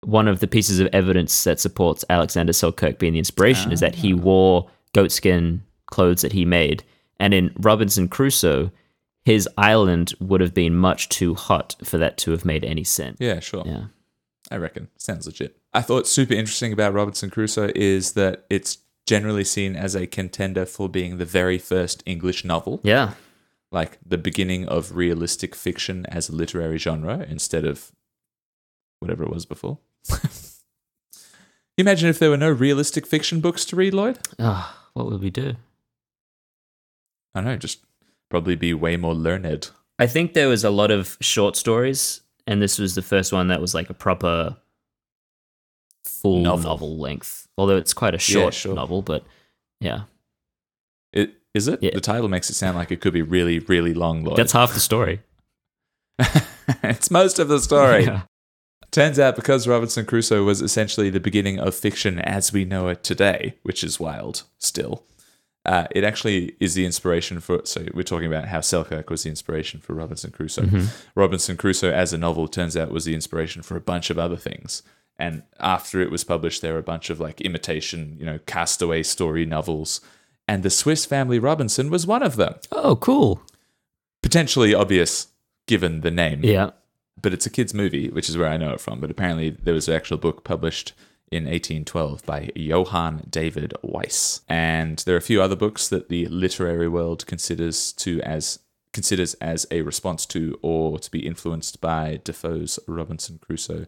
one 0.05 0.29
of 0.29 0.41
the 0.41 0.47
pieces 0.47 0.79
of 0.79 0.89
evidence 0.93 1.43
that 1.45 1.59
supports 1.59 2.05
Alexander 2.11 2.53
Selkirk 2.53 2.99
being 2.99 3.15
the 3.15 3.19
inspiration 3.19 3.73
is 3.73 3.81
that 3.81 3.95
he 3.95 4.13
ah. 4.13 4.17
wore 4.17 4.71
goat 4.93 5.11
skin 5.11 5.63
clothes 5.87 6.21
that 6.21 6.33
he 6.33 6.45
made, 6.45 6.85
and 7.19 7.33
in 7.33 7.51
Robinson 7.59 8.09
Crusoe. 8.09 8.71
His 9.27 9.47
island 9.59 10.15
would 10.19 10.41
have 10.41 10.55
been 10.55 10.75
much 10.75 11.11
too 11.11 11.35
hot 11.35 11.77
for 11.85 11.99
that 11.99 12.17
to 12.19 12.31
have 12.31 12.47
made 12.47 12.65
any 12.65 12.85
sense. 12.85 13.19
Yeah, 13.21 13.39
sure. 13.39 13.63
Yeah. 13.67 13.85
I 14.51 14.57
reckon. 14.57 14.89
Sounds 14.97 15.27
legit. 15.27 15.57
I 15.73 15.81
thought 15.83 16.07
super 16.07 16.35
interesting 16.35 16.73
about 16.73 16.93
Robinson 16.93 17.31
Crusoe 17.31 17.71
is 17.75 18.13
that 18.13 18.45
it's 18.51 18.79
generally 19.07 19.45
seen 19.45 19.77
as 19.77 19.95
a 19.95 20.07
contender 20.07 20.67
for 20.67 20.89
being 20.89 21.19
the 21.19 21.25
very 21.25 21.59
first 21.59 22.03
English 22.07 22.45
novel, 22.45 22.81
Yeah. 22.83 23.15
like 23.71 23.99
the 24.05 24.19
beginning 24.19 24.67
of 24.69 24.97
realistic 24.97 25.55
fiction 25.55 26.05
as 26.07 26.29
a 26.29 26.35
literary 26.35 26.79
genre 26.79 27.25
instead 27.29 27.65
of 27.65 27.93
whatever 28.99 29.23
it 29.25 29.31
was 29.31 29.47
before. 29.47 29.79
Imagine 31.79 32.09
if 32.11 32.19
there 32.19 32.31
were 32.31 32.37
no 32.37 32.51
realistic 32.51 33.07
fiction 33.07 33.41
books 33.41 33.65
to 33.67 33.77
read, 33.77 33.95
Lloyd. 33.95 34.19
Ah, 34.39 34.89
what 34.93 35.07
would 35.07 35.21
we 35.23 35.31
do? 35.31 35.55
I 37.35 37.41
don't 37.41 37.45
know, 37.45 37.57
just 37.57 37.79
probably 38.29 38.55
be 38.57 38.75
way 38.75 38.97
more 38.97 39.15
learned. 39.15 39.71
I 39.99 40.07
think 40.07 40.35
there 40.35 40.49
was 40.49 40.65
a 40.65 40.71
lot 40.71 40.91
of 40.91 41.17
short 41.21 41.57
stories, 41.57 42.21
and 42.51 42.61
this 42.61 42.79
was 42.79 42.95
the 42.97 43.03
first 43.03 43.33
one 43.33 43.47
that 43.49 43.61
was 43.61 43.75
like 43.75 43.89
a 43.89 43.95
proper 43.95 44.57
full 46.05 46.41
Novel. 46.41 46.71
novel, 46.71 46.99
length. 46.99 47.47
Although 47.57 47.77
it's 47.77 47.95
quite 47.95 48.15
a 48.15 48.19
short 48.19 48.53
sure. 48.55 48.75
novel, 48.75 49.03
but 49.03 49.25
yeah, 49.81 50.03
It, 51.13 51.35
is 51.55 51.69
it? 51.69 51.83
Yeah. 51.83 51.93
The 51.95 52.01
title 52.01 52.29
makes 52.29 52.51
it 52.51 52.55
sound 52.55 52.77
like 52.77 52.91
it 52.91 53.01
could 53.01 53.13
be 53.13 53.23
really, 53.23 53.61
really 53.61 53.95
long, 53.95 54.25
Lloyd. 54.25 54.37
that's 54.37 54.53
half 54.53 54.75
the 54.75 54.81
story. 54.81 55.21
it's 56.83 57.11
most 57.11 57.39
of 57.39 57.49
the 57.49 57.61
story. 57.61 58.05
Yeah. 58.05 58.23
Turns 58.91 59.19
out 59.21 59.37
because 59.37 59.69
Robinson 59.69 60.05
Crusoe 60.05 60.43
was 60.45 60.61
essentially 60.61 61.09
the 61.11 61.21
beginning 61.21 61.61
of 61.61 61.75
fiction 61.77 62.19
as 62.19 62.53
we 62.53 62.65
know 62.65 62.89
it 62.89 63.05
today, 63.05 63.55
which 63.63 63.85
is 63.85 64.01
wild 64.01 64.43
still, 64.59 65.05
uh, 65.67 65.87
it 65.91 66.05
actually 66.05 66.55
is 66.61 66.75
the 66.75 66.85
inspiration 66.87 67.41
for. 67.41 67.61
So 67.65 67.87
we're 67.95 68.03
talking 68.03 68.27
about 68.27 68.47
how 68.49 68.61
Selkirk 68.61 69.11
was 69.11 69.23
the 69.25 69.31
inspiration 69.31 69.81
for 69.81 69.95
Robinson 69.95 70.31
Crusoe. 70.31 70.69
Robinson 71.15 71.57
Crusoe 71.57 71.91
as 71.93 72.13
a 72.13 72.19
novel 72.19 72.49
turns 72.49 72.77
out 72.77 72.91
was 72.91 73.05
the 73.05 73.15
inspiration 73.15 73.63
for 73.63 73.77
a 73.77 73.81
bunch 73.81 74.11
of 74.11 74.19
other 74.19 74.37
things. 74.37 74.83
And 75.19 75.43
after 75.59 76.01
it 76.01 76.11
was 76.11 76.25
published, 76.25 76.63
there 76.63 76.73
were 76.73 76.79
a 76.79 76.83
bunch 76.83 77.11
of 77.11 77.21
like 77.21 77.43
imitation, 77.43 78.17
you 78.19 78.25
know, 78.25 78.39
castaway 78.47 79.03
story 79.03 79.45
novels. 79.45 80.01
And 80.49 80.63
the 80.63 80.71
Swiss 80.71 81.05
Family 81.05 81.39
Robinson 81.39 81.91
was 81.91 82.07
one 82.07 82.23
of 82.23 82.37
them. 82.37 82.55
Oh, 82.73 82.97
cool. 82.97 83.43
Potentially 84.23 84.75
obvious 84.75 85.29
given 85.67 86.01
the 86.01 86.11
name 86.11 86.41
Yeah. 86.43 86.71
but 87.23 87.33
it's 87.35 87.47
a 87.47 87.51
kids' 87.51 87.75
movie, 87.75 88.09
which 88.09 88.29
is 88.29 88.37
where 88.39 88.49
I 88.49 88.57
know 88.57 88.73
it 88.73 88.81
from. 88.81 88.99
But 88.99 89.11
apparently, 89.11 89.51
there 89.51 89.75
was 89.75 89.89
an 89.89 89.95
actual 89.95 90.17
book 90.17 90.43
published 90.43 90.95
in 91.31 91.45
1812 91.45 92.27
by 92.27 92.51
Johann 92.57 93.27
David 93.31 93.75
Wyss, 93.83 94.41
and 94.49 94.99
there 95.01 95.15
are 95.15 95.19
a 95.19 95.23
few 95.23 95.41
other 95.41 95.57
books 95.57 95.89
that 95.89 96.09
the 96.09 96.27
literary 96.27 96.89
world 96.89 97.27
considers 97.27 97.93
to 97.95 98.21
as 98.23 98.59
considers 98.93 99.35
as 99.35 99.67
a 99.71 99.83
response 99.83 100.27
to 100.27 100.59
or 100.63 100.99
to 100.99 101.11
be 101.11 101.27
influenced 101.27 101.81
by 101.81 102.21
Defoe's 102.25 102.79
Robinson 102.89 103.39
Crusoe, 103.41 103.87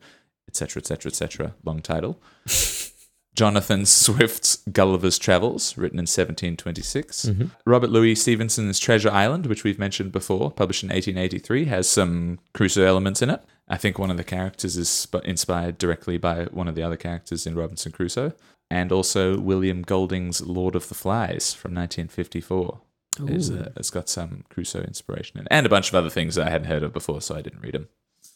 etc., 0.49 0.81
etc., 0.81 1.11
etc. 1.11 1.55
Long 1.65 1.81
title. 1.81 2.21
Jonathan 3.35 3.87
Swift's 3.87 4.57
Gulliver's 4.71 5.19
Travels, 5.19 5.77
written 5.79 5.99
in 5.99 6.03
1726. 6.03 7.25
Mm-hmm. 7.25 7.47
Robert 7.65 7.91
Louis 7.91 8.15
Stevenson's 8.15 8.79
Treasure 8.79 9.11
Island, 9.11 9.47
which 9.47 9.65
we've 9.65 9.79
mentioned 9.79 10.13
before, 10.13 10.51
published 10.51 10.83
in 10.83 10.91
1883, 10.91 11.65
has 11.65 11.89
some 11.89 12.39
Crusoe 12.53 12.85
elements 12.85 13.23
in 13.23 13.31
it. 13.31 13.43
I 13.69 13.77
think 13.77 13.99
one 13.99 14.11
of 14.11 14.17
the 14.17 14.25
characters 14.25 14.77
is 14.77 14.89
sp- 14.91 15.25
inspired 15.25 15.79
directly 15.79 16.19
by 16.19 16.45
one 16.47 16.69
of 16.69 16.75
the 16.75 16.83
other 16.83 16.97
characters 16.97 17.47
in 17.47 17.55
Robinson 17.55 17.93
Crusoe. 17.93 18.33
And 18.71 18.91
also 18.91 19.39
William 19.39 19.83
Golding's 19.83 20.41
Lord 20.41 20.75
of 20.75 20.89
the 20.89 20.95
Flies 20.95 21.53
from 21.53 21.75
1954. 21.75 22.81
Is, 23.29 23.51
uh, 23.51 23.71
it's 23.77 23.91
got 23.91 24.09
some 24.09 24.45
Crusoe 24.49 24.81
inspiration 24.81 25.39
in 25.39 25.43
it. 25.45 25.49
And 25.51 25.67
a 25.67 25.69
bunch 25.69 25.91
of 25.91 25.95
other 25.95 26.09
things 26.09 26.35
that 26.37 26.47
I 26.47 26.51
hadn't 26.51 26.69
heard 26.69 26.83
of 26.83 26.95
before, 26.95 27.21
so 27.21 27.37
I 27.37 27.43
didn't 27.43 27.61
read 27.61 27.75
them. 27.75 27.89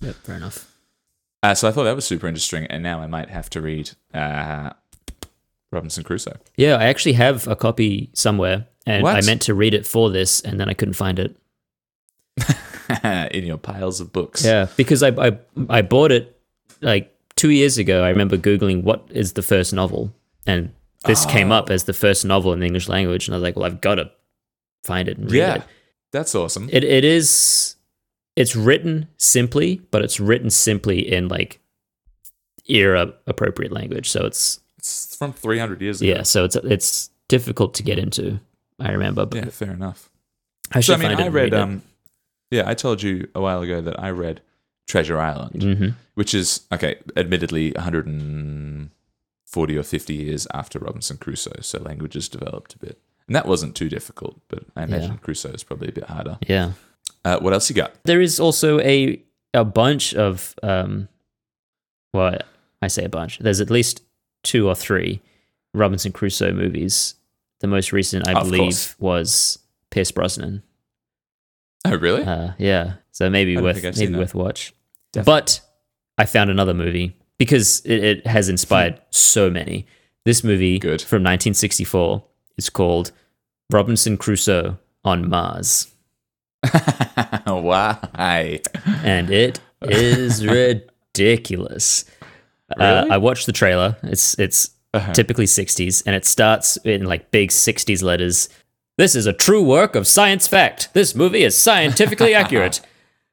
Yep. 0.03 0.14
Fair 0.16 0.37
enough. 0.37 0.77
Uh, 1.43 1.55
so 1.55 1.66
I 1.66 1.72
thought 1.72 1.85
that 1.85 1.97
was 1.97 2.05
super 2.07 2.27
interesting, 2.27 2.66
and 2.66 2.83
now 2.83 3.01
I 3.01 3.07
might 3.07 3.31
have 3.31 3.49
to 3.51 3.62
read 3.62 3.93
uh, 4.12 4.70
Robinson 5.72 6.05
Crusoe. 6.05 6.37
Yeah, 6.57 6.77
I 6.77 6.85
actually 6.87 7.14
have 7.14 7.47
a 7.49 7.57
copy 7.57 8.11
somewhere, 8.12 8.66
and 8.85 9.03
What? 9.03 9.16
I 9.16 9.20
meant 9.27 9.43
to 9.43 9.55
read 9.55 9.72
it 9.72 9.87
for 9.87 10.11
this, 10.11 10.41
and 10.43 10.61
then 10.61 10.68
I 10.68 10.74
couldn't 10.74 10.95
find 10.95 11.18
it. 11.18 11.37
in 13.32 13.45
your 13.45 13.59
piles 13.59 14.01
of 14.01 14.12
books. 14.12 14.45
Yeah, 14.45 14.66
because 14.76 15.03
I 15.03 15.09
I, 15.11 15.39
I 15.68 15.82
bought 15.82 16.12
it 16.12 16.39
like 16.80 17.12
two 17.37 17.51
years 17.51 17.78
ago. 17.78 18.03
I 18.05 18.09
remember 18.11 18.37
googling 18.37 18.82
what 18.82 19.07
is 19.11 19.32
the 19.34 19.43
first 19.43 19.72
novel, 19.72 20.12
and 20.47 20.72
this 21.05 21.24
came 21.26 21.53
up 21.53 21.70
as 21.70 21.84
the 21.84 21.93
first 21.93 22.24
novel 22.24 22.53
in 22.53 22.61
the 22.61 22.66
English 22.66 22.89
language, 22.89 23.28
and 23.28 23.34
I 23.34 23.39
was 23.39 23.43
like, 23.43 23.57
well, 23.57 23.64
I've 23.66 23.80
got 23.80 23.97
to 23.97 24.11
find 24.84 25.09
it 25.09 25.18
and 25.18 25.30
read 25.30 25.39
Yeah. 25.39 25.55
it. 25.57 25.62
That's 26.12 26.34
awesome. 26.34 26.68
It 26.72 26.84
it 26.84 27.05
is 27.05 27.76
it's 28.37 28.55
written 28.57 29.09
simply, 29.16 29.82
but 29.91 30.03
it's 30.03 30.18
written 30.20 30.51
simply 30.51 31.01
in 31.12 31.28
like 31.28 31.61
era 32.68 33.12
appropriate 33.26 33.72
language. 33.72 34.11
So 34.11 34.24
it's 34.26 34.61
It's 34.78 35.16
from 35.16 35.32
300 35.32 35.80
years 35.80 36.01
ago. 36.03 36.11
yeah, 36.11 36.22
so 36.22 36.45
it's 36.45 36.57
it's 36.57 37.11
difficult 37.28 37.74
to 37.74 37.82
get 37.82 37.99
into. 37.99 38.41
I 38.78 38.91
remember, 38.93 39.24
but 39.26 39.37
Yeah, 39.45 39.51
fair 39.51 39.72
enough. 39.72 40.11
I 40.72 40.80
So, 40.80 40.93
should 40.93 40.95
I 40.95 41.09
mean, 41.09 41.16
find 41.16 41.20
it. 41.20 41.24
I 41.24 41.26
read, 41.28 41.53
read 41.53 41.55
um, 41.55 41.82
yeah, 42.51 42.69
I 42.69 42.75
told 42.75 43.03
you 43.03 43.29
a 43.35 43.41
while 43.41 43.63
ago 43.63 43.81
that 43.81 43.99
I 44.01 44.11
read 44.11 44.41
Treasure 44.87 45.19
Island, 45.19 45.63
hmm 45.63 45.89
which 46.15 46.33
is, 46.35 46.63
okay, 46.73 46.97
admittedly 47.15 47.73
140 47.73 49.77
or 49.77 49.83
50 49.83 50.15
years 50.15 50.47
after 50.55 50.79
Robinson 50.79 51.19
Crusoe. 51.19 51.61
So 51.61 51.79
languages 51.81 52.29
developed 52.29 52.75
a 52.75 52.79
bit. 52.79 52.99
And 53.27 53.35
that 53.37 53.47
wasn't 53.47 53.75
too 53.75 53.89
difficult, 53.89 54.41
but 54.49 54.63
I 54.77 54.85
imagine 54.85 55.13
Yeah. 55.13 55.17
Crusoe 55.19 55.51
is 55.53 55.63
probably 55.65 55.89
a 55.89 55.93
bit 55.93 56.05
harder. 56.05 56.39
Yeah. 56.47 56.73
Uh, 57.25 57.39
what 57.41 57.53
else 57.53 57.69
you 57.69 57.75
got? 57.77 57.93
There 58.05 58.21
is 58.21 58.39
also 58.41 58.81
a 58.81 59.21
a 59.53 59.65
bunch 59.65 60.15
of 60.15 60.55
um 60.63 61.09
well, 62.13 62.39
I 62.81 62.89
say 62.89 63.05
a 63.05 63.09
bunch. 63.09 63.39
There's 63.41 63.61
at 63.61 63.71
least 63.71 64.03
two 64.43 64.69
or 64.69 64.75
three 64.75 65.21
Robinson 65.75 66.13
Crusoe 66.13 66.53
movies. 66.53 67.15
The 67.61 67.67
most 67.67 67.93
recent, 67.93 68.29
I 68.29 68.33
Of 68.35 68.45
believe, 68.45 68.61
course. 68.63 68.99
was 68.99 69.59
Pierce 69.91 70.13
Brosnan. 70.13 70.63
Oh, 71.93 71.97
really? 71.97 72.22
Uh, 72.24 72.53
yeah, 72.59 72.95
so 73.12 73.28
maybe 73.30 73.57
worth 73.57 73.76
think 73.76 73.87
I've 73.87 73.97
seen 73.97 74.12
maybe 74.12 74.20
worth 74.20 74.34
watch. 74.34 74.72
Definitely. 75.12 75.32
But 75.41 75.61
I 76.18 76.24
found 76.26 76.51
another 76.51 76.74
movie 76.74 77.16
because 77.39 77.80
it, 77.84 78.03
it 78.05 78.26
has 78.26 78.49
inspired 78.49 79.01
so 79.11 79.51
many. 79.51 79.87
This 80.24 80.43
movie 80.43 80.78
Good. 80.78 81.01
from 81.03 81.22
1964 81.22 82.24
is 82.57 82.68
called 82.70 83.12
Robinson 83.70 84.16
Crusoe 84.16 84.78
on 85.05 85.28
Mars, 85.28 85.87
Why? 87.47 88.61
and 89.05 89.30
it 89.30 89.61
is 89.82 90.45
ridiculous. 91.14 92.05
Uh, 92.78 93.07
I 93.11 93.18
watched 93.18 93.47
the 93.47 93.53
trailer. 93.53 93.97
It's 94.03 94.39
it's 94.39 94.70
Uh-huh. 94.95 95.12
typically 95.12 95.45
60s, 95.47 96.03
and 96.07 96.16
it 96.16 96.24
starts 96.24 96.78
in 96.84 97.05
like 97.05 97.30
big 97.30 97.51
60s 97.51 98.03
letters. 98.03 98.49
This 98.99 99.15
is 99.15 99.27
a 99.27 99.33
true 99.33 99.63
work 99.63 99.95
of 99.95 100.07
science 100.07 100.49
fact. 100.49 100.89
This 100.95 101.15
movie 101.15 101.43
is 101.43 101.57
scientifically 101.57 102.35
accurate. 102.43 102.81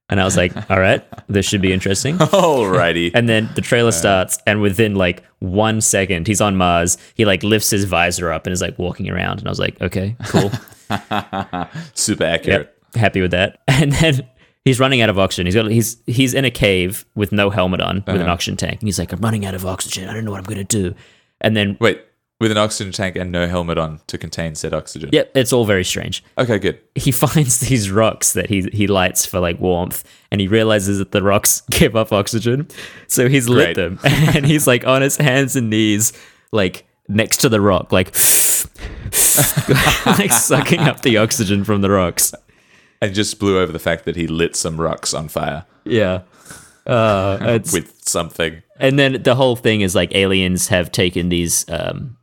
And 0.10 0.20
I 0.20 0.26
was 0.26 0.36
like, 0.36 0.54
all 0.70 0.80
right, 0.80 1.04
this 1.28 1.46
should 1.46 1.62
be 1.62 1.72
interesting. 1.72 2.18
Alrighty. 2.20 3.12
And 3.14 3.30
then 3.30 3.50
the 3.56 3.62
trailer 3.62 3.92
starts, 3.92 4.38
and 4.46 4.62
within 4.62 4.96
like 4.96 5.24
one 5.40 5.80
second, 5.80 6.28
he's 6.28 6.42
on 6.42 6.58
Mars. 6.58 6.98
He 7.16 7.24
like 7.24 7.42
lifts 7.42 7.70
his 7.70 7.86
visor 7.86 8.32
up 8.32 8.46
and 8.46 8.54
is 8.54 8.62
like 8.62 8.78
walking 8.78 9.10
around. 9.10 9.40
And 9.40 9.48
I 9.48 9.52
was 9.52 9.60
like, 9.60 9.80
okay, 9.82 10.16
cool. 10.26 10.52
Super 11.94 12.26
accurate. 12.26 12.76
yep, 12.94 12.96
happy 12.96 13.22
with 13.22 13.32
that. 13.32 13.62
And 13.68 13.94
then 13.94 14.28
he's 14.66 14.80
running 14.80 15.02
out 15.02 15.10
of 15.10 15.18
oxygen. 15.18 15.48
He's 15.48 15.56
got 15.56 15.72
he's 15.72 15.98
he's 16.06 16.34
in 16.34 16.44
a 16.44 16.52
cave 16.52 17.06
with 17.16 17.32
no 17.32 17.50
helmet 17.50 17.80
on, 17.80 18.04
with 18.06 18.10
an 18.10 18.24
uh-huh. 18.24 18.32
oxygen 18.32 18.58
tank. 18.58 18.82
And 18.82 18.88
he's 18.88 19.00
like, 19.00 19.14
I'm 19.14 19.22
running 19.22 19.46
out 19.46 19.56
of 19.56 19.66
oxygen. 19.66 20.10
I 20.10 20.14
don't 20.14 20.26
know 20.26 20.32
what 20.32 20.40
I'm 20.40 20.46
gonna 20.46 20.66
do. 20.66 20.94
And 21.42 21.56
then, 21.56 21.78
Wait, 21.80 22.02
with 22.44 22.52
an 22.52 22.58
oxygen 22.58 22.92
tank 22.92 23.16
and 23.16 23.32
no 23.32 23.48
helmet 23.48 23.78
on 23.78 24.02
to 24.08 24.18
contain 24.18 24.54
said 24.54 24.74
oxygen. 24.74 25.10
yep, 25.14 25.32
it's 25.34 25.54
all 25.54 25.64
very 25.66 25.84
strange. 25.84 26.24
Okay, 26.38 26.60
good. 26.60 26.78
he 26.94 27.12
finds 27.26 27.60
these 27.62 27.90
rocks 27.90 28.34
that 28.34 28.50
he 28.50 28.70
he 28.74 28.86
lights 28.86 29.26
for 29.26 29.40
like 29.40 29.60
warmth 29.60 30.04
and 30.30 30.42
he 30.42 30.48
realizes 30.48 31.00
that 31.00 31.12
the 31.14 31.24
rocks 31.24 31.62
give 31.72 31.96
up 31.96 32.12
oxygen 32.12 32.68
so 33.08 33.30
he's 33.30 33.48
lit 33.48 33.76
them 33.76 33.98
and 34.04 34.46
he's 34.46 34.68
like 34.68 34.86
on 34.86 35.02
his 35.02 35.16
hands 35.18 35.56
and 35.56 35.70
knees 35.70 36.12
like 36.52 36.86
next 37.08 37.38
to 37.38 37.50
the 37.50 37.62
rock 37.62 37.92
like 37.92 38.08
like 40.20 40.32
sucking 40.32 40.80
up 40.82 41.02
the 41.02 41.18
oxygen 41.18 41.64
from 41.64 41.82
the 41.82 41.90
rocks 41.90 42.34
And 43.02 43.14
just 43.14 43.40
blew 43.40 43.58
over 43.60 43.72
the 43.72 43.80
fact 43.80 44.06
that 44.06 44.16
he 44.16 44.28
lit 44.28 44.56
some 44.56 44.80
rocks 44.80 45.14
on 45.14 45.28
fire 45.30 45.66
yeah 45.86 46.22
uh 46.86 47.38
it's 47.42 47.72
with 47.74 47.94
something. 48.08 48.62
and 48.80 49.00
then 49.00 49.24
the 49.24 49.36
whole 49.36 49.56
thing 49.56 49.82
is 49.82 49.96
like 49.96 50.14
aliens 50.16 50.68
have 50.68 50.92
taken 50.92 51.30
these 51.30 51.66
um 51.70 52.18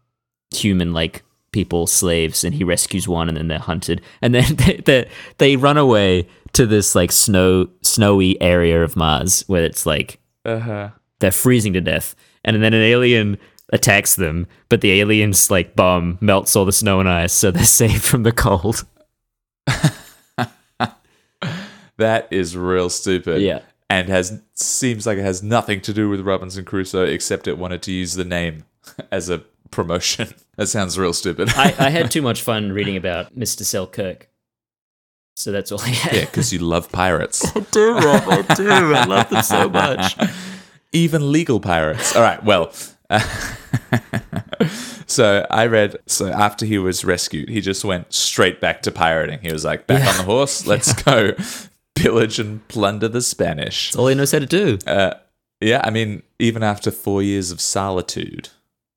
human 0.51 0.93
like 0.93 1.23
people 1.53 1.87
slaves 1.87 2.45
and 2.45 2.55
he 2.55 2.63
rescues 2.65 3.09
one 3.09 3.29
and 3.29 3.37
then 3.37 3.49
they're 3.49 3.59
hunted 3.59 4.01
and 4.23 4.35
then 4.35 4.55
they, 4.57 4.77
they, 4.85 5.09
they 5.39 5.57
run 5.57 5.77
away 5.77 6.27
to 6.53 6.67
this 6.67 6.95
like 6.95 7.11
snow 7.13 7.69
snowy 7.83 8.41
area 8.41 8.83
of 8.83 8.95
mars 8.97 9.43
where 9.49 9.65
it's 9.65 9.85
like 9.87 10.19
Uh-huh. 10.45 10.91
they're 11.19 11.31
freezing 11.33 11.73
to 11.73 11.81
death 11.81 12.15
and 12.45 12.63
then 12.63 12.73
an 12.75 12.83
alien 12.83 13.37
attacks 13.73 14.15
them 14.17 14.47
but 14.69 14.81
the 14.81 15.01
alien's 15.01 15.51
like 15.51 15.75
bomb 15.77 16.19
melts 16.21 16.55
all 16.57 16.65
the 16.65 16.73
snow 16.73 17.01
and 17.01 17.09
ice 17.09 17.33
so 17.33 17.51
they're 17.51 17.65
saved 17.83 18.03
from 18.03 18.23
the 18.23 18.33
cold 18.33 18.85
That 21.99 22.29
is 22.31 22.57
real 22.57 22.89
stupid. 22.89 23.43
Yeah. 23.43 23.61
And 23.91 24.09
has 24.09 24.41
seems 24.55 25.07
like 25.07 25.19
it 25.19 25.23
has 25.23 25.43
nothing 25.43 25.83
to 25.83 25.93
do 25.93 26.09
with 26.09 26.21
Robinson 26.23 26.65
Crusoe 26.65 27.05
except 27.05 27.47
it 27.47 27.59
wanted 27.59 27.83
to 27.83 27.93
use 27.93 28.15
the 28.15 28.25
name 28.25 28.65
as 29.13 29.29
a 29.29 29.43
promotion. 29.71 30.29
That 30.57 30.67
sounds 30.67 30.99
real 30.99 31.15
stupid. 31.15 31.49
I, 31.57 31.75
I 31.79 31.89
had 31.89 32.11
too 32.17 32.21
much 32.21 32.43
fun 32.43 32.71
reading 32.71 32.99
about 32.99 33.35
mr 33.35 33.63
selkirk 33.65 34.29
so 35.35 35.53
that's 35.53 35.73
all 35.73 35.81
i 35.81 35.89
had 35.89 36.13
yeah, 36.13 36.25
because 36.27 36.53
you 36.53 36.59
love 36.59 36.93
pirates. 36.93 37.45
I 37.57 37.61
do, 37.61 37.95
Rob. 37.95 38.23
I 38.29 38.43
do. 38.55 38.69
I 38.69 39.05
love 39.07 39.31
them 39.31 39.43
so 39.43 39.71
much. 39.71 40.15
Even 40.93 41.33
legal 41.33 41.61
pirates. 41.61 42.15
All 42.15 42.21
right, 42.21 42.45
well. 42.45 42.73
so 45.07 45.47
I 45.51 45.67
read, 45.67 45.97
so 46.07 46.29
after 46.29 46.67
he 46.67 46.77
was 46.79 47.05
rescued, 47.07 47.49
he 47.49 47.63
just 47.63 47.85
went 47.85 48.13
straight 48.13 48.61
back 48.61 48.83
to 48.83 48.91
pirating. 48.91 49.39
He 49.41 49.53
was 49.53 49.65
like, 49.65 49.87
back 49.87 50.01
Yeah. 50.01 50.11
on 50.11 50.17
the 50.19 50.23
horse, 50.25 50.67
let's 50.67 50.93
go 51.03 51.33
pillage 51.95 52.39
and 52.39 52.67
plunder 52.69 53.09
the 53.09 53.23
Spanish. 53.23 53.89
That's 53.91 53.97
all 53.97 54.09
he 54.09 54.15
knows 54.15 54.33
how 54.33 54.39
to 54.41 54.47
do. 54.47 54.79
Uh, 54.87 55.15
yeah, 55.61 55.81
I 55.85 55.91
mean, 55.91 56.23
even 56.39 56.63
after 56.63 56.91
four 56.91 57.23
years 57.23 57.51
of 57.51 57.61
solitude. 57.61 58.51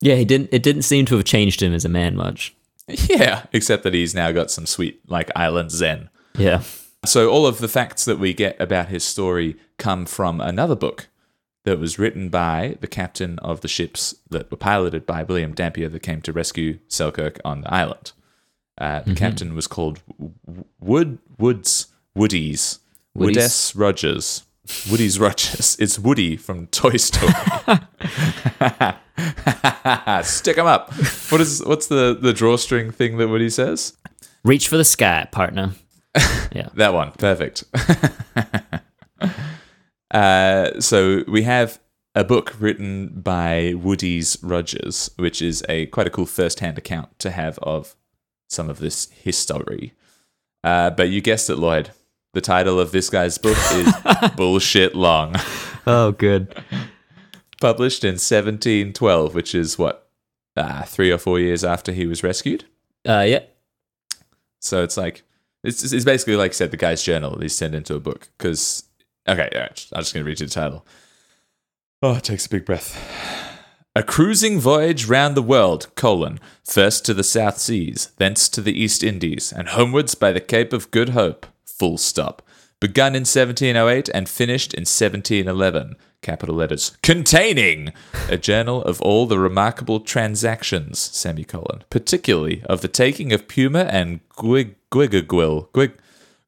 Yeah, 0.03 0.15
he 0.15 0.25
didn't. 0.25 0.49
It 0.51 0.63
didn't 0.63 0.81
seem 0.81 1.05
to 1.05 1.15
have 1.15 1.23
changed 1.23 1.61
him 1.61 1.73
as 1.73 1.85
a 1.85 1.89
man 1.89 2.15
much. 2.15 2.53
Yeah, 2.87 3.45
except 3.53 3.83
that 3.83 3.93
he's 3.93 4.13
now 4.13 4.33
got 4.33 4.51
some 4.51 4.65
sweet, 4.65 4.99
like, 5.09 5.31
island 5.33 5.71
zen. 5.71 6.09
Yeah. 6.37 6.61
So 7.05 7.29
all 7.29 7.47
of 7.47 7.59
the 7.59 7.69
facts 7.69 8.03
that 8.03 8.19
we 8.19 8.33
get 8.33 8.59
about 8.59 8.89
his 8.89 9.05
story 9.05 9.55
come 9.77 10.05
from 10.05 10.41
another 10.41 10.75
book 10.75 11.07
that 11.63 11.79
was 11.79 11.97
written 11.97 12.27
by 12.27 12.75
the 12.81 12.87
captain 12.87 13.39
of 13.39 13.61
the 13.61 13.69
ships 13.69 14.13
that 14.29 14.51
were 14.51 14.57
piloted 14.57 15.05
by 15.05 15.23
William 15.23 15.53
Dampier 15.53 15.87
that 15.87 16.01
came 16.01 16.21
to 16.23 16.33
rescue 16.33 16.79
Selkirk 16.89 17.39
on 17.45 17.61
the 17.61 17.73
island. 17.73 18.11
Uh, 18.77 18.99
the 19.01 19.15
captain 19.15 19.55
was 19.55 19.67
called 19.67 20.01
Wood 20.81 21.19
Woods 21.37 21.87
Woodies 22.17 22.79
Woodies? 23.17 23.35
Woodes 23.35 23.73
Rogers. 23.75 24.43
Woody's 24.89 25.19
Rogers. 25.19 25.75
It's 25.79 25.99
Woody 25.99 26.37
from 26.37 26.67
Toy 26.67 26.97
Story. 26.97 27.33
Stick 30.23 30.57
him 30.57 30.65
up. 30.65 30.93
What 31.29 31.41
is 31.41 31.63
what's 31.65 31.87
the 31.87 32.17
the 32.19 32.33
drawstring 32.33 32.91
thing 32.91 33.17
that 33.17 33.27
Woody 33.27 33.49
says? 33.49 33.97
Reach 34.43 34.67
for 34.67 34.77
the 34.77 34.85
sky, 34.85 35.27
partner. 35.31 35.71
Yeah. 36.53 36.69
That 36.75 36.93
one, 36.93 37.11
perfect. 37.13 37.63
uh, 40.11 40.79
so 40.79 41.23
we 41.27 41.41
have 41.41 41.79
a 42.13 42.23
book 42.23 42.53
written 42.59 43.07
by 43.07 43.73
Woody's 43.75 44.37
Rogers, 44.43 45.09
which 45.15 45.41
is 45.41 45.63
a 45.67 45.87
quite 45.87 46.05
a 46.05 46.11
cool 46.11 46.27
first-hand 46.27 46.77
account 46.77 47.17
to 47.17 47.31
have 47.31 47.57
of 47.63 47.95
some 48.47 48.69
of 48.69 48.77
this 48.77 49.09
history. 49.09 49.93
Uh, 50.63 50.91
but 50.91 51.09
you 51.09 51.21
guessed 51.21 51.49
it, 51.49 51.55
Lloyd. 51.55 51.89
The 52.33 52.41
title 52.41 52.79
of 52.79 52.91
this 52.91 53.09
guy's 53.09 53.37
book 53.37 53.57
is 53.73 53.93
Bullshit 54.35 54.95
Long, 54.95 55.35
Oh, 55.85 56.11
good. 56.11 56.55
published 57.61 58.03
in 58.03 58.13
1712, 58.13 59.35
which 59.35 59.53
is 59.53 59.77
what 59.77 60.09
uh, 60.57 60.83
three 60.83 61.11
or 61.11 61.17
four 61.19 61.39
years 61.39 61.63
after 61.63 61.91
he 61.91 62.07
was 62.07 62.23
rescued. 62.23 62.65
Uh, 63.07 63.25
yeah. 63.27 63.43
So 64.59 64.81
it's 64.83 64.97
like 64.97 65.23
it's, 65.63 65.91
it's 65.93 66.05
basically 66.05 66.35
like 66.35 66.51
I 66.51 66.53
said, 66.53 66.71
the 66.71 66.77
guy's 66.77 67.03
journal 67.03 67.37
he's 67.39 67.57
turned 67.57 67.75
into 67.75 67.95
a 67.95 67.99
book. 67.99 68.29
Because 68.37 68.83
okay, 69.27 69.49
right, 69.55 69.87
I'm 69.93 70.01
just 70.01 70.13
gonna 70.13 70.25
read 70.25 70.39
you 70.39 70.47
the 70.47 70.53
title. 70.53 70.85
Oh, 72.01 72.15
it 72.15 72.23
takes 72.23 72.45
a 72.45 72.49
big 72.49 72.65
breath. 72.65 72.99
A 73.95 74.01
cruising 74.01 74.59
voyage 74.59 75.05
round 75.07 75.35
the 75.37 75.41
world, 75.43 75.93
colon, 75.95 76.39
first 76.63 77.05
to 77.05 77.13
the 77.13 77.23
South 77.23 77.59
Seas, 77.59 78.11
thence 78.17 78.49
to 78.49 78.59
the 78.61 78.73
East 78.73 79.03
Indies, 79.03 79.53
and 79.53 79.67
homewards 79.69 80.15
by 80.15 80.31
the 80.31 80.41
Cape 80.41 80.73
of 80.73 80.89
Good 80.89 81.09
Hope, 81.09 81.45
full 81.77 81.97
stop. 81.97 82.41
Begun 82.79 83.15
in 83.15 83.21
1708 83.21 84.09
and 84.13 84.27
finished 84.27 84.73
in 84.73 84.81
1711, 84.81 85.95
capital 86.21 86.55
letters, 86.55 86.97
containing 87.01 87.93
a 88.27 88.37
journal 88.37 88.81
of 88.83 89.01
all 89.01 89.25
the 89.25 89.39
remarkable 89.39 90.01
transactions, 90.01 90.99
semicolon, 90.99 91.83
particularly 91.89 92.61
of 92.65 92.81
the 92.81 92.87
taking 92.89 93.31
of 93.31 93.47
Puna 93.47 93.87
and 93.89 94.19
Guig- 94.35 94.75
Guigagwil, 94.91 95.71
Guig- 95.73 95.97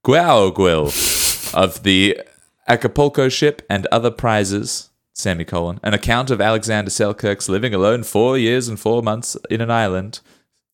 Guauguil, 0.04 1.54
of 1.54 1.84
the 1.84 2.22
Acapulco 2.68 3.30
ship 3.30 3.62
and 3.70 3.86
other 3.88 4.12
prizes, 4.12 4.90
semicolon, 5.14 5.80
an 5.84 5.94
account 5.94 6.30
of 6.30 6.42
Alexander 6.42 6.92
Selkirk's 6.92 7.48
living 7.48 7.74
alone 7.74 8.04
four 8.04 8.38
years 8.38 8.68
and 8.68 8.78
four 8.78 9.02
months 9.02 9.38
in 9.50 9.62
an 9.62 9.72
island, 9.72 10.20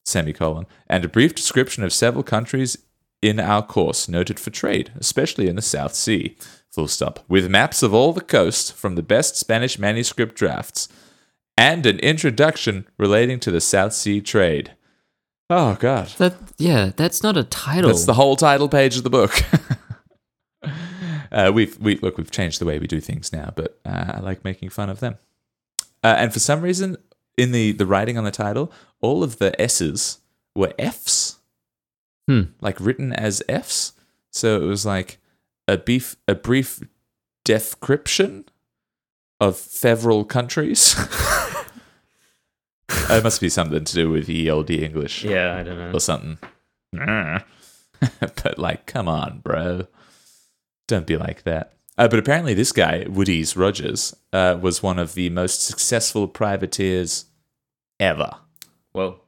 semicolon, 0.04 0.66
and 0.88 1.06
a 1.06 1.10
brief 1.10 1.36
description 1.36 1.84
of 1.84 1.93
several 1.93 2.24
countries 2.24 2.78
in 3.22 3.40
our 3.40 3.62
course 3.62 4.08
noted 4.08 4.40
for 4.40 4.50
trade, 4.50 4.92
especially 5.00 5.48
in 5.48 5.56
the 5.56 5.62
South 5.62 5.94
Sea, 5.94 6.36
full 6.70 6.88
stop, 6.88 7.20
with 7.28 7.50
maps 7.50 7.84
of 7.84 7.94
all 7.94 8.14
the 8.14 8.22
coast 8.22 8.74
from 8.74 8.96
the 8.96 9.04
best 9.04 9.36
Spanish 9.36 9.78
manuscript 9.78 10.36
drafts, 10.36 10.88
and 11.58 11.86
an 11.86 12.00
introduction 12.00 12.88
relating 12.98 13.40
to 13.40 13.52
the 13.52 13.62
South 13.62 13.94
Sea 13.94 14.22
trade. 14.22 14.72
Oh, 15.50 15.76
God. 15.80 16.08
That 16.18 16.36
yeah, 16.58 16.92
that's 16.96 17.22
not 17.22 17.36
a 17.36 17.44
title. 17.44 17.90
That's 17.90 18.06
the 18.06 18.14
whole 18.14 18.38
title 18.38 18.70
page 18.70 18.96
of 18.96 19.04
the 19.04 19.10
book. 19.10 19.34
uh, 21.32 21.52
we've 21.54 21.78
we 21.78 21.98
look 21.98 22.18
we've 22.18 22.32
changed 22.32 22.62
the 22.62 22.66
way 22.66 22.80
we 22.80 22.88
do 22.88 23.02
things 23.02 23.34
now, 23.34 23.52
but 23.54 23.80
uh, 23.86 24.14
I 24.16 24.20
like 24.22 24.46
making 24.46 24.70
fun 24.70 24.90
of 24.90 25.02
them. 25.02 25.18
Uh, 26.04 26.16
and 26.18 26.32
for 26.32 26.40
some 26.40 26.62
reason, 26.62 26.96
in 27.38 27.52
the 27.52 27.74
the 27.74 27.86
writing 27.86 28.18
on 28.18 28.24
the 28.24 28.32
title, 28.32 28.72
all 29.02 29.24
of 29.24 29.40
the 29.40 29.60
S's 29.62 30.20
were 30.56 30.74
F's, 30.80 31.41
Hmm. 32.28 32.42
like 32.62 32.80
written 32.80 33.12
as 33.14 33.42
F's. 33.50 33.94
So 34.32 34.62
it 34.62 34.66
was 34.66 34.86
like 34.86 35.18
a 35.68 35.78
beef, 35.78 36.16
a 36.28 36.36
brief 36.36 36.82
description 37.44 38.46
of 39.40 39.56
several 39.56 40.24
countries. 40.24 40.96
it 43.10 43.24
must 43.24 43.42
be 43.42 43.50
something 43.50 43.84
to 43.84 43.94
do 43.94 44.10
with 44.10 44.30
ELD 44.30 44.70
English 44.72 45.24
Yeah, 45.24 45.56
I 45.58 45.64
don't 45.64 45.78
know. 45.78 45.92
or 45.94 46.00
something. 46.00 46.38
but 48.20 48.58
like, 48.58 48.86
come 48.86 49.08
on, 49.08 49.40
bro. 49.40 49.88
Don't 50.88 51.08
be 51.08 51.18
like 51.18 51.44
that. 51.44 51.74
Uh, 51.98 52.08
but 52.08 52.20
apparently, 52.20 52.54
this 52.54 52.72
guy, 52.72 53.06
Woody's 53.08 53.56
Rogers, 53.58 54.16
uh, 54.34 54.58
was 54.62 54.82
one 54.82 54.98
of 55.00 55.14
the 55.14 55.30
most 55.30 55.62
successful 55.62 56.28
privateers 56.28 57.26
ever. 58.00 58.36
Well, 58.94 59.22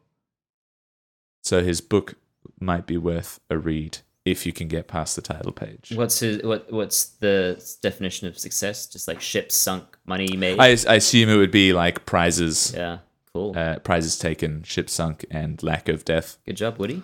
So 1.44 1.62
his 1.64 1.82
book 1.82 2.16
might 2.64 2.86
be 2.88 2.98
worth 2.98 3.40
a 3.50 3.58
read 3.58 4.00
if 4.26 4.46
you 4.46 4.54
can 4.54 4.68
get 4.68 4.88
past 4.88 5.16
the 5.16 5.22
title 5.22 5.52
page. 5.52 5.92
What's 5.96 6.20
his 6.20 6.42
what 6.44 6.72
what's 6.72 7.06
the 7.06 7.62
definition 7.82 8.28
of 8.28 8.38
success? 8.40 8.88
Just 8.88 9.08
like 9.08 9.22
ships 9.22 9.56
sunk, 9.56 9.98
money 10.06 10.36
made. 10.38 10.60
I, 10.60 10.70
I 10.88 10.96
assume 10.96 11.30
it 11.30 11.38
would 11.38 11.52
be 11.52 11.74
like 11.74 12.06
prizes, 12.06 12.74
yeah, 12.76 13.00
cool. 13.34 13.58
uh, 13.58 13.80
prizes 13.80 14.18
taken, 14.18 14.64
ship 14.64 14.90
sunk, 14.90 15.26
and 15.30 15.62
lack 15.62 15.90
of 15.90 16.06
death. 16.06 16.38
Good 16.46 16.58
job, 16.58 16.78
Woody. 16.80 17.04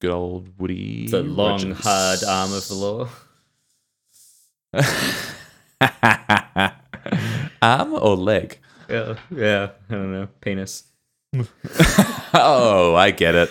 Good 0.00 0.10
old 0.12 0.58
Woody. 0.58 1.08
The 1.08 1.22
long, 1.22 1.70
Rogers. 1.70 1.84
hard 1.84 2.24
arm 2.24 2.52
of 2.52 2.66
the 2.68 2.74
law. 2.74 3.08
Arm 7.60 7.94
or 7.94 8.16
leg? 8.16 8.58
Yeah, 8.88 9.16
yeah. 9.34 9.70
I 9.90 9.94
don't 9.94 10.12
know. 10.12 10.28
Penis. 10.40 10.84
Oh, 12.34 12.94
I 12.94 13.10
get 13.10 13.34
it. 13.34 13.50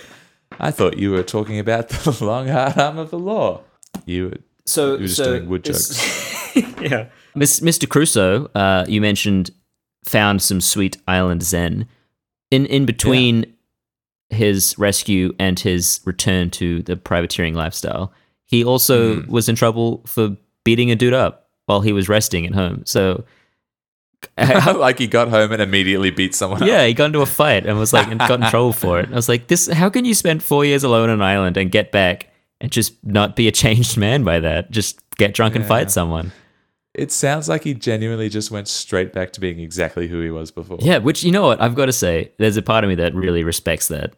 I 0.59 0.71
thought 0.71 0.97
you 0.97 1.11
were 1.11 1.23
talking 1.23 1.59
about 1.59 1.89
the 1.89 2.17
long 2.25 2.47
hard 2.47 2.77
arm 2.77 2.97
of 2.97 3.09
the 3.11 3.19
law. 3.19 3.61
You 4.05 4.25
were, 4.29 4.37
So, 4.65 4.85
You 4.85 4.91
were 4.93 4.97
just 5.07 5.17
so 5.17 5.25
doing 5.37 5.49
wood 5.49 5.67
it's- 5.67 6.55
yeah. 6.81 7.07
Miss, 7.35 7.59
Mr. 7.59 7.87
Crusoe, 7.87 8.49
uh, 8.55 8.85
you 8.87 8.99
mentioned 9.01 9.51
found 10.05 10.41
some 10.41 10.61
sweet 10.61 10.97
island 11.07 11.43
zen. 11.43 11.87
In 12.49 12.65
in 12.65 12.85
between 12.85 13.45
his 14.29 14.77
rescue 14.79 15.33
and 15.39 15.59
his 15.59 15.99
return 16.05 16.49
to 16.51 16.81
the 16.83 16.95
privateering 16.95 17.53
lifestyle, 17.53 18.11
he 18.45 18.63
also 18.63 19.21
Hmm. 19.21 19.31
was 19.31 19.47
in 19.49 19.55
trouble 19.55 20.01
for 20.05 20.35
beating 20.63 20.89
a 20.91 20.95
dude 20.95 21.13
up 21.13 21.49
while 21.65 21.81
he 21.81 21.93
was 21.93 22.09
resting 22.09 22.45
at 22.45 22.55
home. 22.55 22.83
So, 22.85 23.23
Uh, 24.37 24.75
like 24.79 24.99
he 24.99 25.07
got 25.07 25.29
home 25.29 25.51
and 25.51 25.61
immediately 25.61 26.11
beat 26.11 26.35
someone 26.35 26.61
up. 26.61 26.67
yeah, 26.67 26.85
he 26.85 26.93
got 26.93 27.05
into 27.05 27.21
a 27.21 27.25
fight 27.25 27.65
and 27.65 27.77
was 27.77 27.93
like 27.93 28.07
and 28.07 28.19
got 28.19 28.41
in 28.41 28.47
trouble 28.49 28.73
for 28.73 28.99
it. 28.99 29.09
I 29.11 29.15
was 29.15 29.29
like, 29.29 29.47
this. 29.47 29.67
How 29.67 29.89
can 29.89 30.05
you 30.05 30.13
spend 30.13 30.43
four 30.43 30.65
years 30.65 30.83
alone 30.83 31.09
on 31.09 31.15
an 31.15 31.21
island 31.21 31.57
and 31.57 31.71
get 31.71 31.91
back 31.91 32.29
and 32.59 32.71
just 32.71 32.93
not 33.05 33.35
be 33.35 33.47
a 33.47 33.51
changed 33.51 33.97
man 33.97 34.23
by 34.23 34.39
that? 34.39 34.71
Just 34.71 34.99
get 35.17 35.33
drunk 35.33 35.55
and 35.55 35.65
fight 35.65 35.91
someone. 35.91 36.31
It 36.93 37.11
sounds 37.11 37.47
like 37.47 37.63
he 37.63 37.75
genuinely 37.75 38.27
just 38.27 38.49
went 38.49 38.67
straight 38.67 39.13
back 39.13 39.31
to 39.33 39.39
being 39.39 39.59
exactly 39.59 40.07
who 40.07 40.19
he 40.21 40.31
was 40.31 40.49
before. 40.49 40.79
Yeah, 40.81 40.97
which 40.97 41.23
you 41.23 41.31
know 41.31 41.45
what 41.45 41.61
I've 41.61 41.75
got 41.75 41.85
to 41.85 41.93
say, 41.93 42.31
there's 42.39 42.57
a 42.57 42.63
part 42.63 42.83
of 42.83 42.87
me 42.87 42.95
that 42.95 43.13
really 43.13 43.43
respects 43.43 43.87
that. 43.89 44.13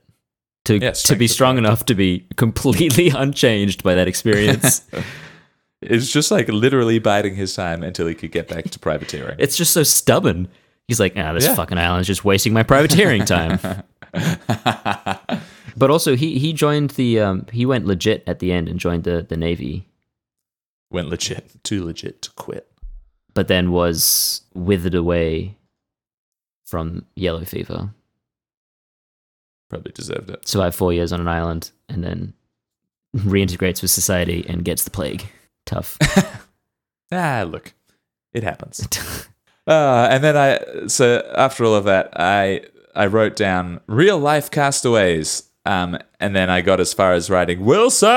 To 0.66 0.78
Yeah, 0.78 0.92
to 0.92 1.16
be 1.18 1.28
strong 1.28 1.58
enough 1.58 1.86
to 1.86 1.96
be 1.96 2.26
completely 2.38 3.10
unchanged 3.16 3.84
by 3.84 3.96
that 3.96 4.08
experience. 4.08 4.82
It's 5.82 6.12
just 6.12 6.30
like 6.32 6.48
literally 6.50 7.00
biding 7.00 7.36
his 7.36 7.54
time 7.56 7.84
until 7.84 8.06
he 8.08 8.14
could 8.16 8.32
get 8.32 8.48
back 8.50 8.66
to 8.72 8.80
privateering. 8.80 9.36
it's 9.40 9.56
just 9.56 9.72
so 9.74 9.84
stubborn. 9.84 10.48
He's 10.88 11.00
like, 11.00 11.14
ah, 11.16 11.34
this 11.34 11.46
Yeah. 11.46 11.56
fucking 11.56 11.78
island's 11.78 12.08
just 12.08 12.26
wasting 12.26 12.52
my 12.52 12.64
privateering 12.64 13.24
time. 13.26 13.60
but 15.78 15.90
also, 15.90 16.16
he 16.16 16.38
he 16.40 16.52
joined 16.54 16.92
the 16.92 17.20
um 17.20 17.46
he 17.52 17.66
went 17.66 17.86
legit 17.86 18.24
at 18.28 18.40
the 18.40 18.52
end 18.52 18.68
and 18.68 18.80
joined 18.80 19.04
the 19.04 19.26
the 19.28 19.38
navy, 19.38 19.88
Went 20.92 21.10
legit, 21.10 21.64
too 21.64 21.86
legit 21.86 22.22
to 22.24 22.32
quit. 22.32 22.68
but 23.34 23.48
then 23.48 23.72
was 23.72 24.42
withered 24.54 24.96
away 24.96 25.56
from 26.66 27.06
yellow 27.16 27.46
fever. 27.46 27.92
Probably 29.70 29.92
deserved 29.92 30.30
it. 30.32 30.48
Survived 30.48 30.76
four 30.76 30.92
years 30.92 31.14
on 31.14 31.22
an 31.22 31.28
island 31.28 31.72
and 31.88 32.04
then 32.04 32.34
reintegrates 33.16 33.82
with 33.84 33.92
society 33.92 34.44
and 34.50 34.66
gets 34.66 34.84
the 34.84 34.90
plague. 34.90 35.28
Tough. 35.70 35.98
Ah, 37.12 37.44
look, 37.48 37.74
it 38.34 38.44
happens. 38.44 38.88
Uh, 39.68 40.08
and 40.10 40.24
then 40.24 40.36
I, 40.36 40.88
so 40.88 41.24
after 41.36 41.64
all 41.64 41.76
of 41.76 41.84
that, 41.84 42.10
I 42.16 42.62
I 42.96 43.06
wrote 43.06 43.36
down 43.36 43.82
real 43.86 44.18
life 44.18 44.50
castaways. 44.50 45.44
Um, 45.64 46.00
and 46.20 46.36
then 46.36 46.50
I 46.50 46.62
got 46.62 46.80
as 46.80 46.92
far 46.92 47.14
as 47.14 47.30
writing 47.30 47.64
Wilson, 47.64 48.10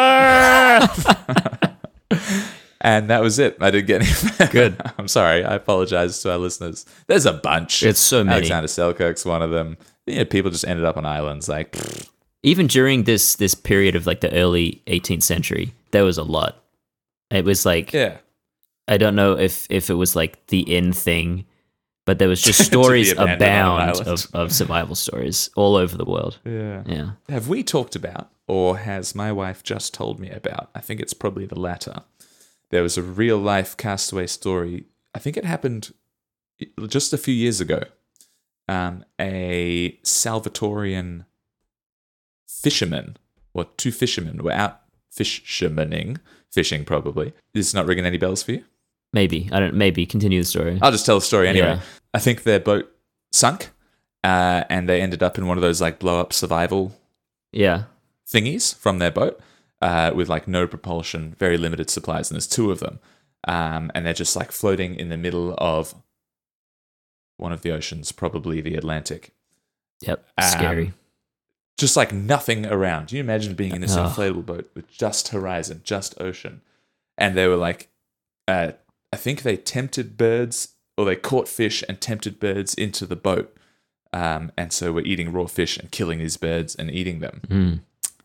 and 2.80 3.10
that 3.10 3.20
was 3.20 3.38
it. 3.38 3.58
I 3.60 3.70
didn't 3.70 3.86
get 3.86 4.00
any. 4.00 4.48
Good. 4.50 4.80
I'm 4.96 5.08
sorry. 5.08 5.44
I 5.44 5.56
apologize 5.56 6.22
to 6.22 6.32
our 6.32 6.38
listeners. 6.38 6.86
There's 7.06 7.26
a 7.26 7.34
bunch. 7.34 7.82
It's 7.82 8.00
so 8.00 8.24
many. 8.24 8.36
Alexander 8.36 8.68
Selkirk's 8.68 9.26
one 9.26 9.42
of 9.42 9.50
them. 9.50 9.76
You 10.06 10.16
know, 10.20 10.24
people 10.24 10.50
just 10.50 10.66
ended 10.66 10.86
up 10.86 10.96
on 10.96 11.04
islands. 11.04 11.50
Like, 11.50 11.76
even 12.42 12.66
during 12.66 13.04
this 13.04 13.36
this 13.36 13.54
period 13.54 13.94
of 13.94 14.06
like 14.06 14.22
the 14.22 14.32
early 14.32 14.82
18th 14.86 15.22
century 15.22 15.74
there 15.90 16.04
was 16.04 16.16
a 16.16 16.22
lot 16.22 16.64
it 17.32 17.44
was 17.44 17.66
like 17.66 17.92
yeah, 17.92 18.18
i 18.88 18.96
don't 18.96 19.16
know 19.16 19.36
if 19.38 19.66
if 19.70 19.90
it 19.90 19.94
was 19.94 20.14
like 20.14 20.46
the 20.46 20.60
in 20.60 20.92
thing 20.92 21.44
but 22.04 22.18
there 22.18 22.28
was 22.28 22.42
just 22.42 22.64
stories 22.72 23.12
abandoned 23.12 23.42
on 23.42 23.80
an 23.80 23.88
abound 23.88 24.08
of, 24.08 24.26
of 24.34 24.52
survival 24.52 24.94
stories 24.94 25.50
all 25.56 25.76
over 25.76 25.96
the 25.96 26.04
world 26.04 26.38
yeah. 26.44 26.82
yeah 26.86 27.10
Have 27.28 27.48
we 27.48 27.62
talked 27.62 27.94
about, 27.96 28.30
or 28.48 28.78
has 28.78 29.14
my 29.14 29.32
wife 29.32 29.62
just 29.62 29.94
told 29.94 30.18
me 30.18 30.30
about? 30.30 30.70
I 30.74 30.80
think 30.80 31.00
it's 31.00 31.14
probably 31.14 31.46
the 31.46 31.58
latter. 31.58 32.02
There 32.70 32.82
was 32.82 32.98
a 32.98 33.02
real 33.02 33.38
life 33.38 33.76
castaway 33.76 34.26
story. 34.26 34.84
I 35.14 35.18
think 35.18 35.36
it 35.36 35.44
happened 35.44 35.94
just 36.88 37.12
a 37.12 37.18
few 37.18 37.34
years 37.34 37.60
ago. 37.60 37.82
Um, 38.68 39.04
a 39.20 39.98
Salvadorian 40.02 41.24
fisherman, 42.46 43.16
or 43.54 43.64
two 43.76 43.92
fishermen, 43.92 44.42
were 44.42 44.52
out 44.52 44.80
fishermaning, 45.10 46.18
fishing 46.52 46.84
probably. 46.84 47.32
This 47.54 47.66
is 47.68 47.74
not 47.74 47.86
ringing 47.86 48.06
any 48.06 48.18
bells 48.18 48.42
for 48.42 48.52
you? 48.52 48.64
maybe 49.14 49.46
i 49.52 49.60
don't 49.60 49.74
maybe 49.74 50.06
continue 50.06 50.40
the 50.40 50.46
story 50.46 50.78
I'll 50.80 50.90
just 50.90 51.04
tell 51.04 51.16
the 51.16 51.20
story 51.20 51.46
anyway. 51.46 51.66
Yeah. 51.66 51.80
I 52.14 52.18
think 52.18 52.44
their 52.44 52.58
boat 52.60 52.90
sunk, 53.30 53.68
uh, 54.24 54.64
and 54.70 54.88
they 54.88 55.02
ended 55.02 55.22
up 55.22 55.36
in 55.36 55.46
one 55.46 55.58
of 55.58 55.62
those 55.62 55.82
like 55.82 55.98
blow 55.98 56.18
up 56.18 56.32
survival 56.32 56.92
yeah 57.52 57.84
thingies 58.26 58.74
from 58.74 58.98
their 59.00 59.10
boat 59.10 59.38
uh, 59.82 60.12
with 60.14 60.28
like 60.30 60.48
no 60.48 60.66
propulsion, 60.66 61.34
very 61.38 61.58
limited 61.58 61.90
supplies, 61.90 62.30
and 62.30 62.36
there's 62.36 62.46
two 62.46 62.70
of 62.70 62.78
them, 62.80 63.00
um, 63.46 63.90
and 63.94 64.06
they're 64.06 64.14
just 64.14 64.34
like 64.36 64.50
floating 64.52 64.94
in 64.94 65.08
the 65.10 65.16
middle 65.18 65.54
of 65.58 65.94
one 67.36 67.52
of 67.52 67.60
the 67.62 67.70
oceans, 67.70 68.12
probably 68.12 68.60
the 68.62 68.76
Atlantic. 68.76 69.32
yep 70.00 70.24
Um, 70.38 70.48
scary 70.48 70.92
Just 71.78 71.96
like 71.96 72.12
nothing 72.12 72.66
around. 72.66 73.08
Can 73.08 73.16
you 73.16 73.22
imagine 73.22 73.54
being 73.54 73.74
in 73.74 73.80
this 73.80 73.96
Ugh. 73.96 74.10
inflatable 74.10 74.46
boat 74.46 74.70
with 74.74 74.88
just 74.88 75.28
horizon, 75.28 75.80
just 75.84 76.20
ocean? 76.20 76.60
And 77.18 77.36
they 77.36 77.48
were 77.48 77.56
like, 77.56 77.88
uh, 78.46 78.72
I 79.12 79.16
think 79.16 79.42
they 79.42 79.56
tempted 79.56 80.16
birds 80.16 80.74
or 80.96 81.04
they 81.04 81.16
caught 81.16 81.48
fish 81.48 81.82
and 81.88 82.00
tempted 82.00 82.38
birds 82.38 82.74
into 82.74 83.06
the 83.06 83.16
boat. 83.16 83.56
Um, 84.12 84.52
and 84.56 84.72
so 84.72 84.92
we're 84.92 85.06
eating 85.06 85.32
raw 85.32 85.46
fish 85.46 85.76
and 85.78 85.90
killing 85.90 86.18
these 86.18 86.36
birds 86.36 86.74
and 86.74 86.90
eating 86.90 87.20
them. 87.20 87.40
Mm. 87.48 87.80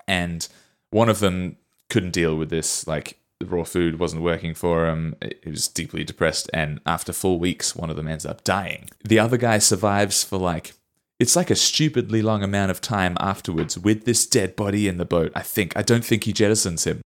and 0.07 0.47
one 0.91 1.09
of 1.09 1.19
them 1.19 1.57
couldn't 1.89 2.11
deal 2.11 2.35
with 2.35 2.49
this 2.49 2.85
like 2.87 3.17
the 3.39 3.45
raw 3.45 3.63
food 3.63 3.99
wasn't 3.99 4.21
working 4.21 4.53
for 4.53 4.87
him 4.87 5.15
he 5.43 5.49
was 5.49 5.67
deeply 5.67 6.03
depressed 6.03 6.49
and 6.53 6.79
after 6.85 7.13
four 7.13 7.37
weeks 7.39 7.75
one 7.75 7.89
of 7.89 7.95
them 7.95 8.07
ends 8.07 8.25
up 8.25 8.43
dying 8.43 8.89
the 9.03 9.19
other 9.19 9.37
guy 9.37 9.57
survives 9.57 10.23
for 10.23 10.37
like 10.37 10.73
it's 11.19 11.35
like 11.35 11.49
a 11.49 11.55
stupidly 11.55 12.21
long 12.21 12.43
amount 12.43 12.71
of 12.71 12.79
time 12.81 13.17
afterwards 13.19 13.77
with 13.77 14.05
this 14.05 14.25
dead 14.27 14.55
body 14.55 14.87
in 14.87 14.97
the 14.97 15.05
boat 15.05 15.31
i 15.35 15.41
think. 15.41 15.75
I 15.75 15.81
don't 15.81 16.05
think 16.05 16.23
he 16.25 16.33
jettisons 16.33 16.85
him. 16.85 17.01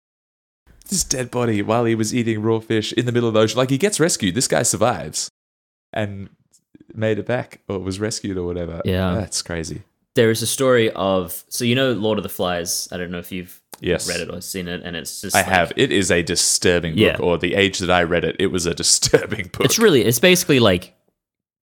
This 0.88 1.04
dead 1.04 1.30
body 1.30 1.62
while 1.62 1.84
he 1.84 1.94
was 1.94 2.12
eating 2.12 2.42
raw 2.42 2.58
fish 2.58 2.92
in 2.94 3.06
the 3.06 3.12
middle 3.12 3.28
of 3.28 3.34
the 3.34 3.40
ocean. 3.40 3.56
Like 3.58 3.70
he 3.70 3.78
gets 3.78 4.00
rescued. 4.00 4.34
This 4.34 4.48
guy 4.48 4.64
survives. 4.64 5.28
And 5.92 6.30
made 6.94 7.18
it 7.20 7.26
back 7.26 7.60
or 7.68 7.78
was 7.78 8.00
rescued 8.00 8.36
or 8.36 8.44
whatever. 8.44 8.82
Yeah. 8.84 9.14
that's 9.14 9.42
crazy. 9.42 9.82
There 10.16 10.30
is 10.30 10.42
a 10.42 10.46
story 10.46 10.90
of 10.90 11.44
so 11.48 11.64
you 11.64 11.76
know 11.76 11.92
lord 11.92 12.18
of 12.18 12.24
the 12.24 12.28
flies? 12.28 12.88
I 12.90 12.96
don't 12.96 13.12
know 13.12 13.18
if 13.20 13.30
you've 13.30 13.60
yes. 13.80 14.08
read 14.08 14.20
it 14.20 14.28
or 14.34 14.40
seen 14.40 14.66
it 14.66 14.82
and 14.82 14.96
it's 14.96 15.20
just 15.20 15.36
I 15.36 15.40
like- 15.40 15.46
have. 15.48 15.72
It 15.76 15.92
is 15.92 16.10
a 16.10 16.22
disturbing 16.24 16.94
book, 16.94 17.00
Yeah. 17.00 17.16
or 17.18 17.38
the 17.38 17.54
age 17.54 17.78
that 17.78 17.90
I 17.90 18.02
read 18.02 18.24
it, 18.24 18.34
it 18.40 18.48
was 18.48 18.66
a 18.66 18.74
disturbing 18.82 19.46
book. 19.52 19.64
It's 19.64 19.78
really, 19.78 20.02
it's 20.02 20.18
basically 20.18 20.58
like 20.58 20.94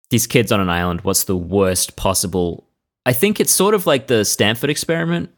these 0.10 0.28
kids 0.28 0.52
on 0.52 0.60
an 0.60 0.70
island. 0.70 1.02
What's 1.02 1.26
the 1.26 1.36
worst 1.36 1.96
possible? 1.96 2.66
I 3.06 3.14
think 3.14 3.40
it's 3.40 3.52
sort 3.52 3.74
of 3.74 3.86
like 3.86 4.08
the 4.08 4.24
Stanford 4.26 4.70
experiment. 4.70 5.30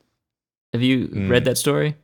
Have 0.73 0.81
you 0.81 1.07
Mm. 1.07 1.29
read 1.29 1.45
that 1.45 1.57
story? 1.57 1.95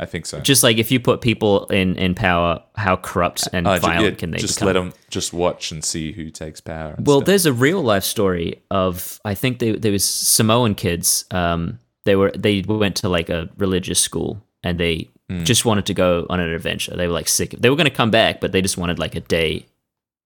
I 0.00 0.06
think 0.06 0.26
so. 0.26 0.40
Just 0.40 0.62
like 0.64 0.76
if 0.78 0.90
you 0.90 0.98
put 0.98 1.20
people 1.20 1.66
in, 1.68 1.96
in 1.96 2.14
power, 2.14 2.60
how 2.74 2.96
corrupt 2.96 3.48
and 3.52 3.66
Uh, 3.66 3.78
violent 3.78 4.14
yeah, 4.14 4.18
can 4.18 4.30
they 4.32 4.36
be? 4.38 4.42
just 4.42 4.56
become? 4.56 4.66
let 4.66 4.72
them 4.72 4.92
just 5.08 5.32
watch 5.32 5.70
and 5.70 5.84
see 5.84 6.12
who 6.12 6.30
takes 6.30 6.60
power. 6.60 6.96
Well, 6.98 7.18
stuff. 7.20 7.26
there's 7.26 7.46
a 7.46 7.52
real 7.52 7.80
life 7.82 8.02
story 8.04 8.60
of 8.70 9.20
I 9.24 9.34
think 9.34 9.60
they, 9.60 9.70
there 9.72 9.92
was 9.92 10.04
Samoan 10.04 10.74
kids. 10.74 11.24
Um, 11.30 11.78
they 12.04 12.16
were 12.16 12.32
they 12.36 12.62
went 12.66 12.96
to 12.96 13.08
like 13.08 13.30
a 13.30 13.48
religious 13.56 14.00
school 14.00 14.42
and 14.62 14.78
they 14.80 15.08
Hmm. 15.30 15.44
just 15.44 15.64
wanted 15.64 15.86
to 15.86 15.94
go 15.94 16.26
on 16.28 16.38
an 16.40 16.50
adventure. 16.50 16.94
They 16.96 17.06
were 17.06 17.14
like 17.14 17.28
sick. 17.28 17.54
They 17.58 17.70
were 17.70 17.76
going 17.76 17.88
to 17.88 17.96
come 17.96 18.10
back, 18.10 18.40
but 18.40 18.52
they 18.52 18.60
just 18.60 18.76
wanted 18.76 18.98
like 18.98 19.14
a 19.14 19.20
day 19.20 19.64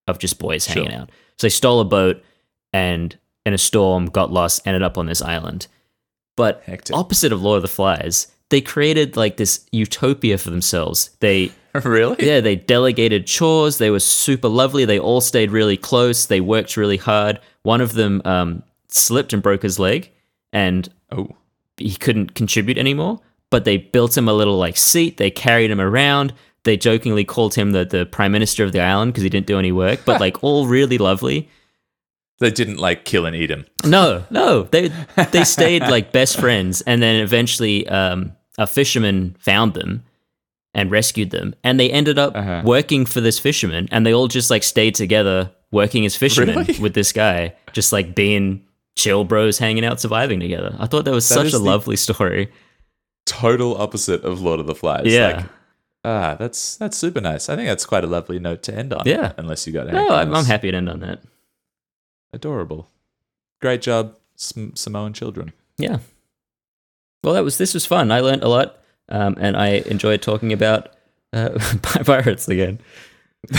of 0.08 0.18
just 0.18 0.38
boys 0.40 0.64
Sure. 0.66 0.82
hanging 0.82 0.92
out. 0.98 1.10
So 1.38 1.46
they 1.46 1.50
stole 1.50 1.80
a 1.80 1.84
boat 1.84 2.22
and 2.72 3.16
in 3.46 3.54
a 3.54 3.58
storm 3.58 4.06
got 4.06 4.32
lost, 4.32 4.66
ended 4.66 4.82
up 4.82 4.98
on 4.98 5.06
this 5.06 5.22
island. 5.22 5.66
But 6.36 6.62
Hectic. 6.66 6.94
opposite 6.94 7.32
of 7.32 7.42
Lord 7.42 7.56
of 7.56 7.62
the 7.62 7.68
Flies, 7.68 8.28
they 8.50 8.60
created 8.60 9.16
like 9.16 9.36
this 9.36 9.66
utopia 9.72 10.38
for 10.38 10.50
themselves. 10.50 11.10
They 11.20 11.52
really? 11.84 12.16
yeah, 12.26 12.40
they 12.40 12.56
delegated 12.56 13.26
chores. 13.26 13.78
They 13.78 13.90
were 13.90 14.00
super 14.00 14.48
lovely. 14.48 14.84
They 14.84 14.98
all 14.98 15.20
stayed 15.20 15.50
really 15.50 15.76
close. 15.76 16.26
They 16.26 16.40
worked 16.40 16.76
really 16.76 16.96
hard. 16.96 17.40
One 17.62 17.80
of 17.80 17.92
them 17.94 18.22
um, 18.24 18.62
slipped 18.88 19.32
and 19.32 19.42
broke 19.42 19.62
his 19.62 19.78
leg, 19.78 20.10
and 20.52 20.88
Oh, 21.10 21.28
he 21.78 21.94
couldn't 21.94 22.34
contribute 22.34 22.78
anymore. 22.78 23.20
But 23.50 23.64
they 23.64 23.78
built 23.78 24.16
him 24.16 24.28
a 24.28 24.32
little 24.34 24.58
like 24.58 24.76
seat. 24.76 25.16
They 25.16 25.30
carried 25.30 25.70
him 25.70 25.80
around. 25.80 26.34
They 26.64 26.76
jokingly 26.76 27.24
called 27.24 27.54
him 27.54 27.72
the, 27.72 27.84
the 27.84 28.04
prime 28.06 28.32
minister 28.32 28.64
of 28.64 28.72
the 28.72 28.80
island 28.80 29.12
because 29.12 29.22
he 29.22 29.30
didn't 29.30 29.46
do 29.46 29.58
any 29.58 29.72
work. 29.72 30.00
But 30.04 30.20
like 30.20 30.42
all 30.42 30.66
really 30.66 30.98
lovely. 30.98 31.48
they 32.40 32.50
didn't 32.50 32.76
like 32.78 33.04
kill 33.04 33.26
and 33.26 33.34
eat 33.34 33.50
him. 33.50 33.64
No, 33.84 34.24
no, 34.30 34.62
they 34.64 34.90
they 35.32 35.44
stayed 35.44 35.82
like 35.82 36.12
best 36.12 36.38
friends, 36.38 36.82
and 36.82 37.02
then 37.02 37.22
eventually 37.22 37.88
um, 37.88 38.32
a 38.58 38.66
fisherman 38.66 39.36
found 39.40 39.74
them 39.74 40.04
and 40.74 40.90
rescued 40.90 41.30
them, 41.30 41.54
and 41.64 41.80
they 41.80 41.90
ended 41.90 42.18
up 42.18 42.36
Uh-huh. 42.36 42.62
working 42.64 43.06
for 43.06 43.20
this 43.20 43.38
fisherman, 43.38 43.88
and 43.90 44.04
they 44.04 44.12
all 44.14 44.28
just 44.28 44.50
like 44.50 44.62
stayed 44.62 44.94
together 44.94 45.50
working 45.72 46.04
as 46.06 46.16
fishermen 46.16 46.56
Really? 46.58 46.78
with 46.80 46.94
this 46.94 47.12
guy, 47.12 47.54
just 47.72 47.92
like 47.92 48.14
being 48.14 48.64
chill 48.96 49.24
bros, 49.24 49.58
hanging 49.58 49.84
out, 49.84 50.00
surviving 50.00 50.40
together. 50.40 50.76
I 50.78 50.86
thought 50.86 51.04
that 51.06 51.14
was 51.14 51.28
That 51.28 51.34
such 51.34 51.52
a 51.52 51.58
lovely 51.58 51.96
story. 51.96 52.50
Total 53.26 53.76
opposite 53.76 54.22
of 54.24 54.40
Lord 54.40 54.60
of 54.60 54.66
the 54.66 54.74
Flies. 54.74 55.06
Yeah. 55.06 55.26
Like, 55.36 55.46
ah, 56.04 56.36
that's 56.38 56.76
that's 56.76 56.96
super 56.96 57.20
nice. 57.20 57.48
I 57.48 57.56
think 57.56 57.68
that's 57.68 57.86
quite 57.86 58.04
a 58.04 58.08
lovely 58.08 58.38
note 58.38 58.62
to 58.64 58.74
end 58.74 58.92
on. 58.92 59.02
Yeah. 59.06 59.32
Unless 59.36 59.66
you 59.66 59.72
got 59.72 59.86
No, 59.88 60.08
I'm, 60.10 60.34
I'm 60.34 60.44
happy 60.44 60.70
to 60.70 60.76
end 60.76 60.88
on 60.88 61.00
that. 61.00 61.22
Adorable. 62.32 62.88
Great 63.60 63.82
job, 63.82 64.16
Sam- 64.36 64.76
Samoan 64.76 65.12
children. 65.12 65.52
Yeah. 65.78 65.98
Well, 67.24 67.34
that 67.34 67.44
was 67.44 67.58
this 67.58 67.74
was 67.74 67.86
fun. 67.86 68.12
I 68.12 68.20
learned 68.20 68.42
a 68.42 68.48
lot, 68.48 68.78
um, 69.08 69.36
and 69.40 69.56
I 69.56 69.82
enjoyed 69.86 70.22
talking 70.22 70.52
about 70.52 70.90
uh, 71.32 71.58
pirates 71.82 72.48
again. 72.48 72.80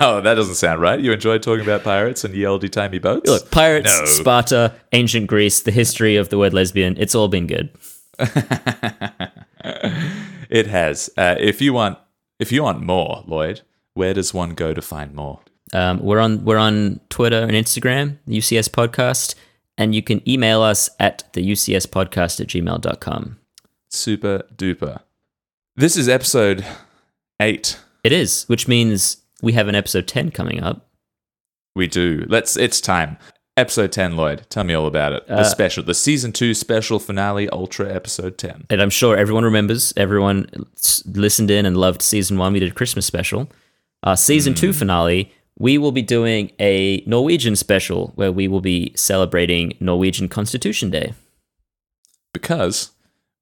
oh, 0.00 0.20
that 0.22 0.34
doesn't 0.34 0.54
sound 0.54 0.80
right. 0.80 0.98
You 1.00 1.12
enjoyed 1.12 1.42
talking 1.42 1.62
about 1.62 1.82
pirates 1.82 2.24
and 2.24 2.34
ye 2.34 2.46
olde 2.46 2.70
timey 2.72 2.98
boats? 2.98 3.28
Look, 3.28 3.50
pirates, 3.50 3.98
No. 3.98 4.06
Sparta, 4.06 4.74
ancient 4.92 5.26
Greece, 5.26 5.60
the 5.60 5.72
history 5.72 6.16
of 6.16 6.28
the 6.28 6.38
word 6.38 6.54
lesbian, 6.54 6.96
it's 6.98 7.14
all 7.14 7.28
been 7.28 7.46
good. 7.46 7.70
it 10.48 10.66
has. 10.66 11.10
Uh, 11.16 11.36
if 11.38 11.60
you 11.60 11.72
want, 11.72 11.98
if 12.38 12.52
you 12.52 12.62
want 12.62 12.82
more, 12.82 13.24
Lloyd, 13.26 13.62
where 13.94 14.14
does 14.14 14.32
one 14.32 14.54
go 14.54 14.74
to 14.74 14.82
find 14.82 15.14
more? 15.14 15.40
Um, 15.72 16.00
we're 16.00 16.20
on 16.20 16.44
we're 16.44 16.56
on 16.56 17.00
Twitter 17.10 17.42
and 17.42 17.52
Instagram, 17.52 18.18
UCS 18.26 18.68
Podcast, 18.68 19.34
and 19.76 19.94
you 19.94 20.02
can 20.02 20.26
email 20.28 20.62
us 20.62 20.88
at 20.98 21.24
the 21.32 21.42
UCS 21.42 21.86
Podcast 21.86 22.40
at 22.40 22.46
gmail.com. 22.48 23.38
Super 23.90 24.42
duper. 24.54 25.00
This 25.76 25.96
is 25.96 26.08
episode 26.08 26.64
eight. 27.40 27.78
It 28.02 28.12
is, 28.12 28.44
which 28.44 28.68
means 28.68 29.18
we 29.42 29.52
have 29.52 29.68
an 29.68 29.74
episode 29.74 30.06
10 30.08 30.30
coming 30.30 30.62
up. 30.62 30.88
We 31.76 31.86
do. 31.86 32.24
Let's. 32.28 32.56
It's 32.56 32.80
time. 32.80 33.18
Episode 33.58 33.90
ten, 33.90 34.16
Lloyd. 34.16 34.46
Tell 34.50 34.62
me 34.62 34.72
all 34.72 34.86
about 34.86 35.12
it. 35.12 35.26
The 35.26 35.38
Uh, 35.40 35.44
special, 35.44 35.82
the 35.82 35.92
season 35.94 36.32
two 36.32 36.54
special 36.54 36.98
finale, 37.00 37.48
ultra 37.50 37.92
episode 37.92 38.38
ten. 38.38 38.64
And 38.70 38.80
I'm 38.80 38.88
sure 38.90 39.16
everyone 39.16 39.42
remembers, 39.44 39.92
everyone 39.96 40.48
listened 41.06 41.50
in 41.50 41.66
and 41.66 41.76
loved 41.76 42.00
season 42.00 42.38
one. 42.38 42.52
We 42.52 42.60
did 42.60 42.70
a 42.70 42.74
Christmas 42.74 43.04
special. 43.04 43.50
Our 44.04 44.16
season 44.16 44.54
two 44.54 44.72
finale, 44.72 45.32
we 45.58 45.76
will 45.76 45.90
be 45.90 46.02
doing 46.02 46.52
a 46.60 47.02
Norwegian 47.04 47.56
special 47.56 48.12
where 48.14 48.30
we 48.30 48.46
will 48.46 48.60
be 48.60 48.92
celebrating 48.94 49.72
Norwegian 49.80 50.28
Constitution 50.28 50.90
Day. 50.90 51.14
Because 52.32 52.92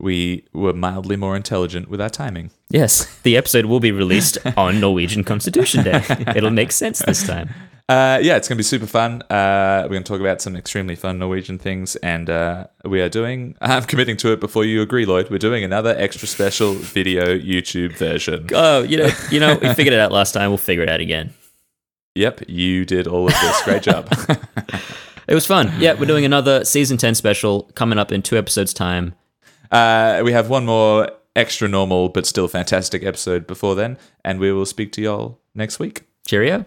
we 0.00 0.44
were 0.54 0.72
mildly 0.72 1.16
more 1.16 1.36
intelligent 1.36 1.88
with 1.90 2.00
our 2.00 2.08
timing. 2.10 2.50
Yes, 2.70 3.18
the 3.22 3.36
episode 3.36 3.66
will 3.66 3.80
be 3.80 3.92
released 3.92 4.38
on 4.56 4.80
Norwegian 4.80 5.24
Constitution 5.24 5.84
Day. 5.84 6.02
It'll 6.34 6.50
make 6.50 6.72
sense 6.72 7.00
this 7.00 7.26
time. 7.26 7.50
Uh, 7.88 8.18
yeah, 8.20 8.36
it's 8.36 8.48
going 8.48 8.56
to 8.56 8.58
be 8.58 8.64
super 8.64 8.86
fun. 8.86 9.22
Uh, 9.30 9.82
we're 9.84 9.90
going 9.90 10.02
to 10.02 10.08
talk 10.12 10.20
about 10.20 10.40
some 10.40 10.56
extremely 10.56 10.96
fun 10.96 11.20
Norwegian 11.20 11.56
things, 11.56 11.94
and 11.96 12.28
uh, 12.28 12.66
we 12.84 13.00
are 13.00 13.08
doing. 13.08 13.56
I'm 13.60 13.84
committing 13.84 14.16
to 14.18 14.32
it 14.32 14.40
before 14.40 14.64
you 14.64 14.82
agree, 14.82 15.06
Lloyd. 15.06 15.30
We're 15.30 15.38
doing 15.38 15.62
another 15.62 15.94
extra 15.96 16.26
special 16.26 16.72
video 16.74 17.38
YouTube 17.38 17.96
version. 17.96 18.48
Oh, 18.52 18.82
you 18.82 18.96
know, 18.96 19.08
you 19.30 19.38
know, 19.38 19.54
we 19.54 19.72
figured 19.74 19.92
it 19.92 20.00
out 20.00 20.10
last 20.10 20.32
time. 20.32 20.50
We'll 20.50 20.58
figure 20.58 20.82
it 20.82 20.88
out 20.88 20.98
again. 21.00 21.32
Yep, 22.16 22.42
you 22.48 22.84
did 22.84 23.06
all 23.06 23.26
of 23.28 23.34
this. 23.34 23.62
Great 23.62 23.82
job. 23.82 24.12
It 25.28 25.34
was 25.34 25.44
fun. 25.44 25.72
Yeah, 25.80 25.94
we're 25.94 26.06
doing 26.06 26.24
another 26.24 26.64
season 26.64 26.98
ten 26.98 27.16
special 27.16 27.62
coming 27.74 27.98
up 27.98 28.12
in 28.12 28.22
two 28.22 28.36
episodes' 28.38 28.72
time. 28.72 29.14
uh, 29.72 30.22
we 30.24 30.30
have 30.32 30.48
one 30.48 30.64
more 30.64 31.10
extra 31.34 31.66
normal 31.66 32.08
but 32.08 32.26
still 32.26 32.46
fantastic 32.46 33.02
episode 33.02 33.44
before 33.46 33.74
then, 33.74 33.98
and 34.24 34.38
we 34.38 34.52
will 34.52 34.66
speak 34.66 34.92
to 34.92 35.02
y'all 35.02 35.40
next 35.52 35.80
week. 35.80 36.02
Cheerio. 36.26 36.64